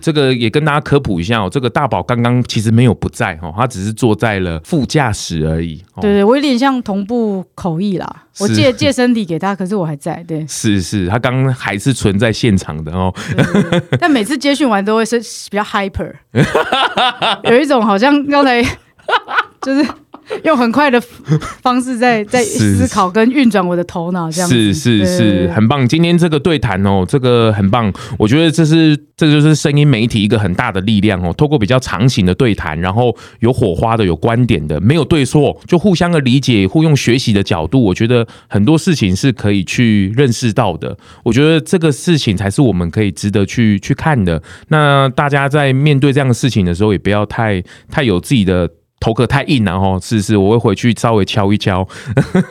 [0.00, 1.48] 这个也跟大家科普一下哦。
[1.50, 5.76] 这个大宝刚刚其实没有不在哦，他只是坐在了副驾驶而已。
[6.00, 8.24] 对对，我有点像同步口译啦。
[8.38, 10.24] 我借借身体给他，可是我还在。
[10.26, 13.14] 对，是是，他刚刚还是存在现场的哦。
[13.36, 15.18] 对对对，但每次接训完都会是
[15.50, 16.12] 比较 hyper，
[17.44, 18.62] 有一种好像刚才
[19.60, 19.86] 就是。
[20.44, 21.00] 用很快的
[21.62, 25.86] 方式在 在思考跟运转我的头脑，这样是是是，很棒。
[25.86, 27.92] 今天这个对谈哦，这个很棒。
[28.18, 31.32] 我觉得这是这就是声音媒体一个很大的力量哦。
[31.32, 40.96] 透过比较长型的对谈，然后有火花的、有观点的，没有对错，就互相的理解、互用学习的角度，我觉得很多事情是可以去认识到的。
[41.22, 44.42] 我觉得这个事情才是我们可以值得去去看的。
[44.68, 48.68] 那大家在面对这样的事情的时候，也不要太太有自己的。
[49.00, 51.86] 头壳太硬了哦，是是，我会回去稍微敲一敲。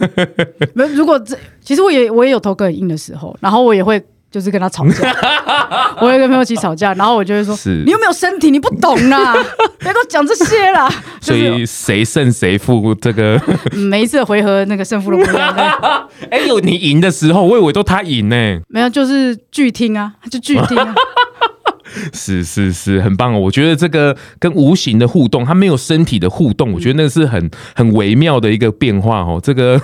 [0.74, 5.16] 没，如果这其实我也我也有头壳很硬的时候，然后我也会就是跟他吵架，
[6.02, 8.50] 我会跟朋友一起吵架，然后我就会说：是你有没有身体？
[8.50, 9.34] 你不懂啦，
[9.80, 10.92] 别跟我讲这些啦。
[11.22, 12.96] 所以谁胜谁负？
[12.96, 13.40] 这个
[13.74, 16.10] 每一次回合那个胜负都不一样。
[16.32, 18.60] 哎呦，你赢的时候，我以为都他赢呢。
[18.70, 20.96] 没有，就是拒听啊，就拒听啊。
[22.14, 23.40] 是是是，很棒哦！
[23.40, 29.40] 我觉得这个跟无形的互动，它没有身体的互动，我觉得那是很很微妙的一个变化哦。
[29.44, 29.82] 这个，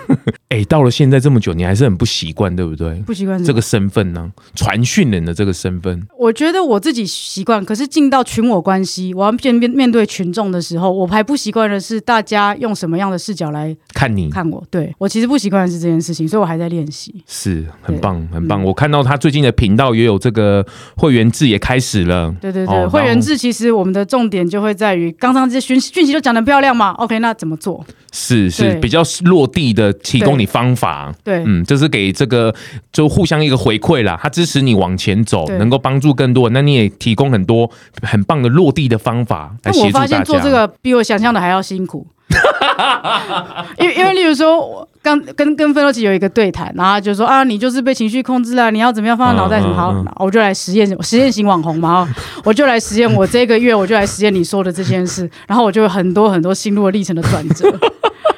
[0.49, 2.93] 哎，到了现在这么久，你还是很不习惯，对不对？
[3.01, 6.07] 不习惯这个身份呢，传讯人的这个身份。
[6.17, 14.63] 我觉得我自己习惯，可是进到群我关系，我要面面面对群众的时候，我还不习惯的是大家用什么样的视角来看你看我。
[14.69, 17.23] 对，我其实不习惯的是这件事情，所以我还在练习。
[17.27, 18.63] 是很棒，很棒。
[18.63, 20.63] 我看到他最近的频道也有这个
[20.95, 22.33] 会员制也开始了。
[22.39, 27.83] 对对对，会员制其实我们的重点就会在于刚刚这些讯讯息都讲的漂亮嘛？OK，那怎么做？
[28.11, 31.13] 是是比较落地的，提供你方法。
[31.23, 32.53] 对，嗯，就是给这个
[32.91, 36.49] 就互相一个回馈啦，他支持你往前走，能够帮助更多。
[36.49, 37.69] 那你也提供很多
[38.01, 39.99] 很棒的落地的方法来协助大家。
[39.99, 42.07] 我发现做这个比我想象的还要辛苦。
[43.77, 52.07] 因为因为例如说，我刚跟跟芬洛奇有一个对谈，然后就说啊，你就是被情绪控制了，你要怎么样放在脑袋什么好，我就来实验实验型网红嘛，
[52.43, 57.71] 我就来实验 我这个月我就来实验你说的这件事，然后我就有很多很多心路历程的转折。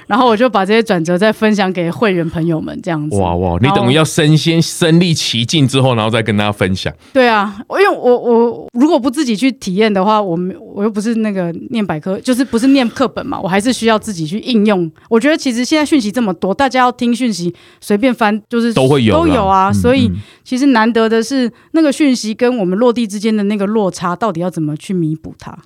[0.08, 3.18] 然后我就把这些转折再分享给会员朋友们，这样子。
[3.18, 3.58] 哇哇！
[3.62, 6.94] 你等于要身先身历其境之后，然后再跟大家分享。
[7.14, 14.90] 对啊，因为我我如果不自己去体验的话，我们我又不是那个念百科，就是不是念课本嘛，我还是需要自己去应用。
[15.10, 20.10] 我觉得其实现在讯息这么多，大家要听讯息随便翻就是都会有都有啊，所以
[20.44, 25.58] 其实难得的是那个讯息跟我们落地之间的那个落差，到底要怎么去弥补它？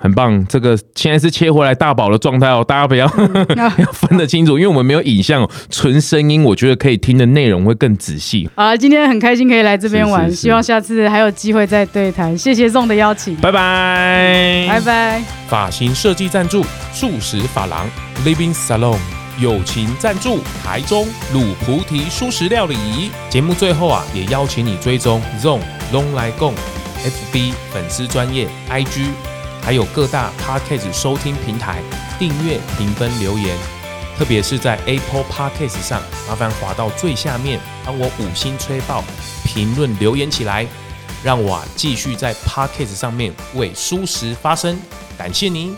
[0.00, 8.48] 很棒，这个现在是切回来大宝的状态哦，大家不要、嗯、 要分得清楚，因为我们没有影像，纯声音，我觉得可以听的内容会更仔细。
[8.56, 12.36] 好，今天很开心可以来这边玩，是是是希望下次还有机会再对谈。
[12.36, 15.22] 谢谢 ZONG 的邀请，拜拜，拜拜。
[15.48, 17.86] 发型设计赞助素食发廊
[18.24, 18.96] Living Salon，
[19.38, 22.76] 友情赞助台中卤菩提素食料理。
[23.28, 25.20] 节目最后啊，也邀请你追踪
[26.14, 26.54] 来共
[27.02, 29.29] FB 粉丝专业 IG。
[29.62, 31.82] 还有各大 Podcast 收听平台
[32.18, 33.56] 订阅、评分、留言，
[34.16, 39.04] 特别是在 Apple Podcast 上，麻烦滑到最下面，帮我五星吹爆，
[39.44, 40.66] 评论留言起来，
[41.22, 44.78] 让我继续在 Podcast 上面为蔬食发声。
[45.16, 45.76] 感谢您。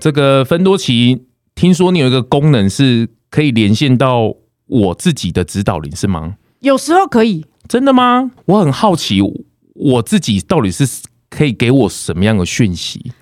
[0.00, 4.34] 这个芬多奇，听说你有一个功能是可以连线到
[4.66, 6.34] 我自己的指导灵，是吗？
[6.60, 7.46] 有时候可以。
[7.68, 8.30] 真的吗？
[8.44, 9.20] 我很好奇，
[9.74, 10.86] 我自己到底是。
[11.36, 13.12] 可以给我什么样的讯息？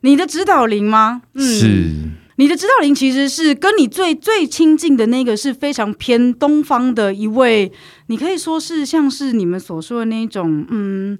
[0.00, 1.22] 你的指导灵吗？
[1.34, 7.70] 嗯、是你的指导灵其实是跟你最最亲近的那个是非常偏东方的一位，
[8.08, 11.16] 你可以说是像是你们所说的那种，嗯，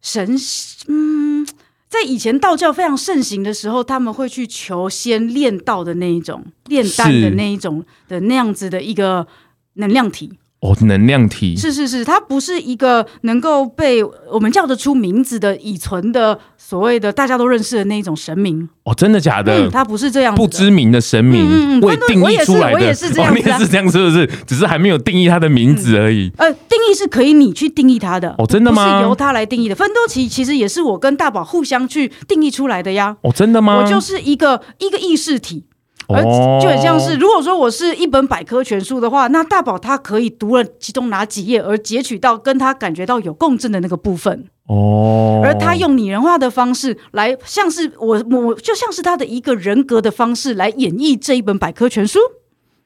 [0.00, 0.36] 神，
[0.86, 1.44] 嗯，
[1.88, 9.26] 在以前道教非常盛行的时候，他们会去求仙炼道的那一种，炼丹的那一种的那样子的一个
[9.74, 10.30] 能量体。
[10.62, 18.68] 哦，能量体是是是，它不是一个能够被我们叫得出名字的已存的所谓的大家都认识的那一种神明。
[18.84, 19.52] 哦，真的假的？
[19.52, 22.76] 嗯，它不是这样，不知名的神明，嗯嗯，未定义出来的。
[22.76, 24.24] 我也是，我也是这样，哦，你也是这样，是不是？
[24.46, 26.30] 只是还没有定义它的名字而已。
[26.36, 28.32] 呃，定义是可以你去定义它的。
[28.38, 29.00] 哦，真的吗？
[29.00, 29.74] 是由它来定义的。
[29.74, 33.16] 奋斗期其实也是我跟大宝互相去定义出来的呀。
[33.22, 33.78] 哦，真的吗？
[33.78, 35.64] 我就是一个一个意识体。
[36.08, 36.22] 而
[36.60, 44.46] 就很像是，如果说我是一本百科全书的话，那大宝他可以读了其中哪几页，而截取到跟他感觉到有共振的那个部分。
[44.68, 52.18] 哦，而他用拟人化的方式来，像是我我就像是他的一个人格的方式来演绎这一本百科全书。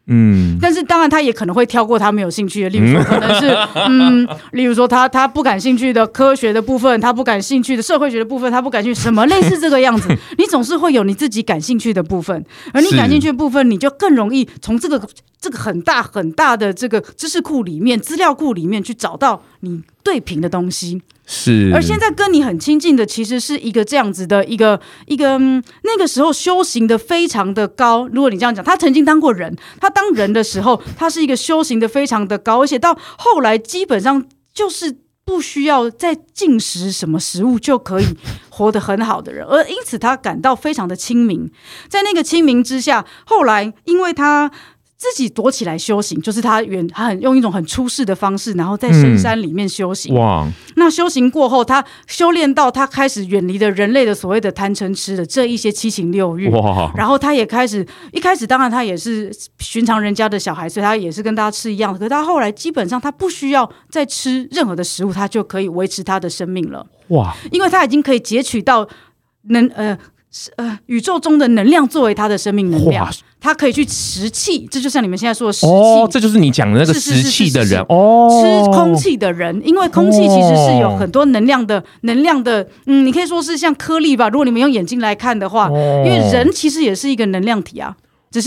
[0.09, 3.49] 嗯，但是当然，他也可能会跳过他没有兴趣的，例如说 可能是
[3.89, 10.09] 嗯，例如说他他不感兴趣的科学的部分，他不感兴趣的社会学的部分，他不感兴趣什么类似这个样子。
[10.39, 15.01] 你总是会有你自己感兴趣的部分，而你感兴趣的部分，你就更容易从这个
[15.41, 21.03] 这个很大很大的这个知识库里面、资料库里面去找到你对平的东西。
[21.29, 28.07] 是，而现在跟你很亲近的，其实是一个这样子的一个一个、那个时候修行的非常的高。
[28.13, 34.25] 如果你这样讲，他曾经当过人，他当人的时候，他是一个修行的非常的高，而且到后来基本上
[34.55, 38.07] 就是不需要再进食什么食物就可以
[38.49, 41.51] 活得很好的人，而因此他感到非常的清明。
[41.89, 44.53] 在那个清明之下，后来因为他。
[44.99, 50.15] 自己躲起来修行，就是他远，他很用一种很出世的方式，然后在深山里面修行。
[50.15, 50.49] 嗯、哇！
[50.77, 56.49] 那修行过后，他修炼到他开始远离了人类的所谓的贪嗔痴的这一些七情六欲。
[56.49, 56.91] 哇！
[56.97, 61.99] 然后他也开始，一开始当然他也是寻常人家的小孩，所以他也是跟大家吃一样的。
[61.99, 66.87] 可是他后来基本上他不需要再吃任何的食物，他就可以维持他的生命了。
[67.09, 67.37] 哇！
[67.53, 68.89] 因为他已经可以截取到
[69.51, 69.99] 能呃。
[70.57, 73.09] 呃，宇宙中的能量作为他的生命能量，
[73.41, 77.81] 他可以去食气，这就像你们现在说的食气，哦，这就是你讲的那个食气的人。
[77.89, 87.97] 哦，吃空气的人，因为空气其实是有很多能量的，能量的，嗯，你可以说是像颗粒吧，如果你们用眼睛来看的话，因为人其实也是一个能量体啊。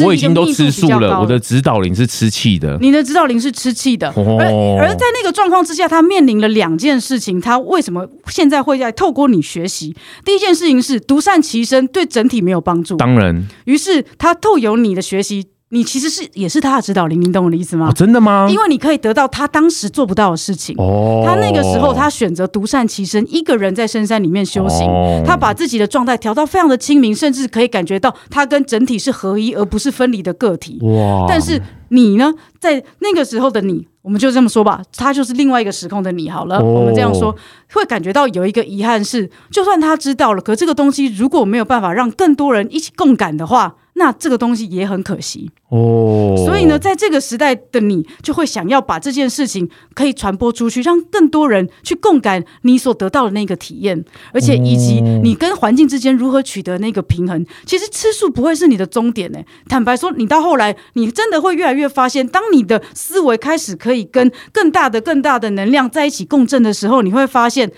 [0.06, 2.78] 我已经都吃素了，我的指导灵是吃气的。
[2.80, 7.42] 你的指导灵是吃气的，哦、而而在那个状况之下，他面临了两件事情。
[7.42, 9.96] 他为什么现在会在透过你学习？
[10.24, 12.98] 第一件事情是独善其身，对整体没有帮助。
[12.98, 15.48] 当然，于是他透由你的学习。
[15.72, 17.90] 你其实是也是他的指导灵，你懂我的意思吗？
[17.90, 18.48] 哦，真的吗？
[18.50, 20.76] 因为你可以得到他当时做不到的事情。
[20.80, 24.88] 哦，他那个时候他选择独善其身，一个人在深山里面修行。
[24.88, 30.80] 哦，他把自己的状态调到非常的清明，甚至可以感觉到他跟整体是合一，而不是分离的个体。
[30.82, 31.28] 哇！
[31.28, 36.28] 但是你呢，在那个时候的你，我们就这么说吧，他就是另外一个时空的你。
[36.32, 37.36] 好了，哦，我们这样说，
[37.74, 43.76] 会感觉到有一个遗憾是，就算他知道了，可这个东西如果没有办法让更多人一起共感的话。
[44.00, 54.04] 那这个东西也很可惜哦，所以呢，在这个时代的你，就会想要把这件事情可以传播出去，让更多人去共感你所得到的那个体验，
[54.34, 57.46] 而且以及你跟环境之间如何取得那个平衡。
[57.66, 59.40] 其实吃素不会是你的终点呢。
[59.68, 67.70] 坦白说，你到后来，你真的会越来越发现，当你的思维开始可以跟更大的、更大的能量在一起共振的时候，你会发现，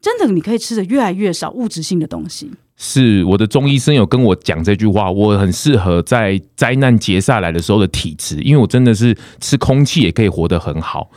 [0.00, 2.50] 真的你可以吃的越来越少物质性的东西。
[2.76, 11.10] 是我的中医生有跟我讲这句话，我很适合在灾难劫下来的时候的体质，因为我真的是吃空气也可以活得很好。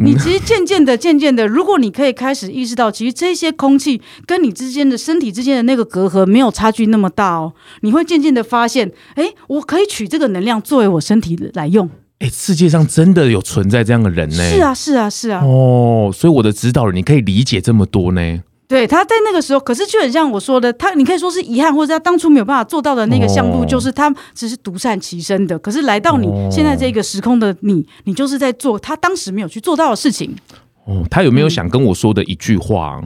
[0.00, 11.90] 你其实渐渐的、渐渐的，如果你可以开始意识到，其实这些空气跟你之间的身体之间的那个隔阂没有差距那么大哦，你会渐渐的发现，哎，我可以取这个能量作为我身体来用。
[12.20, 14.36] 哎，世界上真的有存在这样的人呢？
[14.36, 15.44] 是啊，是啊，是啊。
[15.44, 18.42] 哦，所以我的指导人，你可以理解这么多呢？
[18.68, 25.58] 对，他在那个时候，可是就很像我说的，他你可以说是遗憾，或者他当初没有办法做到的那个项目，就是他只是独善其身的。
[25.58, 30.36] 可是来到你现在这个时空的你，你就是在做他当时没有去做到的事情。
[30.84, 33.02] 哦，他有没有想跟我说的一句话？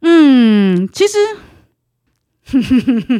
[0.00, 1.16] 嗯，其实，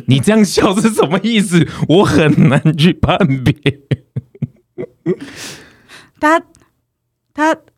[0.08, 1.68] 你这样笑是什么意思？
[1.88, 3.54] 我很难去判别。
[6.18, 6.42] 他，
[7.32, 7.71] 他，我。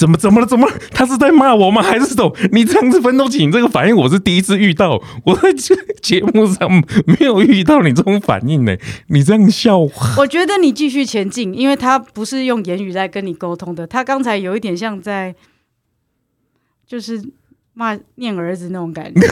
[0.00, 0.46] 怎么怎么了？
[0.46, 0.66] 怎么？
[0.94, 1.82] 他是在骂我吗？
[1.82, 2.34] 还是什么？
[2.52, 4.98] 你这样子奋斗期，你这个反应我是第一次遇到。
[5.26, 6.70] 我在这节目上
[7.04, 8.74] 没有遇到你这种反应呢。
[9.08, 9.76] 你这样笑，
[10.16, 13.86] 我觉得你继续前进，因为他不是用言语在跟你沟通的。
[13.86, 15.34] 他刚才有一点像在，
[16.86, 17.22] 就是
[17.80, 19.20] 骂念儿子那种感觉。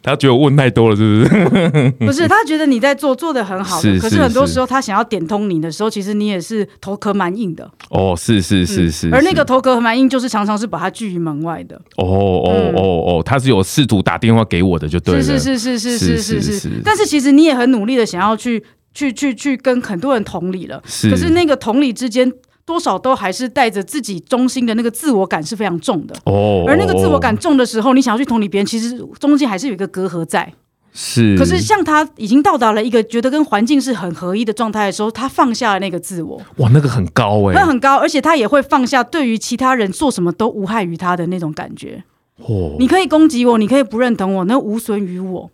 [0.00, 1.90] 他觉得我问太多了，是不是？
[2.06, 7.68] 不是，他觉得你在做做的很好的，是可是很多时候他想要点通你的时候，其实你也是头壳蛮硬的。
[7.90, 11.74] 哦，是是是是，而那个头壳蛮硬，就是常常是把他拒于门外的。
[11.96, 15.22] 哦哦哦哦，他是有试图打电话给我的，就对了。
[15.22, 16.70] 是是是是是是是是。
[16.84, 21.10] 但是其实你也很努力的想要去去去去跟很多人同理了，是。
[21.10, 22.32] 可是那个同理之间。
[22.66, 30.52] 多少都还是带着自己中心的那个自我感是非常重的哦，而那个自我感重的时候，你想要去同理别人，其实中间还是有一个隔阂在。
[30.96, 36.40] 是，可是像他已经到达了一个觉得跟环境是很合一的状态的时候，他放下了那个自我。
[36.58, 42.04] 哇，那个很高哎、欸，那很高，而且他也会放下对于其他人做什么都无害于他的那种感觉。
[42.36, 45.50] 哦，你可以攻击我，你可以不认同我，那无损于我。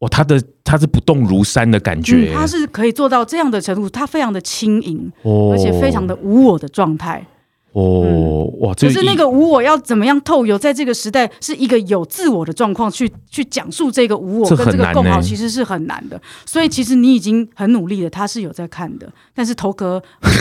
[0.00, 7.26] 哦，他的他是不动如山的感觉，嗯，他是可以做到这样的程度，他非常的轻盈，哦，而且非常的无我的状态。
[7.72, 16.20] 哦，嗯，哇，可是那个无我要怎么样透有在这个时代是一个有自我的状况去去讲述这个无我跟这个共好，其实是很难的。
[16.46, 20.02] 所以其实你已经很努力了，他是有在看的，但是头壳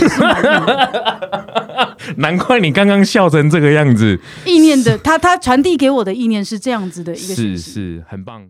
[2.17, 8.43] 难怪你刚刚笑成这个样子，意念的他他传递给我的意念是这样子的一个，是是很棒。